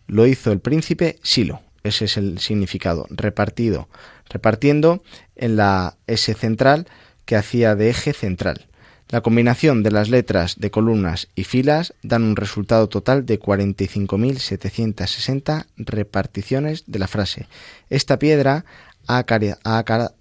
Lo 0.07 0.27
hizo 0.27 0.53
el 0.53 0.61
príncipe 0.61 1.19
Silo, 1.23 1.61
ese 1.83 2.07
es 2.07 2.17
el 2.17 2.39
significado, 2.39 3.07
repartido 3.11 3.89
repartiendo 4.33 5.03
en 5.37 5.57
la 5.57 5.97
S 6.07 6.33
central 6.35 6.87
que 7.25 7.37
hacía 7.37 7.77
de 7.77 7.89
eje 7.91 8.13
central. 8.13 8.67
La 9.09 9.21
combinación 9.21 9.83
de 9.83 9.91
las 9.91 10.09
letras 10.09 10.59
de 10.59 10.71
columnas 10.71 11.29
y 11.35 11.45
filas 11.45 11.93
dan 12.03 12.23
un 12.23 12.35
resultado 12.35 12.89
total 12.89 13.27
de 13.27 13.39
45.760 13.39 15.67
reparticiones 15.77 16.85
de 16.87 16.99
la 16.99 17.09
frase. 17.09 17.47
Esta 17.91 18.19
piedra 18.19 18.65
ha, 19.07 19.19
acarado, 19.19 20.17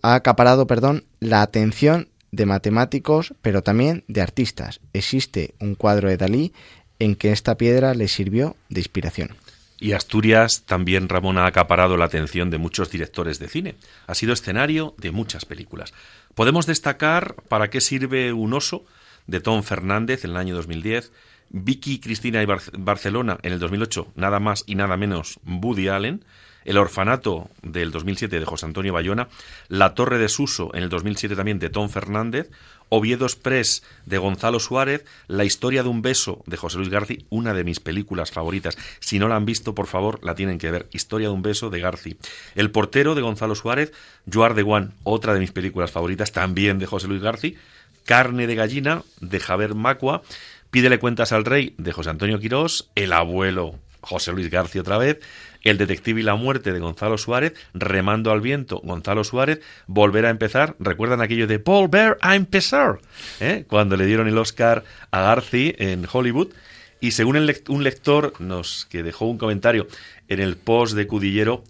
ha 0.00 0.14
acaparado 0.14 0.68
perdón, 0.68 1.06
la 1.18 1.42
atención 1.42 2.08
de 2.34 2.46
matemáticos, 2.46 3.34
pero 3.42 3.62
también 3.62 4.04
de 4.08 4.20
artistas. 4.20 4.80
Existe 4.92 5.54
un 5.60 5.74
cuadro 5.74 6.08
de 6.08 6.16
Dalí 6.16 6.52
en 6.98 7.16
que 7.16 7.32
esta 7.32 7.56
piedra 7.56 7.94
le 7.94 8.08
sirvió 8.08 8.56
de 8.68 8.80
inspiración. 8.80 9.36
Y 9.78 9.92
Asturias 9.92 10.62
también, 10.66 11.08
Ramón, 11.08 11.38
ha 11.38 11.46
acaparado 11.46 11.96
la 11.96 12.06
atención 12.06 12.50
de 12.50 12.58
muchos 12.58 12.90
directores 12.90 13.38
de 13.38 13.48
cine. 13.48 13.74
Ha 14.06 14.14
sido 14.14 14.32
escenario 14.32 14.94
de 14.98 15.10
muchas 15.10 15.44
películas. 15.44 15.92
Podemos 16.34 16.66
destacar 16.66 17.34
para 17.48 17.70
qué 17.70 17.80
sirve 17.80 18.32
Un 18.32 18.54
oso, 18.54 18.84
de 19.26 19.40
Tom 19.40 19.62
Fernández 19.62 20.24
en 20.24 20.32
el 20.32 20.36
año 20.36 20.54
2010, 20.54 21.12
Vicky 21.50 22.00
Cristina 22.00 22.42
y 22.42 22.46
Barcelona 22.46 23.38
en 23.42 23.52
el 23.52 23.58
2008, 23.58 24.12
nada 24.16 24.40
más 24.40 24.64
y 24.66 24.74
nada 24.74 24.96
menos 24.96 25.38
Woody 25.46 25.88
Allen, 25.88 26.24
El 26.64 26.78
orfanato 26.78 27.50
del 27.62 27.90
2007 27.90 28.40
de 28.40 28.46
José 28.46 28.66
Antonio 28.66 28.92
Bayona, 28.92 29.28
La 29.68 29.94
torre 29.94 30.18
de 30.18 30.28
Suso 30.28 30.70
en 30.74 30.82
el 30.82 30.88
2007 30.88 31.36
también 31.36 31.58
de 31.58 31.70
Tom 31.70 31.88
Fernández, 31.88 32.50
Oviedo 32.88 33.26
Express 33.26 33.82
de 34.06 34.18
Gonzalo 34.18 34.60
Suárez, 34.60 35.04
La 35.26 35.44
historia 35.44 35.82
de 35.82 35.88
un 35.88 36.02
beso 36.02 36.42
de 36.46 36.56
José 36.56 36.78
Luis 36.78 36.90
Garci, 36.90 37.26
una 37.28 37.54
de 37.54 37.64
mis 37.64 37.80
películas 37.80 38.30
favoritas. 38.30 38.76
Si 39.00 39.18
no 39.18 39.28
la 39.28 39.36
han 39.36 39.46
visto, 39.46 39.74
por 39.74 39.86
favor, 39.86 40.20
la 40.22 40.34
tienen 40.34 40.58
que 40.58 40.70
ver. 40.70 40.86
Historia 40.92 41.28
de 41.28 41.34
un 41.34 41.42
beso 41.42 41.70
de 41.70 41.80
Garci. 41.80 42.16
El 42.54 42.70
portero 42.70 43.14
de 43.14 43.22
Gonzalo 43.22 43.54
Suárez, 43.54 43.92
Joar 44.32 44.54
de 44.54 44.62
Guan, 44.62 44.94
otra 45.02 45.34
de 45.34 45.40
mis 45.40 45.52
películas 45.52 45.90
favoritas, 45.90 46.32
también 46.32 46.78
de 46.78 46.86
José 46.86 47.08
Luis 47.08 47.22
Garci. 47.22 47.56
Carne 48.04 48.46
de 48.46 48.54
gallina 48.54 49.02
de 49.20 49.40
Javier 49.40 49.74
Macua. 49.74 50.22
Pídele 50.70 50.98
cuentas 50.98 51.32
al 51.32 51.44
rey 51.44 51.74
de 51.78 51.92
José 51.92 52.10
Antonio 52.10 52.38
Quirós. 52.38 52.90
El 52.94 53.12
abuelo 53.12 53.78
José 54.04 54.32
Luis 54.32 54.50
García 54.50 54.82
otra 54.82 54.98
vez, 54.98 55.18
El 55.64 55.78
detective 55.78 56.20
y 56.20 56.22
la 56.24 56.36
muerte 56.36 56.72
de 56.72 56.78
Gonzalo 56.78 57.18
Suárez, 57.18 57.54
Remando 57.72 58.30
al 58.30 58.40
viento, 58.40 58.80
Gonzalo 58.84 59.24
Suárez, 59.24 59.60
Volver 59.86 60.26
a 60.26 60.30
empezar, 60.30 60.76
recuerdan 60.78 61.20
aquello 61.20 61.46
de 61.46 61.58
Volver 61.58 62.18
a 62.20 62.36
empezar, 62.36 63.00
¿Eh? 63.40 63.64
cuando 63.66 63.96
le 63.96 64.06
dieron 64.06 64.28
el 64.28 64.38
Oscar 64.38 64.84
a 65.10 65.22
Garci 65.22 65.74
en 65.78 66.06
Hollywood, 66.10 66.52
y 67.00 67.10
según 67.10 67.36
un 67.36 67.84
lector 67.84 68.32
nos 68.38 68.86
que 68.86 69.02
dejó 69.02 69.26
un 69.26 69.38
comentario 69.38 69.88
en 70.28 70.40
el 70.40 70.56
post 70.56 70.94
de 70.94 71.06
Cudillero, 71.06 71.64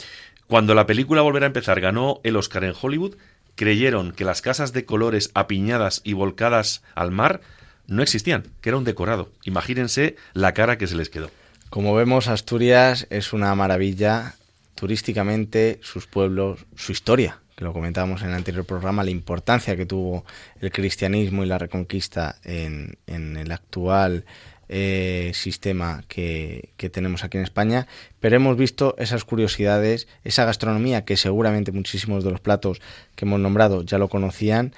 cuando 0.46 0.74
la 0.74 0.86
película 0.86 1.22
Volver 1.22 1.44
a 1.44 1.46
empezar 1.46 1.80
ganó 1.80 2.20
el 2.24 2.36
Oscar 2.36 2.64
en 2.64 2.74
Hollywood, 2.80 3.16
creyeron 3.54 4.12
que 4.12 4.24
las 4.24 4.42
casas 4.42 4.72
de 4.72 4.84
colores 4.84 5.30
apiñadas 5.34 6.00
y 6.04 6.12
volcadas 6.12 6.82
al 6.94 7.10
mar 7.10 7.40
no 7.86 8.02
existían, 8.02 8.44
que 8.60 8.70
era 8.70 8.78
un 8.78 8.84
decorado. 8.84 9.30
Imagínense 9.44 10.16
la 10.32 10.54
cara 10.54 10.78
que 10.78 10.86
se 10.86 10.96
les 10.96 11.10
quedó. 11.10 11.30
Como 11.74 11.92
vemos, 11.92 12.28
Asturias 12.28 13.08
es 13.10 13.32
una 13.32 13.52
maravilla 13.56 14.36
turísticamente, 14.76 15.80
sus 15.82 16.06
pueblos, 16.06 16.66
su 16.76 16.92
historia, 16.92 17.40
que 17.56 17.64
lo 17.64 17.72
comentábamos 17.72 18.22
en 18.22 18.28
el 18.28 18.34
anterior 18.34 18.64
programa, 18.64 19.02
la 19.02 19.10
importancia 19.10 19.76
que 19.76 19.84
tuvo 19.84 20.24
el 20.60 20.70
cristianismo 20.70 21.42
y 21.42 21.48
la 21.48 21.58
reconquista 21.58 22.36
en, 22.44 22.96
el 23.08 23.50
actual 23.50 24.24
eh, 24.68 25.32
sistema 25.34 26.04
que, 26.06 26.70
que, 26.76 26.90
tenemos 26.90 27.24
aquí 27.24 27.38
en 27.38 27.42
España, 27.42 27.88
pero 28.20 28.36
hemos 28.36 28.56
visto 28.56 28.94
esas 28.96 29.24
curiosidades, 29.24 30.06
esa 30.22 30.44
gastronomía 30.44 31.04
que 31.04 31.16
seguramente 31.16 31.72
muchísimos 31.72 32.22
de 32.22 32.30
los 32.30 32.40
platos 32.40 32.80
que 33.16 33.24
hemos 33.24 33.40
nombrado 33.40 33.82
ya 33.82 33.98
lo 33.98 34.08
conocían. 34.08 34.72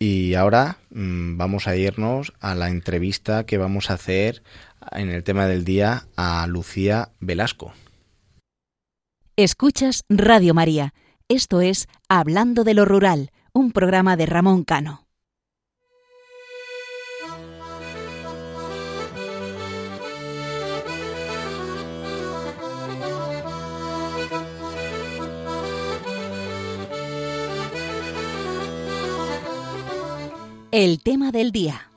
Y 0.00 0.34
ahora 0.34 0.78
mm, 0.90 1.36
vamos 1.36 1.68
a 1.68 1.76
irnos 1.76 2.32
a 2.40 2.56
la 2.56 2.68
entrevista 2.68 3.46
que 3.46 3.58
vamos 3.58 3.90
a 3.90 3.94
hacer 3.94 4.42
en 4.92 5.10
el 5.10 5.24
tema 5.24 5.46
del 5.46 5.64
día 5.64 6.06
a 6.16 6.46
Lucía 6.46 7.10
Velasco. 7.20 7.72
Escuchas 9.36 10.04
Radio 10.08 10.54
María. 10.54 10.94
Esto 11.28 11.60
es 11.60 11.88
Hablando 12.08 12.64
de 12.64 12.74
lo 12.74 12.84
Rural, 12.84 13.30
un 13.52 13.72
programa 13.72 14.16
de 14.16 14.26
Ramón 14.26 14.64
Cano. 14.64 15.04
El 30.76 31.00
tema 31.04 31.30
del 31.30 31.52
día. 31.52 31.93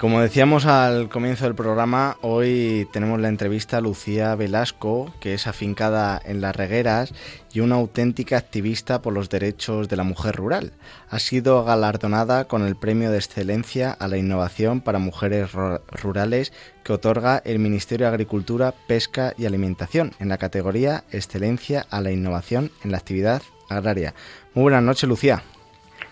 Como 0.00 0.22
decíamos 0.22 0.64
al 0.64 1.10
comienzo 1.10 1.44
del 1.44 1.54
programa, 1.54 2.16
hoy 2.22 2.88
tenemos 2.90 3.20
la 3.20 3.28
entrevista 3.28 3.76
a 3.76 3.80
Lucía 3.82 4.34
Velasco, 4.34 5.12
que 5.20 5.34
es 5.34 5.46
afincada 5.46 6.18
en 6.24 6.40
Las 6.40 6.56
Regueras 6.56 7.12
y 7.52 7.60
una 7.60 7.74
auténtica 7.74 8.38
activista 8.38 9.02
por 9.02 9.12
los 9.12 9.28
derechos 9.28 9.90
de 9.90 9.96
la 9.96 10.02
mujer 10.02 10.36
rural. 10.36 10.72
Ha 11.10 11.18
sido 11.18 11.64
galardonada 11.64 12.46
con 12.46 12.66
el 12.66 12.76
Premio 12.76 13.10
de 13.10 13.18
Excelencia 13.18 13.92
a 13.92 14.08
la 14.08 14.16
Innovación 14.16 14.80
para 14.80 14.98
Mujeres 14.98 15.52
Rurales 15.52 16.54
que 16.82 16.94
otorga 16.94 17.42
el 17.44 17.58
Ministerio 17.58 18.06
de 18.06 18.12
Agricultura, 18.12 18.72
Pesca 18.86 19.34
y 19.36 19.44
Alimentación 19.44 20.12
en 20.18 20.30
la 20.30 20.38
categoría 20.38 21.04
Excelencia 21.12 21.84
a 21.90 22.00
la 22.00 22.10
Innovación 22.10 22.70
en 22.84 22.92
la 22.92 22.96
Actividad 22.96 23.42
Agraria. 23.68 24.14
Muy 24.54 24.62
buenas 24.62 24.82
noches, 24.82 25.06
Lucía. 25.06 25.42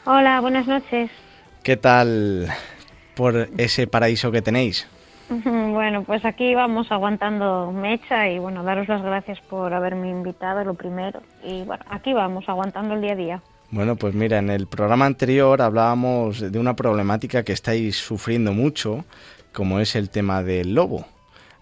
Hola, 0.04 0.42
buenas 0.42 0.66
noches. 0.66 1.10
¿Qué 1.62 1.78
tal 1.78 2.50
por 3.18 3.48
ese 3.58 3.88
paraíso 3.88 4.30
que 4.30 4.42
tenéis. 4.42 4.86
Bueno, 5.28 6.04
pues 6.04 6.24
aquí 6.24 6.54
vamos 6.54 6.90
aguantando 6.90 7.72
mecha 7.72 8.28
y 8.30 8.38
bueno, 8.38 8.62
daros 8.62 8.88
las 8.88 9.02
gracias 9.02 9.40
por 9.50 9.74
haberme 9.74 10.08
invitado, 10.08 10.64
lo 10.64 10.74
primero. 10.74 11.20
Y 11.42 11.64
bueno, 11.64 11.84
aquí 11.90 12.12
vamos 12.14 12.48
aguantando 12.48 12.94
el 12.94 13.02
día 13.02 13.12
a 13.12 13.16
día. 13.16 13.42
Bueno, 13.70 13.96
pues 13.96 14.14
mira, 14.14 14.38
en 14.38 14.48
el 14.48 14.68
programa 14.68 15.04
anterior 15.04 15.60
hablábamos 15.60 16.40
de 16.40 16.58
una 16.58 16.74
problemática 16.76 17.42
que 17.42 17.52
estáis 17.52 17.96
sufriendo 17.96 18.52
mucho, 18.52 19.04
como 19.52 19.80
es 19.80 19.96
el 19.96 20.10
tema 20.10 20.42
del 20.42 20.74
lobo, 20.74 21.04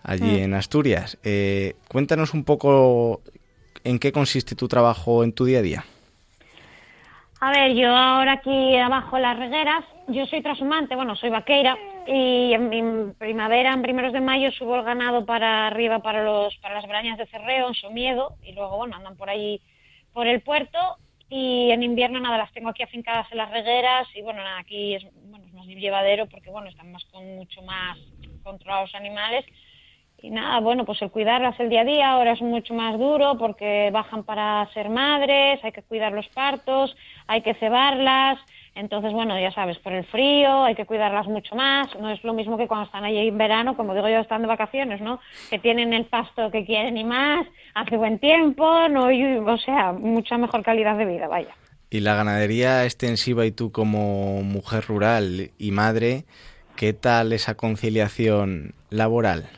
allí 0.04 0.40
mm. 0.40 0.44
en 0.44 0.54
Asturias. 0.54 1.18
Eh, 1.24 1.74
cuéntanos 1.88 2.34
un 2.34 2.44
poco 2.44 3.22
en 3.82 3.98
qué 3.98 4.12
consiste 4.12 4.54
tu 4.54 4.68
trabajo 4.68 5.24
en 5.24 5.32
tu 5.32 5.46
día 5.46 5.60
a 5.60 5.62
día. 5.62 5.84
A 7.40 7.50
ver, 7.50 7.74
yo 7.74 7.88
ahora 7.88 8.32
aquí 8.32 8.76
abajo 8.76 9.18
las 9.18 9.38
regueras, 9.38 9.84
yo 10.08 10.26
soy 10.26 10.42
trashumante, 10.42 10.94
bueno, 10.94 11.16
soy 11.16 11.30
vaqueira 11.30 11.76
y 12.06 12.52
en, 12.52 13.14
primavera, 13.18 13.72
en 13.72 13.82
primeros 13.82 14.12
de 14.12 14.20
mayo, 14.20 14.52
subo 14.52 14.76
el 14.76 14.84
ganado 14.84 15.26
para 15.26 15.66
arriba 15.66 15.98
para 16.00 16.22
los 16.22 16.56
para 16.58 16.76
las 16.76 16.86
brañas 16.86 17.18
de 17.18 17.26
Cerreo, 17.26 17.68
en 17.68 17.74
Somiedo, 17.74 18.36
y 18.42 18.52
luego, 18.52 18.76
bueno, 18.76 18.96
andan 18.96 19.16
por 19.16 19.28
ahí 19.28 19.60
por 20.12 20.26
el 20.26 20.40
puerto 20.42 20.78
y 21.28 21.70
en 21.70 21.82
invierno 21.82 22.20
nada, 22.20 22.38
las 22.38 22.52
tengo 22.52 22.68
aquí 22.68 22.82
afincadas 22.82 23.26
en 23.32 23.38
las 23.38 23.50
regueras 23.50 24.06
y 24.14 24.22
bueno, 24.22 24.42
nada, 24.42 24.60
aquí 24.60 24.94
es, 24.94 25.04
bueno, 25.24 25.44
es 25.44 25.52
más 25.52 25.66
llevadero 25.66 26.26
porque 26.26 26.50
bueno, 26.50 26.68
están 26.68 26.92
más 26.92 27.04
con 27.06 27.36
mucho 27.36 27.62
más 27.62 27.98
controlados 28.42 28.94
animales. 28.94 29.44
Y 30.18 30.30
nada, 30.30 30.60
bueno, 30.60 30.86
pues 30.86 31.02
el 31.02 31.10
cuidarlas 31.10 31.60
el 31.60 31.68
día 31.68 31.82
a 31.82 31.84
día 31.84 32.10
ahora 32.12 32.32
es 32.32 32.40
mucho 32.40 32.72
más 32.72 32.98
duro 32.98 33.36
porque 33.36 33.90
bajan 33.92 34.24
para 34.24 34.66
ser 34.72 34.88
madres, 34.88 35.62
hay 35.62 35.72
que 35.72 35.82
cuidar 35.82 36.12
los 36.12 36.26
partos, 36.28 36.96
hay 37.26 37.42
que 37.42 37.52
cebarlas, 37.54 38.38
entonces, 38.76 39.12
bueno, 39.12 39.40
ya 39.40 39.50
sabes, 39.52 39.78
por 39.78 39.94
el 39.94 40.04
frío 40.04 40.64
hay 40.64 40.74
que 40.74 40.84
cuidarlas 40.84 41.26
mucho 41.26 41.56
más. 41.56 41.88
No 41.98 42.10
es 42.10 42.22
lo 42.22 42.34
mismo 42.34 42.58
que 42.58 42.68
cuando 42.68 42.84
están 42.84 43.04
allí 43.04 43.26
en 43.26 43.38
verano, 43.38 43.74
como 43.74 43.94
digo 43.94 44.06
yo, 44.06 44.18
están 44.18 44.42
de 44.42 44.48
vacaciones, 44.48 45.00
¿no? 45.00 45.18
Que 45.48 45.58
tienen 45.58 45.94
el 45.94 46.04
pasto 46.04 46.50
que 46.50 46.66
quieren 46.66 46.98
y 46.98 47.04
más, 47.04 47.46
hace 47.74 47.96
buen 47.96 48.18
tiempo, 48.18 48.86
no, 48.90 49.06
o 49.06 49.58
sea, 49.58 49.92
mucha 49.92 50.36
mejor 50.36 50.62
calidad 50.62 50.98
de 50.98 51.06
vida, 51.06 51.26
vaya. 51.26 51.54
Y 51.88 52.00
la 52.00 52.16
ganadería 52.16 52.84
extensiva 52.84 53.46
y 53.46 53.50
tú 53.50 53.72
como 53.72 54.42
mujer 54.42 54.84
rural 54.86 55.52
y 55.58 55.70
madre, 55.70 56.24
¿qué 56.76 56.92
tal 56.92 57.32
esa 57.32 57.56
conciliación 57.56 58.74
laboral? 58.90 59.48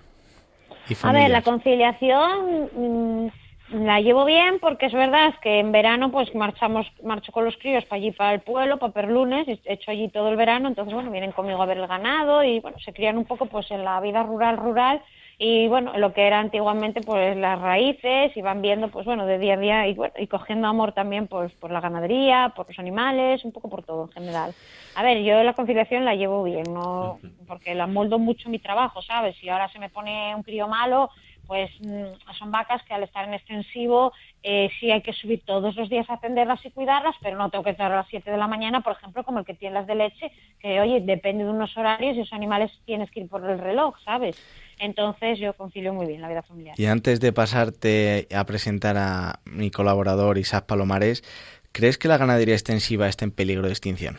Y 0.89 0.95
A 1.03 1.13
ver, 1.13 1.31
la 1.31 1.43
conciliación 1.43 2.71
mm, 2.73 3.29
la 3.71 4.01
llevo 4.01 4.25
bien 4.25 4.59
porque 4.61 4.87
es 4.87 4.93
verdad 4.93 5.35
que 5.43 5.61
en 5.61 5.73
verano 5.73 6.11
pues 6.11 6.35
marchamos, 6.35 6.87
marcho 7.03 7.33
con 7.33 7.45
los 7.45 7.57
críos 7.59 7.85
para 7.85 8.01
allí, 8.01 8.13
para 8.13 8.35
el 8.35 8.41
pueblo, 8.41 8.79
para 8.79 8.93
Perlunes, 8.93 9.47
he 9.47 9.73
hecho 9.73 9.91
allí 9.91 10.09
todo 10.09 10.29
el 10.31 10.37
verano, 10.37 10.69
entonces 10.69 10.95
bueno, 10.95 11.11
vienen 11.11 11.33
conmigo 11.33 11.63
a 11.63 11.67
ver 11.67 11.79
el 11.79 11.87
ganado 11.87 12.43
y 12.43 12.61
bueno, 12.61 12.79
se 12.79 12.93
crían 12.93 13.19
un 13.19 13.27
poco 13.27 13.47
pues 13.47 13.71
en 13.71 13.85
la 13.85 14.01
vida 14.01 14.23
rural, 14.23 14.57
rural 14.57 15.03
y 15.39 15.69
bueno, 15.69 15.97
lo 15.99 16.13
que 16.15 16.27
era 16.27 16.41
antiguamente 16.41 17.03
pues 17.03 17.37
las 17.37 17.61
raíces 17.61 18.37
y 18.37 18.43
van 18.43 18.63
viendo 18.63 18.89
pues 18.89 19.05
bueno, 19.07 19.27
de 19.27 19.39
día 19.39 19.55
a 19.55 19.59
día 19.59 19.87
y, 19.87 19.95
bueno, 19.95 20.15
y 20.19 20.27
cogiendo 20.27 20.67
amor 20.67 20.93
también 20.93 21.29
pues 21.29 21.53
por 21.55 21.71
la 21.71 21.81
ganadería, 21.81 22.53
por 22.57 22.67
los 22.67 22.79
animales, 22.79 23.45
un 23.45 23.53
poco 23.53 23.69
por 23.69 23.85
todo 23.85 24.05
en 24.05 24.13
general. 24.13 24.55
A 24.95 25.03
ver, 25.03 25.23
yo 25.23 25.43
la 25.45 25.53
conciliación 25.53 26.05
la 26.05 26.17
llevo 26.17 26.43
bien, 26.43 26.75
no 26.75 27.21
porque 27.47 27.75
la 27.75 27.87
moldo 27.87 28.19
mucho 28.19 28.49
mi 28.49 28.59
trabajo, 28.59 29.01
¿sabes? 29.03 29.37
Si 29.37 29.49
ahora 29.49 29.69
se 29.69 29.79
me 29.79 29.91
pone 29.91 30.35
un 30.35 30.43
crío 30.43 30.67
malo, 30.67 31.11
pues 31.49 31.71
mm, 31.81 32.35
son 32.39 32.53
vacas 32.53 32.83
que 32.85 32.93
al 32.93 33.03
estar 33.03 33.27
en 33.27 33.33
extensivo 33.33 34.13
eh, 34.43 34.69
sí 34.79 34.91
hay 34.91 35.01
que 35.01 35.15
subir 35.15 35.43
todos 35.47 35.75
los 35.75 35.89
días 35.89 36.09
a 36.11 36.15
atenderlas 36.15 36.65
y 36.65 36.71
cuidarlas, 36.71 37.17
pero 37.23 37.39
no 37.39 37.51
tengo 37.51 37.65
que 37.65 37.71
estar 37.71 37.91
a 37.91 37.97
las 37.97 38.07
7 38.09 38.31
de 38.31 38.37
la 38.37 38.47
mañana, 38.47 38.83
por 38.83 38.93
ejemplo, 38.93 39.25
como 39.25 39.39
el 39.39 39.47
que 39.47 39.55
tiene 39.55 39.75
las 39.75 39.87
de 39.87 39.95
leche, 39.95 40.31
que 40.61 40.79
oye, 40.79 41.01
depende 41.01 41.45
de 41.45 41.51
unos 41.51 41.75
horarios 41.77 42.17
y 42.17 42.21
esos 42.21 42.35
animales 42.35 42.71
tienes 42.85 43.11
que 43.11 43.21
ir 43.21 43.29
por 43.29 43.43
el 43.49 43.59
reloj, 43.59 43.97
¿sabes? 44.05 44.37
Entonces 44.79 45.39
yo 45.39 45.55
concilio 45.55 45.95
muy 45.95 46.07
bien 46.07 46.21
la 46.21 46.29
vida 46.29 46.43
familiar. 46.43 46.79
Y 46.79 46.85
antes 46.85 47.19
de 47.19 47.33
pasarte 47.33 48.29
a 48.33 48.45
presentar 48.45 48.99
a 48.99 49.41
mi 49.47 49.71
colaborador 49.71 50.37
Isaac 50.37 50.67
Palomares, 50.67 51.25
¿crees 51.73 51.97
que 51.97 52.09
la 52.09 52.19
ganadería 52.19 52.55
extensiva 52.55 53.09
está 53.09 53.25
en 53.25 53.31
peligro 53.31 53.63
de 53.63 53.71
extinción? 53.71 54.19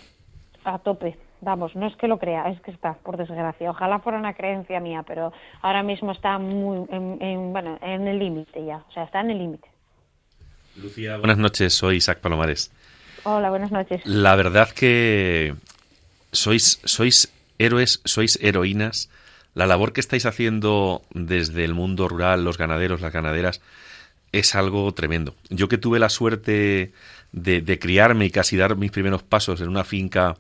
A 0.64 0.80
tope 0.80 1.29
Vamos, 1.42 1.74
no 1.76 1.88
es 1.88 1.96
que 1.96 2.08
lo 2.08 2.20
crea, 2.20 2.50
es 2.50 2.60
que 2.62 2.72
está, 2.72 2.96
por 2.96 3.16
desgracia. 3.16 3.70
Ojalá 3.70 4.00
fuera 4.00 4.18
una 4.18 4.34
creencia 4.34 4.80
mía, 4.82 5.04
pero 5.08 5.32
ahora 5.62 5.84
mismo 5.84 6.12
está 6.12 6.38
muy, 6.38 6.86
en, 6.90 7.54
bueno, 7.54 7.80
en 7.82 8.08
el 8.08 8.20
límite 8.20 8.66
ya, 8.66 8.84
o 8.90 8.92
sea, 8.92 9.04
está 9.04 9.22
en 9.22 9.32
el 9.32 9.38
límite. 9.38 9.68
Lucía, 10.76 11.18
buenas 11.18 11.38
noches, 11.38 11.74
soy 11.74 11.98
Isaac 11.98 12.20
Palomares. 12.20 12.72
Hola, 13.24 13.50
buenas 13.50 13.72
noches. 13.72 14.02
La 14.06 14.36
verdad 14.36 14.70
que 14.70 15.56
sois, 16.32 16.82
sois 16.84 17.34
héroes, 17.58 18.02
sois 18.04 18.38
heroínas. 18.42 19.10
La 19.54 19.66
labor 19.66 19.94
que 19.94 20.00
estáis 20.00 20.26
haciendo 20.26 21.02
desde 21.12 21.66
el 21.66 21.74
mundo 21.74 22.08
rural, 22.08 22.44
los 22.44 22.58
ganaderos, 22.58 23.02
las 23.02 23.14
ganaderas, 23.14 23.62
es 24.32 24.56
algo 24.56 24.92
tremendo. 24.94 25.36
Yo 25.50 25.68
que 25.68 25.78
tuve 25.78 26.00
la 26.00 26.10
suerte 26.10 26.92
de, 27.32 27.62
de 27.62 27.80
criarme 27.80 28.26
y 28.26 28.30
casi 28.30 28.58
dar 28.58 28.76
mis 28.76 28.92
primeros 28.92 29.24
pasos 29.24 29.60
en 29.62 29.70
una 29.70 29.84
finca 29.84 30.38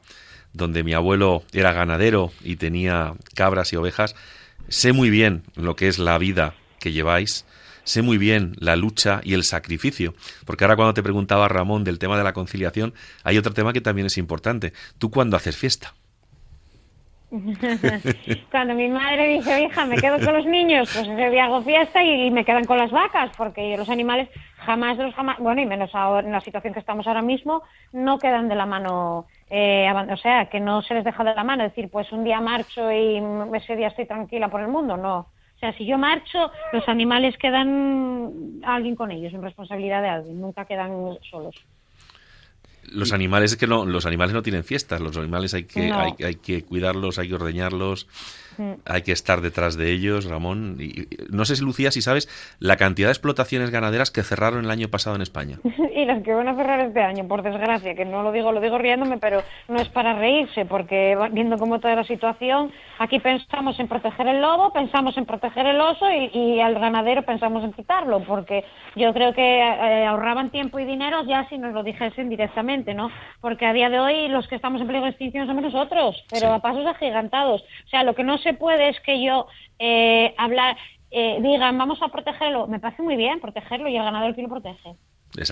donde 0.54 0.84
mi 0.84 0.93
abuelo 0.93 1.43
era 1.54 1.74
ganadero 1.74 2.32
y 2.43 2.56
tenía 2.56 3.14
cabras 3.36 3.74
y 3.74 3.76
ovejas, 3.76 4.16
sé 4.68 4.93
muy 4.93 5.10
bien 5.10 5.43
lo 5.56 5.76
que 5.76 5.88
es 5.88 6.00
la 6.00 6.18
vida 6.18 6.56
que 6.80 6.91
lleváis, 6.91 7.45
sé 7.84 8.02
muy 8.02 8.18
bien 8.18 8.56
la 8.60 8.76
lucha 8.76 9.22
y 9.24 9.34
el 9.34 9.43
sacrificio, 9.43 10.14
porque 10.45 10.64
ahora 10.64 10.76
cuando 10.76 10.93
te 10.93 11.04
preguntaba 11.04 11.47
Ramón 11.47 11.84
del 11.84 12.00
tema 12.00 12.18
de 12.18 12.24
la 12.24 12.34
conciliación, 12.34 12.93
hay 13.24 13.38
otro 13.38 13.54
tema 13.54 13.74
que 13.74 13.82
también 13.82 14.08
es 14.08 14.18
importante. 14.18 14.74
¿Tú 14.97 15.10
cuándo 15.10 15.38
haces 15.38 15.58
fiesta? 15.58 15.93
Cuando 18.52 18.74
mi 18.74 18.88
madre 18.88 19.28
dice, 19.28 19.64
hija, 19.64 19.86
me 19.86 19.97
quedo 19.97 20.20
con 20.24 20.36
los 20.36 20.47
niños, 20.47 20.89
pues 20.91 21.08
ese 21.08 21.30
día 21.30 21.45
hago 21.45 21.62
fiesta 21.62 22.04
y, 22.04 22.32
me 22.32 22.43
quedan 22.43 22.66
con 22.66 22.78
las 22.78 22.89
vacas, 22.89 23.30
porque 23.38 23.78
los 23.78 23.88
animales 23.89 24.30
jamás 24.58 24.97
los 24.97 25.14
jamás, 25.14 25.38
bueno, 25.38 25.62
y 25.62 25.66
menos 25.66 25.93
ahora 25.93 26.26
en 26.26 26.34
la 26.34 26.41
situación 26.41 26.74
que 26.74 26.80
estamos 26.80 27.06
ahora 27.06 27.22
mismo, 27.22 27.62
no 27.93 28.18
quedan 28.18 28.50
de 28.50 28.56
la 28.56 28.66
mano 28.66 29.28
eh, 29.50 29.91
o 29.91 30.18
sea, 30.18 30.45
que 30.45 30.60
no 30.60 30.82
se 30.82 30.93
les 30.93 31.04
deja 31.04 31.24
de 31.24 31.34
la 31.34 31.43
mano, 31.43 31.64
decir, 31.64 31.89
pues 31.89 32.12
un 32.12 32.24
día 32.24 32.39
marcho 32.39 32.91
y 32.91 33.22
ese 33.56 33.76
día 33.76 33.88
estoy 33.88 34.06
tranquila 34.06 34.50
por 34.50 34.62
el 34.62 34.68
mundo, 34.68 34.95
no. 34.95 35.20
O 35.20 35.60
sea, 35.60 35.74
si 35.74 35.86
yo 35.86 35.97
marcho, 35.97 36.52
los 36.72 36.88
animales 36.88 37.38
quedan 37.38 38.62
alguien 38.64 38.95
con 38.95 39.12
ellos, 39.12 39.34
en 39.34 39.41
responsabilidad 39.41 40.02
de 40.02 40.10
alguien, 40.10 40.39
nunca 40.39 40.66
quedan 40.66 41.18
solos. 41.30 41.56
Los 42.92 43.14
animales 43.14 43.52
es 43.52 43.58
que 43.58 43.68
no, 43.68 43.86
los 43.86 44.06
animales 44.06 44.34
no 44.34 44.42
tienen 44.42 44.64
fiestas, 44.64 45.02
los 45.02 45.18
animales 45.18 45.54
hay 45.54 45.64
que, 45.64 45.92
hay, 45.92 46.14
hay 46.24 46.36
que 46.36 46.64
cuidarlos, 46.64 47.20
hay 47.20 47.30
que 47.30 47.36
ordeñarlos, 47.36 48.08
hay 48.86 49.02
que 49.04 49.12
estar 49.12 49.42
detrás 49.42 49.78
de 49.78 49.92
ellos, 49.92 50.26
Ramón. 50.26 50.78
Y, 50.80 51.08
no 51.30 51.46
sé 51.46 51.56
si 51.56 51.64
Lucía, 51.64 51.92
si 51.92 52.02
sabes 52.02 52.28
la 52.60 52.78
cantidad 52.78 53.08
de 53.08 53.14
explotaciones 53.14 53.70
ganaderas 53.70 54.12
que 54.12 54.24
cerraron 54.24 54.66
el 54.66 54.72
año 54.72 54.90
pasado 54.90 55.16
en 55.16 55.22
España. 55.22 55.58
y 55.96 56.06
las 56.06 56.24
que 56.24 56.34
van 56.34 56.48
a 56.48 56.56
cerrar 56.56 56.80
este 56.82 57.02
año, 57.02 57.28
por 57.28 57.42
desgracia, 57.42 57.96
que 57.96 58.06
no 58.06 58.24
lo 58.24 58.32
digo, 58.32 58.52
lo 58.52 58.62
digo 58.62 58.78
riéndome, 58.78 59.18
pero 59.18 59.44
no 59.68 59.80
es 59.80 59.90
para 59.90 60.14
reírse, 60.14 60.66
porque 60.66 61.18
viendo 61.32 61.58
cómo 61.58 61.80
toda 61.80 61.96
la 61.96 62.04
situación, 62.04 62.72
aquí 63.00 63.20
pensamos 63.20 63.80
en 63.80 63.88
proteger 63.88 64.28
el 64.28 64.42
lobo, 64.42 64.74
pensamos 64.74 65.18
en 65.18 65.26
proteger 65.26 65.66
el 65.66 65.80
oso 65.80 66.06
y, 66.10 66.60
al 66.60 66.76
ganadero 66.76 67.24
pensamos 67.24 67.64
en 67.64 67.72
quitarlo, 67.74 68.24
porque 68.24 68.66
yo 68.96 69.14
creo 69.14 69.34
que 69.34 69.60
eh, 69.60 70.06
ahorraban 70.06 70.50
tiempo 70.50 70.80
y 70.80 70.86
dinero 70.86 71.24
ya 71.26 71.48
si 71.48 71.58
nos 71.58 71.74
lo 71.74 71.84
dijesen 71.84 72.30
directamente, 72.30 72.78
¿no? 72.93 73.11
Porque 73.41 73.65
a 73.65 73.73
día 73.73 73.89
de 73.89 73.99
hoy 73.99 74.27
los 74.27 74.47
que 74.47 74.55
estamos 74.55 74.82
en 74.82 74.88
peligro 74.88 75.05
de 75.05 75.11
extinción 75.11 75.47
somos 75.47 75.63
nosotros, 75.63 76.23
pero 76.30 76.53
a 76.53 76.59
pasos 76.59 76.86
agigantados. 76.86 77.61
O 77.61 77.89
sea, 77.89 78.03
lo 78.03 78.15
que 78.15 78.23
no 78.23 78.38
se 78.38 78.53
puede 78.53 78.89
es 78.89 78.99
que 79.01 79.23
yo 79.23 79.47
eh, 79.80 80.34
hablar, 80.38 80.77
eh, 81.11 81.39
digan, 81.41 81.77
vamos 81.77 82.01
a 82.01 82.09
protegerlo. 82.09 82.67
Me 82.67 82.80
parece 82.80 83.01
muy 83.01 83.15
bien 83.15 83.39
protegerlo 83.39 83.89
y 83.89 83.97
el 83.97 84.03
ganador 84.03 84.36
que 84.36 84.41
lo 84.41 84.49
protege. 84.49 84.95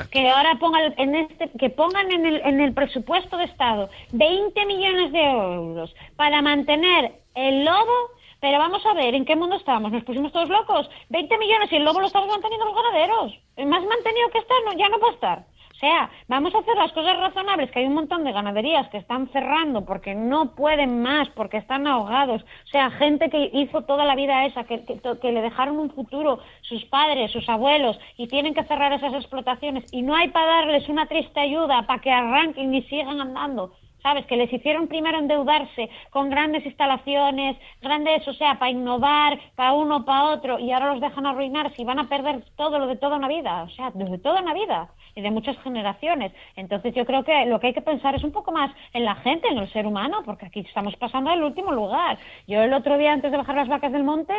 Que 0.09 0.29
ahora 0.29 0.55
pongan 0.59 0.93
en 0.97 1.15
este, 1.15 1.51
que 1.59 1.69
pongan 1.69 2.11
en 2.11 2.25
el, 2.25 2.41
en 2.43 2.61
el 2.61 2.73
presupuesto 2.73 3.37
de 3.37 3.43
Estado 3.43 3.89
20 4.11 4.65
millones 4.65 5.11
de 5.11 5.23
euros 5.23 5.95
para 6.15 6.41
mantener 6.41 7.13
el 7.35 7.63
lobo 7.63 8.17
pero 8.39 8.59
vamos 8.59 8.85
a 8.85 8.93
ver, 8.93 9.15
¿en 9.15 9.25
qué 9.25 9.35
mundo 9.35 9.55
estamos? 9.55 9.91
¿Nos 9.91 10.03
pusimos 10.03 10.31
todos 10.31 10.49
locos? 10.49 10.89
20 11.09 11.37
millones 11.37 11.71
y 11.71 11.77
el 11.77 11.83
lobo 11.83 12.01
lo 12.01 12.07
estamos 12.07 12.29
manteniendo 12.29 12.65
los 12.65 12.75
ganaderos. 12.75 13.33
Más 13.57 13.83
mantenido 13.83 14.29
que 14.31 14.37
estar, 14.37 14.57
no, 14.65 14.73
ya 14.73 14.89
no 14.89 14.99
puede 14.99 15.13
estar. 15.15 15.45
Sea, 15.79 16.09
vamos 16.27 16.55
a 16.55 16.59
hacer 16.59 16.75
las 16.75 16.91
cosas 16.91 17.19
razonables, 17.19 17.69
que 17.69 17.79
hay 17.79 17.85
un 17.85 17.93
montón 17.93 18.23
de 18.23 18.31
ganaderías 18.31 18.89
que 18.89 18.97
están 18.97 19.27
cerrando 19.29 19.85
porque 19.85 20.15
no 20.15 20.55
pueden 20.55 21.03
más, 21.03 21.29
porque 21.29 21.57
están 21.57 21.85
ahogados. 21.85 22.41
O 22.41 22.67
sea, 22.71 22.89
gente 22.89 23.29
que 23.29 23.51
hizo 23.53 23.83
toda 23.83 24.03
la 24.03 24.15
vida 24.15 24.45
esa, 24.45 24.63
que, 24.63 24.83
que, 24.83 25.31
le 25.31 25.41
dejaron 25.41 25.77
un 25.77 25.91
futuro, 25.91 26.39
sus 26.61 26.83
padres, 26.85 27.31
sus 27.31 27.47
abuelos, 27.47 27.99
y 28.17 28.27
tienen 28.27 28.55
que 28.55 28.63
cerrar 28.63 28.91
esas 28.91 29.13
explotaciones. 29.13 29.83
Y 29.91 30.01
no 30.01 30.15
hay 30.15 30.29
para 30.29 30.47
darles 30.47 30.89
una 30.89 31.05
triste 31.05 31.39
ayuda 31.39 31.83
para 31.85 32.01
que 32.01 32.11
arranquen 32.11 32.73
y 32.73 32.81
sigan 32.83 33.21
andando. 33.21 33.73
¿Sabes? 34.01 34.25
Que 34.25 34.37
les 34.37 34.51
hicieron 34.51 34.87
primero 34.87 35.17
endeudarse 35.17 35.89
con 36.09 36.29
grandes 36.29 36.65
instalaciones, 36.65 37.57
grandes, 37.81 38.27
o 38.27 38.33
sea, 38.33 38.59
para 38.59 38.71
innovar, 38.71 39.39
para 39.55 39.73
uno, 39.73 40.05
para 40.05 40.25
otro, 40.25 40.59
y 40.59 40.71
ahora 40.71 40.93
los 40.93 41.01
dejan 41.01 41.25
arruinarse 41.25 41.81
y 41.81 41.85
van 41.85 41.99
a 41.99 42.09
perder 42.09 42.43
todo 42.55 42.79
lo 42.79 42.87
de 42.87 42.95
toda 42.95 43.17
una 43.17 43.27
vida, 43.27 43.63
o 43.63 43.69
sea, 43.69 43.91
de 43.91 44.17
toda 44.17 44.41
una 44.41 44.53
vida 44.53 44.89
y 45.15 45.21
de 45.21 45.31
muchas 45.31 45.57
generaciones. 45.59 46.31
Entonces 46.55 46.93
yo 46.93 47.05
creo 47.05 47.23
que 47.23 47.45
lo 47.47 47.59
que 47.59 47.67
hay 47.67 47.73
que 47.73 47.81
pensar 47.81 48.13
es 48.15 48.23
un 48.23 48.31
poco 48.31 48.51
más 48.51 48.71
en 48.93 49.03
la 49.03 49.15
gente, 49.15 49.47
en 49.47 49.57
el 49.57 49.67
ser 49.71 49.87
humano, 49.87 50.21
porque 50.23 50.45
aquí 50.45 50.59
estamos 50.59 50.95
pasando 50.95 51.31
al 51.31 51.43
último 51.43 51.71
lugar. 51.71 52.19
Yo 52.47 52.61
el 52.61 52.73
otro 52.73 52.97
día, 52.97 53.13
antes 53.13 53.31
de 53.31 53.37
bajar 53.37 53.55
las 53.55 53.67
vacas 53.67 53.91
del 53.91 54.03
monte, 54.03 54.33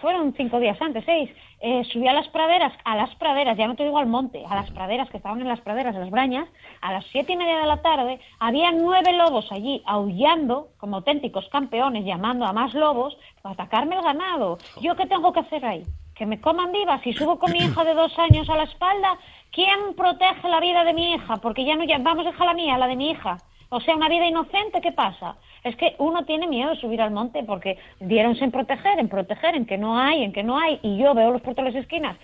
fueron 0.00 0.34
cinco 0.34 0.60
días 0.60 0.80
antes, 0.80 1.04
seis, 1.04 1.30
eh, 1.60 1.84
subí 1.92 2.06
a 2.08 2.12
las 2.12 2.28
praderas, 2.28 2.72
a 2.84 2.96
las 2.96 3.14
praderas, 3.16 3.56
ya 3.56 3.66
no 3.66 3.76
te 3.76 3.84
digo 3.84 3.98
al 3.98 4.06
monte, 4.06 4.44
a 4.48 4.54
las 4.54 4.70
praderas 4.70 5.10
que 5.10 5.16
estaban 5.18 5.40
en 5.40 5.48
las 5.48 5.60
praderas, 5.60 5.94
en 5.94 6.00
las 6.00 6.10
brañas, 6.10 6.48
a 6.80 6.92
las 6.92 7.04
siete 7.06 7.32
y 7.32 7.36
media 7.36 7.58
de 7.58 7.66
la 7.66 7.82
tarde, 7.82 8.20
había 8.38 8.72
nueve 8.72 9.12
lobos 9.12 9.50
allí 9.52 9.82
aullando, 9.86 10.68
como 10.78 10.96
auténticos 10.96 11.48
campeones, 11.50 12.04
llamando 12.04 12.46
a 12.46 12.52
más 12.52 12.74
lobos 12.74 13.16
para 13.42 13.54
atacarme 13.54 13.96
el 13.96 14.02
ganado. 14.02 14.58
¿Yo 14.80 14.96
qué 14.96 15.06
tengo 15.06 15.32
que 15.32 15.40
hacer 15.40 15.64
ahí? 15.64 15.82
que 16.20 16.26
me 16.26 16.38
coman 16.38 16.70
viva. 16.70 17.00
Si 17.02 17.14
subo 17.14 17.38
con 17.38 17.50
mi 17.50 17.60
hija 17.60 17.82
de 17.82 17.94
dos 17.94 18.12
años 18.18 18.46
a 18.50 18.56
la 18.56 18.64
espalda, 18.64 19.16
¿quién 19.52 19.94
protege 19.96 20.50
la 20.50 20.60
vida 20.60 20.84
de 20.84 20.92
mi 20.92 21.14
hija? 21.14 21.38
Porque 21.38 21.64
ya 21.64 21.76
no, 21.76 21.84
ya, 21.84 21.96
vamos 21.96 22.26
a 22.26 22.30
dejar 22.30 22.46
la 22.46 22.52
mía, 22.52 22.76
la 22.76 22.88
de 22.88 22.96
mi 22.96 23.12
hija. 23.12 23.38
O 23.72 23.80
sea, 23.80 23.94
una 23.94 24.08
vida 24.08 24.26
inocente, 24.26 24.80
¿qué 24.80 24.90
pasa? 24.90 25.36
Es 25.62 25.76
que 25.76 25.94
uno 25.98 26.24
tiene 26.24 26.48
miedo 26.48 26.70
de 26.70 26.76
subir 26.76 27.00
al 27.00 27.12
monte 27.12 27.44
porque 27.44 27.78
dieronse 28.00 28.42
en 28.42 28.50
proteger, 28.50 28.98
en 28.98 29.08
proteger, 29.08 29.54
en 29.54 29.64
que 29.64 29.78
no 29.78 29.96
hay, 29.96 30.24
en 30.24 30.32
que 30.32 30.42
no 30.42 30.58
hay. 30.58 30.80
Y 30.82 30.98
yo 30.98 31.14
veo 31.14 31.30
los 31.30 31.42
portales 31.42 31.76
esquinas, 31.76 32.16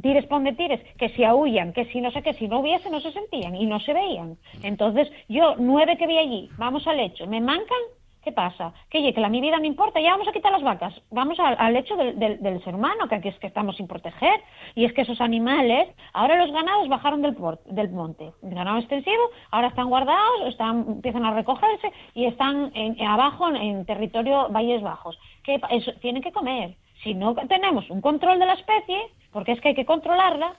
tires 0.00 0.24
ponde 0.26 0.54
tires, 0.54 0.80
que 0.96 1.10
si 1.10 1.22
aullan, 1.22 1.74
que 1.74 1.84
si 1.86 2.00
no 2.00 2.10
sé 2.10 2.22
qué, 2.22 2.32
si 2.32 2.48
no 2.48 2.60
hubiese, 2.60 2.88
no 2.88 3.00
se 3.00 3.12
sentían 3.12 3.54
y 3.54 3.66
no 3.66 3.80
se 3.80 3.92
veían. 3.92 4.38
Entonces, 4.62 5.12
yo, 5.28 5.56
nueve 5.58 5.98
que 5.98 6.06
vi 6.06 6.16
allí, 6.16 6.48
vamos 6.56 6.86
al 6.86 6.98
hecho, 7.00 7.26
me 7.26 7.40
mancan 7.40 7.78
¿Qué 8.24 8.32
pasa? 8.32 8.72
Que, 8.88 9.12
que 9.12 9.20
la 9.20 9.28
mi 9.28 9.42
vida 9.42 9.58
no 9.58 9.66
importa, 9.66 10.00
ya 10.00 10.12
vamos 10.12 10.26
a 10.26 10.32
quitar 10.32 10.50
las 10.50 10.62
vacas. 10.62 10.94
Vamos 11.10 11.38
al, 11.38 11.76
hecho 11.76 11.94
del, 11.94 12.64
ser 12.64 12.74
humano, 12.74 13.06
que 13.06 13.16
aquí 13.16 13.28
es 13.28 13.38
que 13.38 13.46
estamos 13.46 13.76
sin 13.76 13.86
proteger. 13.86 14.40
Y 14.74 14.86
es 14.86 14.94
que 14.94 15.02
esos 15.02 15.20
animales, 15.20 15.94
ahora 16.14 16.38
los 16.38 16.50
ganados 16.50 16.88
bajaron 16.88 17.20
del, 17.20 17.36
del 17.66 17.90
monte. 17.90 18.32
Ganado 18.40 18.78
extensivo, 18.78 19.30
ahora 19.50 19.68
están 19.68 19.90
guardados, 19.90 20.48
están, 20.48 20.86
empiezan 20.88 21.26
a 21.26 21.34
recogerse 21.34 21.92
y 22.14 22.24
están 22.24 22.72
en, 22.74 23.00
abajo 23.06 23.46
en, 23.54 23.84
territorio 23.84 24.48
Valles 24.48 24.80
Bajos. 24.80 25.18
Que 25.42 25.60
tienen 26.00 26.22
que 26.22 26.32
comer. 26.32 26.76
Si 27.02 27.12
no 27.12 27.34
tenemos 27.34 27.90
un 27.90 28.00
control 28.00 28.38
de 28.38 28.46
la 28.46 28.54
especie, 28.54 29.02
porque 29.32 29.52
es 29.52 29.60
que 29.60 29.68
hay 29.68 29.74
que 29.74 29.84
controlarla, 29.84 30.54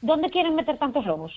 ¿dónde 0.00 0.30
quieren 0.30 0.56
meter 0.56 0.78
tantos 0.78 1.06
lobos? 1.06 1.32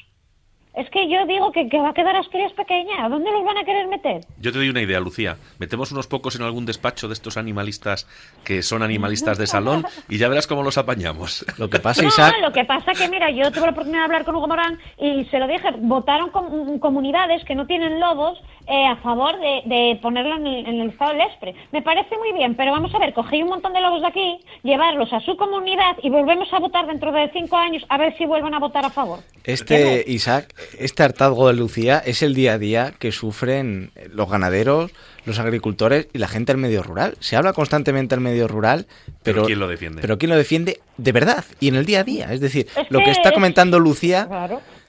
Es 0.73 0.89
que 0.89 1.09
yo 1.09 1.25
digo 1.25 1.51
que, 1.51 1.67
va 1.77 1.89
a 1.89 1.93
quedar 1.93 2.15
Asturias 2.15 2.53
pequeña. 2.53 3.05
¿A 3.05 3.09
dónde 3.09 3.29
los 3.29 3.43
van 3.43 3.57
a 3.57 3.65
querer 3.65 3.87
meter? 3.87 4.21
Yo 4.39 4.53
te 4.53 4.57
doy 4.59 4.69
una 4.69 4.81
idea, 4.81 5.01
Lucía. 5.01 5.35
Metemos 5.59 5.91
unos 5.91 6.07
pocos 6.07 6.37
en 6.37 6.43
algún 6.43 6.65
despacho 6.65 7.09
de 7.09 7.13
estos 7.13 7.35
animalistas 7.35 8.07
que 8.45 8.63
son 8.63 8.81
animalistas 8.81 9.37
de 9.37 9.47
salón 9.47 9.85
y 10.07 10.17
ya 10.17 10.29
verás 10.29 10.47
cómo 10.47 10.63
los 10.63 10.77
apañamos. 10.77 11.45
Lo 11.57 11.69
que 11.69 11.79
pasa, 11.79 12.01
no, 12.01 12.07
Isaac... 12.07 12.35
lo 12.41 12.53
que 12.53 12.63
pasa 12.63 12.93
que, 12.93 13.09
mira, 13.09 13.29
yo 13.31 13.51
tuve 13.51 13.65
la 13.65 13.71
oportunidad 13.71 13.99
de 13.99 14.05
hablar 14.05 14.23
con 14.23 14.35
Hugo 14.35 14.47
Morán 14.47 14.79
y 14.97 15.25
se 15.25 15.39
lo 15.39 15.47
dije. 15.47 15.71
Votaron 15.79 16.29
con, 16.29 16.79
comunidades 16.79 17.43
que 17.43 17.53
no 17.53 17.67
tienen 17.67 17.99
lobos 17.99 18.39
eh, 18.67 18.85
a 18.85 18.95
favor 18.97 19.37
de, 19.39 19.99
ponerlo 20.01 20.37
en 20.37 20.47
el, 20.47 20.89
estado 20.89 21.11
del 21.11 21.21
ESPRE. 21.21 21.53
Me 21.73 21.81
parece 21.81 22.17
muy 22.17 22.31
bien, 22.31 22.55
pero 22.55 22.71
vamos 22.71 22.95
a 22.95 22.99
ver, 22.99 23.13
cogí 23.13 23.43
un 23.43 23.49
montón 23.49 23.73
de 23.73 23.81
lobos 23.81 24.01
de 24.01 24.07
aquí, 24.07 24.39
llevarlos 24.63 25.11
a 25.11 25.19
su 25.19 25.35
comunidad 25.35 25.97
y 26.01 26.09
volvemos 26.09 26.51
a 26.53 26.59
votar 26.59 26.87
dentro 26.87 27.11
de 27.11 27.29
cinco 27.33 27.57
años 27.57 27.83
a 27.89 27.97
ver 27.97 28.17
si 28.17 28.25
vuelven 28.25 28.53
a 28.53 28.59
votar 28.59 28.85
a 28.85 28.89
favor. 28.89 29.19
Este, 29.43 30.03
Isaac 30.07 30.53
este 30.77 31.03
hartazgo 31.03 31.47
de 31.47 31.53
Lucía 31.53 32.01
es 32.05 32.21
el 32.21 32.33
día 32.33 32.53
a 32.53 32.57
día 32.57 32.93
que 32.97 33.11
sufren 33.11 33.91
los 34.13 34.29
ganaderos, 34.29 34.91
los 35.25 35.39
agricultores 35.39 36.07
y 36.13 36.17
la 36.17 36.27
gente 36.27 36.53
del 36.53 36.61
medio 36.61 36.83
rural. 36.83 37.15
Se 37.19 37.35
habla 37.35 37.53
constantemente 37.53 38.15
del 38.15 38.23
medio 38.23 38.47
rural, 38.47 38.87
pero, 39.23 39.45
¿quién 39.45 39.59
lo 39.59 39.67
defiende? 39.67 40.01
Pero 40.01 40.17
¿quién 40.17 40.29
lo 40.29 40.37
defiende 40.37 40.79
de 40.97 41.11
verdad 41.11 41.45
y 41.59 41.67
en 41.67 41.75
el 41.75 41.85
día 41.85 42.01
a 42.01 42.03
día? 42.03 42.33
Es 42.33 42.41
decir, 42.41 42.67
lo 42.89 42.99
que 42.99 43.11
está 43.11 43.31
comentando 43.31 43.79
Lucía, 43.79 44.27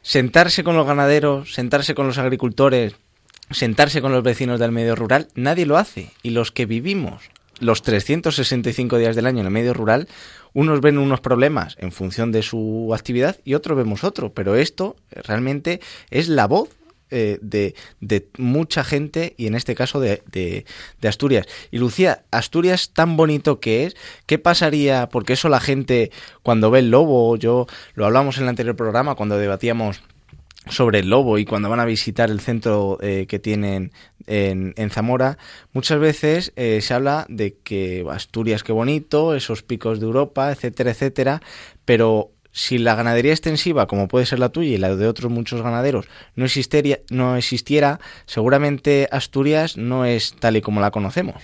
sentarse 0.03 0.65
con 0.65 0.77
los 0.77 0.87
ganaderos, 0.87 1.53
sentarse 1.55 1.95
con 1.95 2.07
los 2.07 2.19
agricultores, 2.19 2.95
sentarse 3.51 4.01
con 4.01 4.13
los 4.13 4.23
vecinos 4.23 4.59
del 4.61 4.73
medio 4.73 4.95
rural, 4.95 5.29
nadie 5.35 5.67
lo 5.67 5.77
hace. 5.77 6.11
Y 6.23 6.31
los 6.31 6.53
que 6.53 6.67
vivimos 6.67 7.31
los 7.63 7.83
365 7.83 8.99
días 8.99 9.17
del 9.17 9.27
año 9.27 9.41
en 9.41 9.47
el 9.47 9.53
medio 9.53 9.75
rural, 9.75 10.09
unos 10.53 10.81
ven 10.81 10.99
unos 10.99 11.21
problemas 11.21 11.77
en 11.79 11.93
función 11.93 12.33
de 12.33 12.43
su 12.43 12.93
actividad 12.95 13.39
y 13.45 13.55
otros 13.55 13.77
vemos 13.77 14.05
otro, 14.05 14.33
pero 14.33 14.57
esto 14.57 14.97
realmente 15.11 15.81
es 16.11 16.29
la 16.29 16.47
voz 16.47 16.69
eh, 17.15 17.39
de, 17.43 17.75
de, 18.01 18.27
mucha 18.39 18.85
gente 18.85 19.35
y 19.37 19.47
en 19.47 19.55
este 19.55 19.75
caso 19.75 20.01
de, 20.01 20.23
de, 20.33 20.65
Asturias. 21.07 21.47
Y 21.71 21.77
Lucía, 21.77 22.25
Asturias 22.31 22.91
tan 22.95 23.19
bonito 23.19 23.61
que 23.61 23.85
es, 23.85 23.97
¿qué 24.25 24.39
pasaría? 24.39 25.11
Porque 25.11 25.35
eso 25.35 25.51
la 25.51 25.61
gente 25.61 26.11
cuando 26.43 26.71
ve 26.71 26.79
el 26.79 26.91
lobo, 26.91 27.37
yo 27.37 27.67
lo 27.95 28.07
hablamos 28.07 28.39
en 28.39 28.45
el 28.45 28.49
anterior 28.49 28.77
programa 28.77 29.15
cuando 29.15 29.37
debatíamos 29.37 30.03
sobre 30.71 31.01
el 31.01 31.11
lobo 31.11 31.37
y 31.37 31.45
cuando 31.45 31.69
van 31.69 31.81
a 31.81 31.85
visitar 31.85 32.31
el 32.31 32.41
centro 32.41 32.97
eh, 33.03 33.27
que 33.29 33.39
tienen 33.39 33.93
en, 34.27 34.75
en, 34.77 34.91
Zamora, 34.91 35.39
muchas 35.73 35.99
veces 35.99 36.53
eh, 36.57 36.81
se 36.81 36.95
habla 36.95 37.27
de 37.29 37.57
que 37.63 38.05
Asturias 38.11 38.63
qué 38.63 38.73
bonito, 38.73 39.35
esos 39.35 39.63
picos 39.63 40.01
de 40.01 40.07
Europa, 40.07 40.51
etcétera, 40.51 40.91
etcétera, 40.91 41.43
pero 41.85 42.31
si 42.53 42.79
la 42.79 42.95
ganadería 42.95 43.33
extensiva, 43.33 43.87
como 43.87 44.09
puede 44.09 44.27
ser 44.27 44.39
la 44.39 44.51
tuya 44.51 44.71
y 44.71 44.79
la 44.79 44.95
de 44.95 45.07
otros 45.09 45.33
muchos 45.33 45.63
ganaderos, 45.63 46.07
no 46.37 46.45
existiera, 46.45 46.99
no 47.11 47.37
existiera 47.37 47.99
seguramente 48.27 49.09
Asturias 49.11 49.77
no 49.77 50.05
es 50.05 50.37
tal 50.37 50.57
y 50.57 50.61
como 50.61 50.81
la 50.81 50.91
conocemos. 50.91 51.43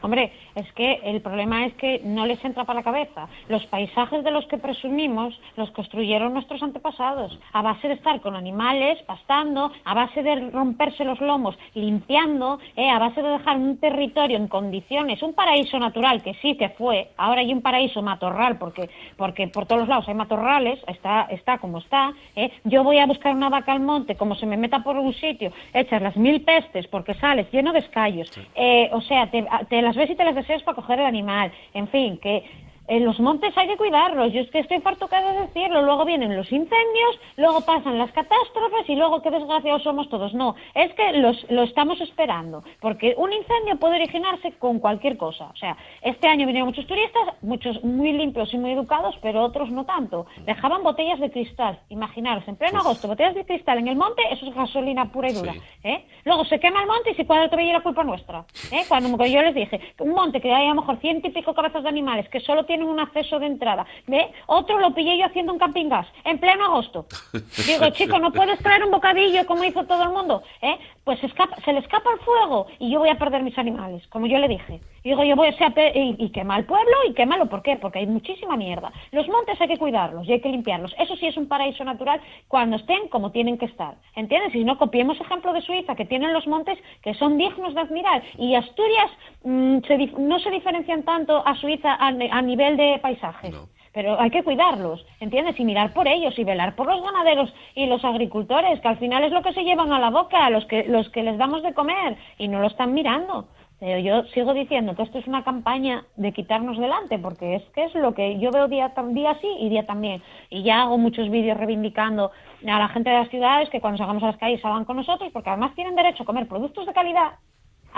Hombre, 0.00 0.32
es 0.58 0.72
que 0.72 1.00
el 1.04 1.20
problema 1.20 1.66
es 1.66 1.74
que 1.74 2.00
no 2.04 2.26
les 2.26 2.44
entra 2.44 2.64
para 2.64 2.80
la 2.80 2.84
cabeza. 2.84 3.28
Los 3.48 3.64
paisajes 3.66 4.24
de 4.24 4.30
los 4.30 4.46
que 4.46 4.58
presumimos 4.58 5.38
los 5.56 5.70
construyeron 5.70 6.34
nuestros 6.34 6.62
antepasados, 6.62 7.38
a 7.52 7.62
base 7.62 7.88
de 7.88 7.94
estar 7.94 8.20
con 8.20 8.34
animales, 8.34 9.00
pastando, 9.06 9.70
a 9.84 9.94
base 9.94 10.22
de 10.22 10.50
romperse 10.50 11.04
los 11.04 11.20
lomos, 11.20 11.56
limpiando, 11.74 12.58
eh, 12.76 12.90
a 12.90 12.98
base 12.98 13.22
de 13.22 13.28
dejar 13.28 13.56
un 13.56 13.78
territorio 13.78 14.36
en 14.36 14.48
condiciones, 14.48 15.22
un 15.22 15.34
paraíso 15.34 15.78
natural 15.78 16.22
que 16.22 16.34
sí 16.34 16.56
que 16.56 16.70
fue, 16.70 17.10
ahora 17.16 17.40
hay 17.40 17.52
un 17.52 17.62
paraíso 17.62 18.02
matorral 18.02 18.58
porque, 18.58 18.90
porque 19.16 19.48
por 19.48 19.66
todos 19.66 19.82
los 19.82 19.88
lados 19.88 20.08
hay 20.08 20.14
matorrales, 20.14 20.80
está, 20.86 21.28
está 21.30 21.58
como 21.58 21.78
está. 21.78 22.12
Eh. 22.34 22.50
Yo 22.64 22.82
voy 22.82 22.98
a 22.98 23.06
buscar 23.06 23.34
una 23.34 23.48
vaca 23.48 23.72
al 23.72 23.80
monte, 23.80 24.16
como 24.16 24.34
se 24.34 24.46
me 24.46 24.56
meta 24.56 24.80
por 24.80 24.96
un 24.96 25.14
sitio, 25.14 25.52
echas 25.72 26.02
las 26.02 26.16
mil 26.16 26.42
pestes 26.42 26.86
porque 26.88 27.14
sales 27.14 27.50
lleno 27.52 27.72
de 27.72 27.78
escallos. 27.80 28.30
Eh, 28.54 28.90
o 28.92 29.00
sea, 29.02 29.30
te, 29.30 29.46
te 29.68 29.82
las 29.82 29.96
ves 29.96 30.10
y 30.10 30.16
te 30.16 30.24
las 30.24 30.34
deseas 30.48 30.62
para 30.62 30.76
coger 30.76 30.98
el 31.00 31.06
animal. 31.06 31.52
En 31.74 31.88
fin, 31.88 32.18
que 32.18 32.42
en 32.88 33.04
los 33.04 33.20
montes 33.20 33.56
hay 33.56 33.68
que 33.68 33.76
cuidarlos. 33.76 34.32
Yo 34.32 34.40
es 34.40 34.50
que 34.50 34.60
estoy 34.60 34.80
farto 34.80 35.06
de 35.06 35.40
decirlo. 35.40 35.82
Luego 35.82 36.04
vienen 36.04 36.36
los 36.36 36.50
incendios, 36.50 37.20
luego 37.36 37.60
pasan 37.60 37.98
las 37.98 38.10
catástrofes 38.12 38.88
y 38.88 38.96
luego 38.96 39.22
qué 39.22 39.30
desgraciados 39.30 39.82
somos 39.82 40.08
todos. 40.08 40.34
No, 40.34 40.54
es 40.74 40.92
que 40.94 41.12
los, 41.12 41.50
lo 41.50 41.62
estamos 41.62 42.00
esperando. 42.00 42.64
Porque 42.80 43.14
un 43.16 43.32
incendio 43.32 43.76
puede 43.78 43.96
originarse 43.96 44.52
con 44.52 44.78
cualquier 44.78 45.16
cosa. 45.16 45.50
O 45.52 45.56
sea, 45.56 45.76
este 46.02 46.28
año 46.28 46.46
vinieron 46.46 46.68
muchos 46.68 46.86
turistas, 46.86 47.22
muchos 47.42 47.82
muy 47.84 48.12
limpios 48.12 48.52
y 48.54 48.58
muy 48.58 48.72
educados, 48.72 49.16
pero 49.22 49.42
otros 49.42 49.70
no 49.70 49.84
tanto. 49.84 50.26
Dejaban 50.44 50.82
botellas 50.82 51.20
de 51.20 51.30
cristal. 51.30 51.78
Imaginaros, 51.90 52.46
en 52.48 52.56
pleno 52.56 52.80
agosto, 52.80 53.08
botellas 53.08 53.34
de 53.34 53.44
cristal 53.44 53.78
en 53.78 53.88
el 53.88 53.96
monte, 53.96 54.22
eso 54.30 54.46
es 54.46 54.54
gasolina 54.54 55.12
pura 55.12 55.30
y 55.30 55.34
dura. 55.34 55.54
¿eh? 55.84 56.04
Luego 56.24 56.44
se 56.44 56.58
quema 56.58 56.80
el 56.80 56.86
monte 56.86 57.10
y 57.10 57.14
si 57.14 57.24
cuadra 57.24 57.48
todavía 57.48 57.74
la 57.74 57.82
culpa 57.82 58.02
nuestra. 58.04 58.44
¿eh? 58.72 58.82
Cuando 58.88 59.24
yo 59.26 59.42
les 59.42 59.54
dije, 59.54 59.80
un 59.98 60.10
monte 60.10 60.40
que 60.40 60.52
hay 60.52 60.66
a 60.66 60.70
lo 60.70 60.80
mejor 60.80 60.98
ciento 60.98 61.28
y 61.28 61.30
pico 61.30 61.54
cabezas 61.54 61.82
de 61.82 61.88
animales 61.88 62.28
que 62.28 62.40
solo 62.40 62.64
tiene 62.64 62.77
un 62.82 63.00
acceso 63.00 63.38
de 63.38 63.46
entrada. 63.46 63.86
¿Ve? 64.06 64.32
Otro 64.46 64.78
lo 64.78 64.94
pillé 64.94 65.18
yo 65.18 65.26
haciendo 65.26 65.52
un 65.52 65.58
camping 65.58 65.88
gas 65.88 66.06
en 66.24 66.38
pleno 66.38 66.64
agosto. 66.64 67.06
Digo, 67.66 67.90
chico, 67.90 68.18
no 68.18 68.32
puedes 68.32 68.58
traer 68.60 68.84
un 68.84 68.90
bocadillo 68.90 69.46
como 69.46 69.64
hizo 69.64 69.84
todo 69.84 70.02
el 70.02 70.10
mundo. 70.10 70.42
¿eh? 70.62 70.78
Pues 71.08 71.20
se, 71.20 71.26
escapa, 71.26 71.56
se 71.64 71.72
le 71.72 71.78
escapa 71.78 72.10
el 72.12 72.18
fuego 72.18 72.66
y 72.78 72.90
yo 72.90 72.98
voy 72.98 73.08
a 73.08 73.14
perder 73.14 73.42
mis 73.42 73.56
animales, 73.56 74.06
como 74.08 74.26
yo 74.26 74.36
le 74.36 74.46
dije. 74.46 74.78
Digo, 75.02 75.24
yo 75.24 75.36
voy 75.36 75.48
a 75.48 75.56
ser, 75.56 75.72
y, 75.96 76.16
y 76.18 76.28
quema 76.28 76.58
el 76.58 76.66
pueblo 76.66 76.96
y 77.08 77.14
quémalo. 77.14 77.46
¿Por 77.46 77.62
qué? 77.62 77.76
Porque 77.76 78.00
hay 78.00 78.06
muchísima 78.06 78.58
mierda. 78.58 78.92
Los 79.12 79.26
montes 79.26 79.58
hay 79.58 79.68
que 79.68 79.78
cuidarlos 79.78 80.28
y 80.28 80.32
hay 80.32 80.42
que 80.42 80.50
limpiarlos. 80.50 80.94
Eso 80.98 81.16
sí 81.16 81.26
es 81.26 81.38
un 81.38 81.48
paraíso 81.48 81.82
natural 81.82 82.20
cuando 82.46 82.76
estén 82.76 83.08
como 83.08 83.32
tienen 83.32 83.56
que 83.56 83.64
estar. 83.64 83.94
¿Entiendes? 84.16 84.50
Y 84.50 84.58
si 84.58 84.64
no, 84.64 84.76
copiemos 84.76 85.18
ejemplo 85.18 85.54
de 85.54 85.62
Suiza, 85.62 85.96
que 85.96 86.04
tienen 86.04 86.34
los 86.34 86.46
montes 86.46 86.78
que 87.02 87.14
son 87.14 87.38
dignos 87.38 87.74
de 87.74 87.80
admirar. 87.80 88.22
Y 88.36 88.54
Asturias 88.54 89.10
mm, 89.44 89.78
no 90.18 90.38
se 90.40 90.50
diferencian 90.50 91.04
tanto 91.04 91.42
a 91.42 91.54
Suiza 91.54 91.94
a, 91.94 92.42
nivel 92.42 92.76
de 92.76 92.98
paisajes. 93.00 93.54
Pero 93.98 94.14
hay 94.20 94.30
que 94.30 94.44
cuidarlos, 94.44 95.04
¿entiendes? 95.18 95.58
Y 95.58 95.64
mirar 95.64 95.92
por 95.92 96.06
ellos 96.06 96.38
y 96.38 96.44
velar 96.44 96.76
por 96.76 96.86
los 96.86 97.02
ganaderos 97.02 97.52
y 97.74 97.86
los 97.86 98.04
agricultores, 98.04 98.80
que 98.80 98.86
al 98.86 98.98
final 98.98 99.24
es 99.24 99.32
lo 99.32 99.42
que 99.42 99.52
se 99.52 99.64
llevan 99.64 99.90
a 99.90 99.98
la 99.98 100.10
boca, 100.10 100.48
los 100.50 100.64
que, 100.66 100.84
los 100.84 101.10
que 101.10 101.24
les 101.24 101.36
damos 101.36 101.64
de 101.64 101.74
comer 101.74 102.16
y 102.38 102.46
no 102.46 102.60
lo 102.60 102.68
están 102.68 102.94
mirando. 102.94 103.48
Pero 103.80 103.98
yo 103.98 104.22
sigo 104.34 104.54
diciendo 104.54 104.94
que 104.94 105.02
esto 105.02 105.18
es 105.18 105.26
una 105.26 105.42
campaña 105.42 106.04
de 106.14 106.30
quitarnos 106.30 106.78
delante, 106.78 107.18
porque 107.18 107.56
es 107.56 107.64
que 107.74 107.86
es 107.86 107.94
lo 107.96 108.14
que 108.14 108.38
yo 108.38 108.52
veo 108.52 108.68
día, 108.68 108.92
día 109.08 109.36
sí 109.40 109.48
y 109.58 109.68
día 109.68 109.84
también. 109.84 110.22
Y 110.48 110.62
ya 110.62 110.82
hago 110.82 110.96
muchos 110.96 111.28
vídeos 111.28 111.58
reivindicando 111.58 112.30
a 112.68 112.78
la 112.78 112.88
gente 112.90 113.10
de 113.10 113.18
las 113.18 113.30
ciudades 113.30 113.68
que 113.68 113.80
cuando 113.80 113.98
salgamos 113.98 114.22
a 114.22 114.26
las 114.26 114.36
calles 114.36 114.60
salgan 114.60 114.84
con 114.84 114.94
nosotros, 114.94 115.32
porque 115.32 115.50
además 115.50 115.74
tienen 115.74 115.96
derecho 115.96 116.22
a 116.22 116.26
comer 116.26 116.46
productos 116.46 116.86
de 116.86 116.92
calidad 116.92 117.32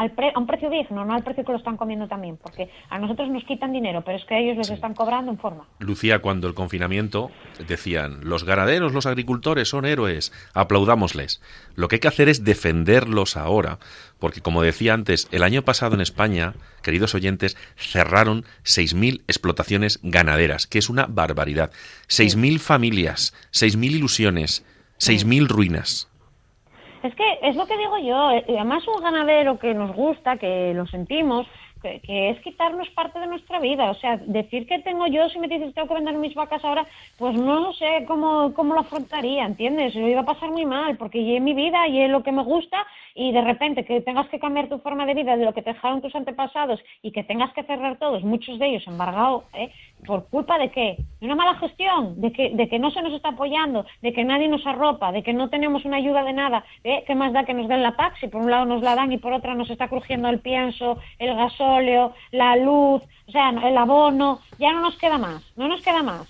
al 0.00 0.14
a 0.34 0.38
un 0.38 0.46
precio 0.46 0.70
digno, 0.70 1.04
no 1.04 1.12
al 1.12 1.22
precio 1.22 1.44
que 1.44 1.52
lo 1.52 1.58
están 1.58 1.76
comiendo 1.76 2.08
también, 2.08 2.38
porque 2.38 2.70
a 2.88 2.98
nosotros 2.98 3.28
nos 3.28 3.44
quitan 3.44 3.70
dinero, 3.72 4.02
pero 4.02 4.16
es 4.16 4.24
que 4.24 4.38
ellos 4.38 4.56
les 4.56 4.70
están 4.70 4.94
cobrando 4.94 5.30
en 5.30 5.38
forma. 5.38 5.66
Lucía, 5.78 6.20
cuando 6.20 6.48
el 6.48 6.54
confinamiento 6.54 7.30
decían, 7.68 8.20
los 8.22 8.44
ganaderos, 8.44 8.94
los 8.94 9.04
agricultores 9.04 9.68
son 9.68 9.84
héroes, 9.84 10.32
aplaudámosles. 10.54 11.42
Lo 11.74 11.88
que 11.88 11.96
hay 11.96 12.00
que 12.00 12.08
hacer 12.08 12.30
es 12.30 12.44
defenderlos 12.44 13.36
ahora, 13.36 13.78
porque 14.18 14.40
como 14.40 14.62
decía 14.62 14.94
antes, 14.94 15.28
el 15.32 15.42
año 15.42 15.62
pasado 15.62 15.94
en 15.96 16.00
España, 16.00 16.54
queridos 16.82 17.14
oyentes, 17.14 17.58
cerraron 17.76 18.44
6.000 18.64 19.20
explotaciones 19.28 20.00
ganaderas, 20.02 20.66
que 20.66 20.78
es 20.78 20.88
una 20.88 21.06
barbaridad. 21.06 21.72
6.000 22.08 22.58
familias, 22.58 23.34
6.000 23.52 23.90
ilusiones, 23.90 24.64
6.000 24.98 25.46
ruinas. 25.46 26.09
Es 27.02 27.14
que 27.14 27.38
es 27.42 27.56
lo 27.56 27.66
que 27.66 27.78
digo 27.78 27.98
yo, 27.98 28.30
eh, 28.30 28.44
además 28.48 28.86
un 28.86 29.02
ganadero 29.02 29.58
que 29.58 29.72
nos 29.72 29.94
gusta, 29.94 30.36
que 30.36 30.74
lo 30.74 30.86
sentimos, 30.86 31.46
que, 31.80 32.30
es 32.30 32.40
quitarnos 32.40 32.88
parte 32.90 33.18
de 33.18 33.26
nuestra 33.26 33.58
vida. 33.60 33.90
O 33.90 33.94
sea, 33.94 34.16
decir 34.18 34.66
que 34.66 34.78
tengo 34.80 35.06
yo, 35.06 35.28
si 35.28 35.38
me 35.38 35.48
dices 35.48 35.74
tengo 35.74 35.88
que 35.88 35.94
vender 35.94 36.14
mis 36.14 36.34
vacas 36.34 36.64
ahora, 36.64 36.86
pues 37.18 37.34
no 37.34 37.72
sé 37.74 38.04
cómo, 38.06 38.52
cómo 38.54 38.74
lo 38.74 38.80
afrontaría, 38.80 39.44
¿entiendes? 39.44 39.94
Lo 39.94 40.08
iba 40.08 40.20
a 40.20 40.24
pasar 40.24 40.50
muy 40.50 40.66
mal, 40.66 40.96
porque 40.96 41.24
yo 41.24 41.40
mi 41.40 41.54
vida 41.54 41.86
y 41.88 42.06
lo 42.08 42.22
que 42.22 42.32
me 42.32 42.42
gusta 42.42 42.86
y 43.14 43.32
de 43.32 43.40
repente 43.40 43.84
que 43.84 44.00
tengas 44.00 44.28
que 44.28 44.38
cambiar 44.38 44.68
tu 44.68 44.78
forma 44.78 45.06
de 45.06 45.14
vida 45.14 45.36
de 45.36 45.44
lo 45.44 45.52
que 45.52 45.62
te 45.62 45.72
dejaron 45.72 46.00
tus 46.00 46.14
antepasados 46.14 46.80
y 47.02 47.12
que 47.12 47.24
tengas 47.24 47.52
que 47.52 47.62
cerrar 47.64 47.98
todos, 47.98 48.22
muchos 48.22 48.58
de 48.58 48.68
ellos 48.68 48.86
embargados, 48.86 49.44
¿eh? 49.54 49.70
¿por 50.06 50.26
culpa 50.28 50.58
de 50.58 50.70
qué? 50.70 50.96
De 51.20 51.26
una 51.26 51.34
mala 51.34 51.54
gestión, 51.56 52.20
de 52.20 52.32
que, 52.32 52.50
de 52.50 52.68
que 52.68 52.78
no 52.78 52.90
se 52.90 53.02
nos 53.02 53.12
está 53.12 53.30
apoyando, 53.30 53.84
de 54.02 54.12
que 54.12 54.24
nadie 54.24 54.48
nos 54.48 54.66
arropa, 54.66 55.12
de 55.12 55.22
que 55.22 55.32
no 55.32 55.50
tenemos 55.50 55.84
una 55.84 55.98
ayuda 55.98 56.24
de 56.24 56.32
nada. 56.32 56.64
¿eh? 56.84 57.04
¿Qué 57.06 57.14
más 57.14 57.32
da 57.32 57.44
que 57.44 57.54
nos 57.54 57.68
den 57.68 57.82
la 57.82 57.96
PAC 57.96 58.18
si 58.18 58.28
por 58.28 58.40
un 58.42 58.50
lado 58.50 58.64
nos 58.64 58.82
la 58.82 58.94
dan 58.94 59.12
y 59.12 59.18
por 59.18 59.32
otra 59.32 59.54
nos 59.54 59.70
está 59.70 59.88
crujiendo 59.88 60.28
el 60.28 60.40
pienso, 60.40 60.98
el 61.18 61.34
gasóleo, 61.70 62.14
la 62.32 62.56
luz, 62.56 63.02
o 63.26 63.32
sea, 63.32 63.50
el 63.50 63.76
abono? 63.76 64.40
Ya 64.58 64.72
no 64.72 64.82
nos 64.82 64.96
queda 64.96 65.18
más, 65.18 65.42
no 65.56 65.68
nos 65.68 65.82
queda 65.82 66.02
más. 66.02 66.26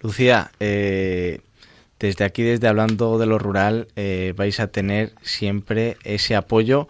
Lucía, 0.00 0.50
eh, 0.60 1.40
desde 1.98 2.24
aquí, 2.24 2.42
desde 2.42 2.68
hablando 2.68 3.18
de 3.18 3.26
lo 3.26 3.38
rural, 3.38 3.88
eh, 3.96 4.34
vais 4.36 4.60
a 4.60 4.68
tener 4.68 5.12
siempre 5.22 5.96
ese 6.04 6.36
apoyo 6.36 6.88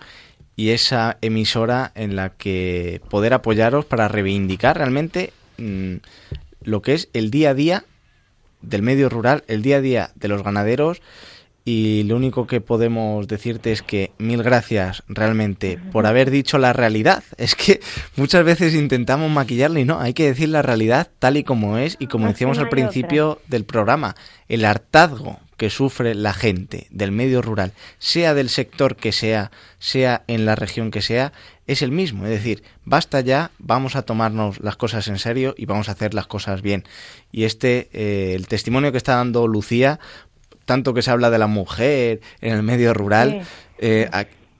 y 0.57 0.71
esa 0.71 1.19
emisora 1.21 1.93
en 1.95 2.17
la 2.17 2.31
que 2.31 3.01
poder 3.11 3.35
apoyaros 3.35 3.85
para 3.85 4.09
reivindicar 4.09 4.79
realmente 4.79 5.33
mm, 5.59 5.97
lo 6.63 6.83
que 6.83 6.95
es 6.95 7.09
el 7.13 7.31
día 7.31 7.51
a 7.51 7.55
día 7.55 7.85
del 8.63 8.83
medio 8.83 9.09
rural, 9.09 9.45
el 9.49 9.63
día 9.63 9.77
a 9.77 9.81
día 9.81 10.11
de 10.17 10.29
los 10.29 10.43
ganaderos 10.43 11.03
y 11.69 12.05
lo 12.05 12.15
único 12.15 12.47
que 12.47 12.61
podemos 12.61 13.27
decirte 13.27 13.73
es 13.73 13.83
que 13.83 14.13
mil 14.19 14.45
gracias 14.45 15.03
realmente 15.09 15.81
por 15.91 16.07
haber 16.07 16.31
dicho 16.31 16.59
la 16.59 16.73
realidad. 16.73 17.25
Es 17.39 17.57
que 17.57 17.81
muchas 18.15 18.45
veces 18.45 18.73
intentamos 18.75 19.31
maquillarla 19.31 19.81
y 19.81 19.85
no, 19.85 20.01
hay 20.01 20.15
que 20.15 20.27
decir 20.27 20.49
la 20.49 20.63
realidad 20.63 21.11
tal 21.19 21.37
y 21.37 21.43
como 21.43 21.77
es 21.77 21.97
y 21.99 22.07
como 22.07 22.29
decíamos 22.29 22.59
al 22.59 22.69
principio 22.69 23.41
del 23.49 23.65
programa, 23.65 24.15
el 24.49 24.65
hartazgo 24.65 25.41
que 25.57 25.71
sufre 25.71 26.15
la 26.15 26.35
gente 26.35 26.87
del 26.91 27.13
medio 27.13 27.43
rural, 27.43 27.73
sea 27.99 28.35
del 28.35 28.49
sector 28.49 28.95
que 28.97 29.11
sea, 29.13 29.51
sea 29.79 30.23
en 30.27 30.45
la 30.45 30.55
región 30.55 30.91
que 30.91 31.03
sea, 31.03 31.33
es 31.67 31.83
el 31.83 31.93
mismo. 31.93 32.25
Es 32.25 32.31
decir, 32.31 32.63
basta 32.85 33.21
ya, 33.21 33.51
vamos 33.59 33.97
a 33.97 34.03
tomarnos 34.03 34.61
las 34.61 34.77
cosas 34.77 35.09
en 35.09 35.19
serio 35.19 35.55
y 35.57 35.67
vamos 35.67 35.89
a 35.89 35.93
hacer 35.93 36.15
las 36.15 36.27
cosas 36.27 36.63
bien. 36.63 36.85
Y 37.33 37.45
este, 37.45 37.89
eh, 37.93 38.35
el 38.35 38.47
testimonio 38.49 38.93
que 38.93 38.99
está 38.99 39.17
dando 39.17 39.49
Lucía, 39.49 39.99
tanto 40.67 40.93
que 40.93 41.01
se 41.01 41.11
habla 41.11 41.31
de 41.31 41.39
la 41.39 41.47
mujer 41.47 42.21
en 42.43 42.53
el 42.53 42.63
medio 42.63 42.93
rural, 42.93 43.43
eh, 43.79 44.11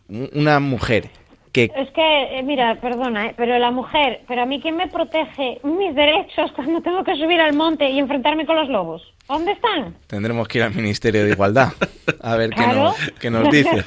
una 0.09 0.61
mujer 0.61 1.11
que... 1.57 1.73
Es 1.75 1.91
que, 1.93 2.39
eh, 2.39 2.43
mira, 2.43 2.75
perdona, 2.81 3.29
eh, 3.29 3.35
pero 3.37 3.59
la 3.59 3.71
mujer, 3.71 4.21
pero 4.29 4.43
a 4.43 4.47
mí 4.47 4.61
quién 4.61 4.77
me 4.77 4.89
protege 4.89 5.59
mis 5.63 5.95
derechos 5.95 6.53
cuando 6.53 6.83
tengo 6.83 7.03
que 7.03 7.17
subir 7.17 7.41
al 7.41 7.55
monte 7.55 7.89
y 7.89 7.99
enfrentarme 7.99 8.45
con 8.45 8.57
los 8.57 8.69
lobos. 8.69 9.03
¿Dónde 9.29 9.53
están? 9.53 9.97
Tendremos 10.07 10.47
que 10.47 10.59
ir 10.59 10.65
al 10.65 10.75
Ministerio 10.75 11.25
de 11.25 11.33
Igualdad 11.33 11.73
a 12.23 12.37
ver 12.37 12.51
qué, 12.51 13.31
nos, 13.31 13.51
dice. 13.51 13.85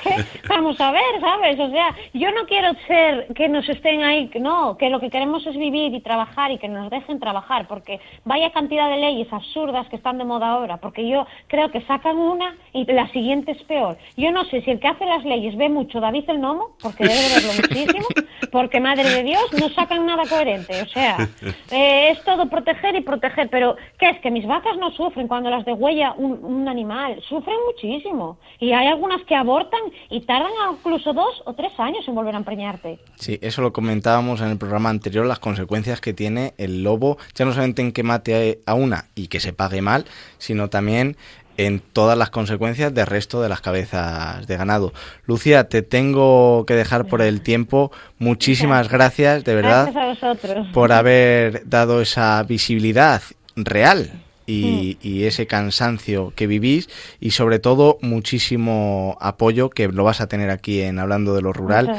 vamos 0.49 0.79
a 0.81 0.91
ver, 0.91 1.21
¿sabes? 1.21 1.57
O 1.59 1.69
sea, 1.69 1.95
yo 2.13 2.29
no 2.31 2.45
quiero 2.45 2.73
ser 2.87 3.27
que 3.33 3.47
nos 3.47 3.67
estén 3.69 4.03
ahí, 4.03 4.29
no, 4.39 4.77
que 4.77 4.89
lo 4.89 4.99
que 4.99 5.09
queremos 5.09 5.45
es 5.47 5.55
vivir 5.55 5.93
y 5.93 6.01
trabajar 6.01 6.51
y 6.51 6.57
que 6.57 6.67
nos 6.67 6.89
dejen 6.89 7.19
trabajar, 7.19 7.67
porque 7.67 8.01
vaya 8.25 8.51
cantidad 8.51 8.89
de 8.89 8.97
leyes 8.97 9.31
absurdas 9.31 9.87
que 9.87 9.95
están 9.95 10.17
de 10.17 10.25
moda 10.25 10.49
ahora, 10.49 10.77
porque 10.77 11.07
yo 11.07 11.25
creo 11.47 11.71
que 11.71 11.81
sacan 11.83 12.17
una 12.17 12.57
y 12.73 12.83
la 12.91 13.07
siguiente 13.11 13.53
es 13.53 13.63
peor. 13.63 13.97
Yo 14.17 14.31
no 14.33 14.43
sé 14.45 14.61
si 14.61 14.71
el 14.71 14.79
que 14.79 14.89
hace 14.89 15.05
las 15.05 15.23
leyes 15.23 15.55
ve 15.55 15.69
mucho 15.69 16.01
David 16.01 16.25
el 16.27 16.41
Nomo, 16.41 16.75
porque 16.81 17.05
debe 17.05 17.35
verlo 17.35 17.53
muchísimo, 17.61 18.07
porque 18.51 18.79
madre 18.79 19.09
de 19.09 19.23
Dios, 19.23 19.43
no 19.59 19.69
sacan 19.69 20.05
nada 20.05 20.23
coherente. 20.27 20.81
O 20.81 20.87
sea, 20.87 21.29
eh, 21.71 22.09
es 22.11 22.23
todo 22.23 22.49
proteger 22.49 22.95
y 22.95 23.01
proteger, 23.01 23.49
pero 23.49 23.75
¿qué 23.97 24.09
es? 24.09 24.19
Que 24.21 24.31
mis 24.31 24.45
vacas 24.45 24.77
no 24.77 24.91
sufren 24.91 25.27
cuando 25.27 25.49
las 25.49 25.65
degüella 25.65 26.13
un, 26.17 26.43
un 26.43 26.67
animal, 26.67 27.21
sufren 27.27 27.57
muchísimo. 27.65 28.37
Y 28.59 28.71
hay 28.71 28.87
algunas 28.87 29.23
que 29.23 29.35
abortan 29.35 29.81
y 30.09 30.21
tardan 30.21 30.51
incluso 30.71 31.13
dos 31.13 31.41
o 31.45 31.53
tres 31.53 31.71
años 31.79 32.07
en 32.07 32.15
volver 32.15 32.35
a 32.35 32.39
empreñarte. 32.39 32.99
Sí, 33.15 33.39
eso 33.41 33.61
lo 33.61 33.73
comentábamos 33.73 34.41
en 34.41 34.49
el 34.49 34.57
programa 34.57 34.89
anterior, 34.89 35.25
las 35.25 35.39
consecuencias 35.39 36.01
que 36.01 36.13
tiene 36.13 36.53
el 36.57 36.83
lobo, 36.83 37.17
ya 37.35 37.45
no 37.45 37.51
solamente 37.51 37.81
en 37.81 37.91
que 37.91 38.03
mate 38.03 38.59
a 38.65 38.73
una 38.73 39.05
y 39.15 39.27
que 39.27 39.39
se 39.39 39.53
pague 39.53 39.81
mal, 39.81 40.05
sino 40.37 40.69
también 40.69 41.17
en 41.59 41.81
todas 41.81 42.17
las 42.17 42.29
consecuencias 42.29 42.93
del 42.93 43.05
resto 43.05 43.41
de 43.41 43.49
las 43.49 43.59
cabezas 43.59 44.47
de 44.47 44.55
ganado. 44.55 44.93
Lucía, 45.25 45.67
te 45.67 45.81
tengo 45.81 46.65
que 46.65 46.73
dejar 46.73 47.07
por 47.07 47.21
el 47.21 47.41
tiempo. 47.41 47.91
Muchísimas 48.17 48.87
gracias, 48.87 49.43
de 49.43 49.55
verdad, 49.55 49.91
por 50.73 50.93
haber 50.93 51.67
dado 51.67 52.01
esa 52.01 52.41
visibilidad 52.43 53.21
real 53.57 54.23
Mm. 54.49 54.97
y, 55.01 55.23
ese 55.23 55.45
cansancio 55.45 56.33
que 56.35 56.47
vivís 56.47 56.89
y 57.19 57.31
sobre 57.31 57.59
todo 57.59 57.97
muchísimo 58.01 59.17
apoyo 59.21 59.69
que 59.69 59.87
lo 59.87 60.03
vas 60.03 60.21
a 60.21 60.27
tener 60.27 60.49
aquí 60.49 60.81
en 60.81 60.97
Hablando 60.97 61.35
de 61.35 61.41
lo 61.41 61.53
Rural 61.53 61.91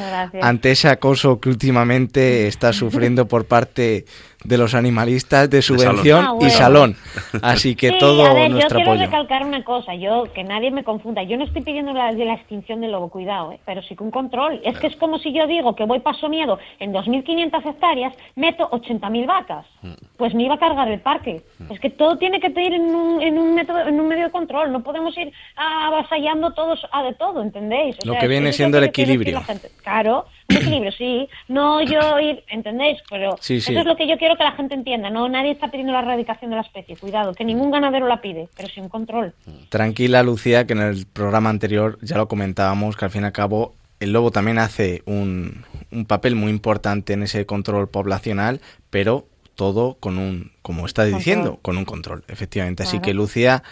ante 0.42 0.72
ese 0.72 0.88
acoso 0.88 1.38
que 1.38 1.48
últimamente 1.48 2.48
estás 2.48 2.76
sufriendo 2.76 3.28
por 3.28 3.44
parte 3.44 4.04
de 4.44 4.58
los 4.58 4.74
animalistas 4.74 5.50
de 5.50 5.62
subvención 5.62 6.24
ah, 6.26 6.34
y 6.40 6.50
salón. 6.50 6.96
Así 7.42 7.76
que 7.76 7.92
todo 7.92 8.26
a 8.26 8.32
ver, 8.32 8.50
nuestro 8.50 8.78
yo 8.78 8.84
quiero 8.84 9.00
recalcar 9.00 9.44
una 9.44 9.62
cosa, 9.64 9.94
yo 9.94 10.24
que 10.32 10.44
nadie 10.44 10.70
me 10.70 10.84
confunda, 10.84 11.22
yo 11.22 11.36
no 11.36 11.44
estoy 11.44 11.62
pidiendo 11.62 11.92
la, 11.92 12.12
de 12.12 12.24
la 12.24 12.34
extinción 12.34 12.80
del 12.80 12.92
lobo, 12.92 13.08
cuidado, 13.08 13.52
¿eh? 13.52 13.60
pero 13.66 13.82
sí 13.82 13.94
que 13.94 14.02
un 14.02 14.10
control. 14.10 14.60
Es 14.64 14.78
que 14.78 14.86
es 14.86 14.96
como 14.96 15.18
si 15.18 15.32
yo 15.32 15.46
digo 15.46 15.74
que 15.74 15.84
voy 15.84 16.00
paso 16.00 16.28
miedo 16.28 16.58
en 16.78 16.92
2.500 16.92 17.66
hectáreas, 17.66 18.14
meto 18.36 18.68
80.000 18.70 19.26
vacas, 19.26 19.66
pues 20.16 20.34
me 20.34 20.44
iba 20.44 20.54
a 20.54 20.58
cargar 20.58 20.88
el 20.88 21.00
parque. 21.00 21.42
Es 21.68 21.78
que 21.80 21.90
todo 21.90 22.16
tiene 22.16 22.40
que 22.40 22.48
ir 22.48 22.74
en 22.74 22.94
un, 22.94 23.20
en 23.22 23.38
un, 23.38 23.54
método, 23.54 23.80
en 23.80 24.00
un 24.00 24.08
medio 24.08 24.24
de 24.24 24.30
control, 24.30 24.72
no 24.72 24.82
podemos 24.82 25.16
ir 25.18 25.32
avasallando 25.56 26.52
todos 26.52 26.80
a 26.92 27.02
de 27.02 27.14
todo, 27.14 27.42
¿entendéis? 27.42 27.96
lo 28.04 28.18
que 28.18 28.28
viene 28.28 28.52
siendo 28.52 28.78
el 28.78 28.84
equilibrio. 28.84 29.42
Claro, 29.82 30.26
equilibrio, 30.56 30.92
sí. 30.92 31.28
No 31.48 31.82
yo 31.82 32.18
ir, 32.20 32.42
¿entendéis? 32.48 32.98
Pero 33.08 33.36
eso 33.36 33.52
es 33.54 33.84
lo 33.84 33.96
que 33.96 34.08
yo 34.08 34.16
quiero 34.18 34.36
que 34.36 34.44
la 34.44 34.52
gente 34.52 34.74
entienda. 34.74 35.10
No, 35.10 35.28
nadie 35.28 35.50
está 35.52 35.68
pidiendo 35.68 35.92
la 35.92 36.00
erradicación 36.00 36.50
de 36.50 36.56
la 36.56 36.62
especie. 36.62 36.96
Cuidado, 36.96 37.34
que 37.34 37.44
ningún 37.44 37.70
ganadero 37.70 38.06
la 38.06 38.20
pide, 38.20 38.48
pero 38.56 38.68
sin 38.68 38.88
control. 38.88 39.34
Tranquila, 39.68 40.22
Lucía, 40.22 40.66
que 40.66 40.72
en 40.74 40.80
el 40.80 41.06
programa 41.06 41.50
anterior 41.50 41.98
ya 42.02 42.16
lo 42.16 42.28
comentábamos, 42.28 42.96
que 42.96 43.04
al 43.04 43.10
fin 43.10 43.22
y 43.22 43.26
al 43.26 43.32
cabo 43.32 43.74
el 44.00 44.12
lobo 44.12 44.30
también 44.30 44.58
hace 44.58 45.02
un, 45.04 45.64
un 45.92 46.06
papel 46.06 46.34
muy 46.34 46.50
importante 46.50 47.12
en 47.12 47.22
ese 47.22 47.44
control 47.46 47.88
poblacional, 47.88 48.60
pero 48.88 49.26
todo 49.54 49.98
con 50.00 50.16
un, 50.18 50.52
como 50.62 50.86
está 50.86 51.04
diciendo, 51.04 51.58
con 51.60 51.76
un 51.76 51.84
control, 51.84 52.24
efectivamente. 52.28 52.82
Así 52.82 52.98
que, 53.00 53.12
Lucía, 53.12 53.62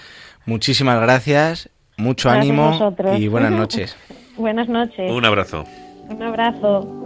muchísimas 0.45 1.01
gracias, 1.01 1.71
mucho 1.97 2.29
ánimo 2.29 2.95
y 3.17 3.29
buenas 3.29 3.53
noches. 3.63 3.97
buenas 4.37 4.69
noches. 4.69 5.11
Un 5.11 5.25
abrazo. 5.25 5.65
Un 6.09 6.23
abrazo. 6.23 6.99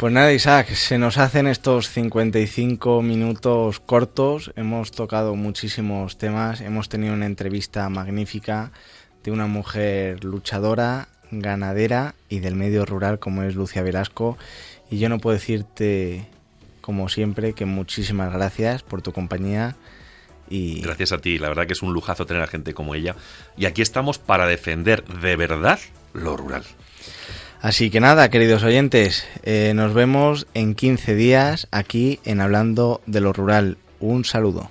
Pues 0.00 0.14
nada, 0.14 0.32
Isaac, 0.32 0.68
se 0.68 0.96
nos 0.96 1.18
hacen 1.18 1.46
estos 1.46 1.90
55 1.90 3.02
minutos 3.02 3.80
cortos. 3.80 4.50
Hemos 4.56 4.92
tocado 4.92 5.36
muchísimos 5.36 6.16
temas. 6.16 6.62
Hemos 6.62 6.88
tenido 6.88 7.12
una 7.12 7.26
entrevista 7.26 7.86
magnífica 7.90 8.72
de 9.22 9.30
una 9.30 9.46
mujer 9.46 10.24
luchadora, 10.24 11.08
ganadera 11.30 12.14
y 12.28 12.40
del 12.40 12.54
medio 12.54 12.84
rural 12.84 13.18
como 13.18 13.42
es 13.42 13.54
Lucia 13.54 13.82
Velasco. 13.82 14.36
Y 14.90 14.98
yo 14.98 15.08
no 15.08 15.18
puedo 15.18 15.34
decirte, 15.34 16.26
como 16.80 17.08
siempre, 17.08 17.52
que 17.52 17.64
muchísimas 17.64 18.32
gracias 18.32 18.82
por 18.82 19.02
tu 19.02 19.12
compañía. 19.12 19.76
Y... 20.48 20.80
Gracias 20.80 21.12
a 21.12 21.18
ti, 21.18 21.38
la 21.38 21.48
verdad 21.48 21.66
que 21.66 21.74
es 21.74 21.82
un 21.82 21.92
lujazo 21.92 22.26
tener 22.26 22.42
a 22.42 22.48
gente 22.48 22.74
como 22.74 22.94
ella. 22.94 23.14
Y 23.56 23.66
aquí 23.66 23.82
estamos 23.82 24.18
para 24.18 24.46
defender 24.46 25.04
de 25.04 25.36
verdad 25.36 25.78
lo 26.12 26.36
rural. 26.36 26.64
Así 27.60 27.90
que 27.90 28.00
nada, 28.00 28.30
queridos 28.30 28.62
oyentes, 28.62 29.26
eh, 29.42 29.72
nos 29.74 29.92
vemos 29.92 30.46
en 30.54 30.74
15 30.74 31.14
días 31.14 31.68
aquí 31.70 32.18
en 32.24 32.40
Hablando 32.40 33.02
de 33.06 33.20
lo 33.20 33.34
Rural. 33.34 33.76
Un 34.00 34.24
saludo. 34.24 34.70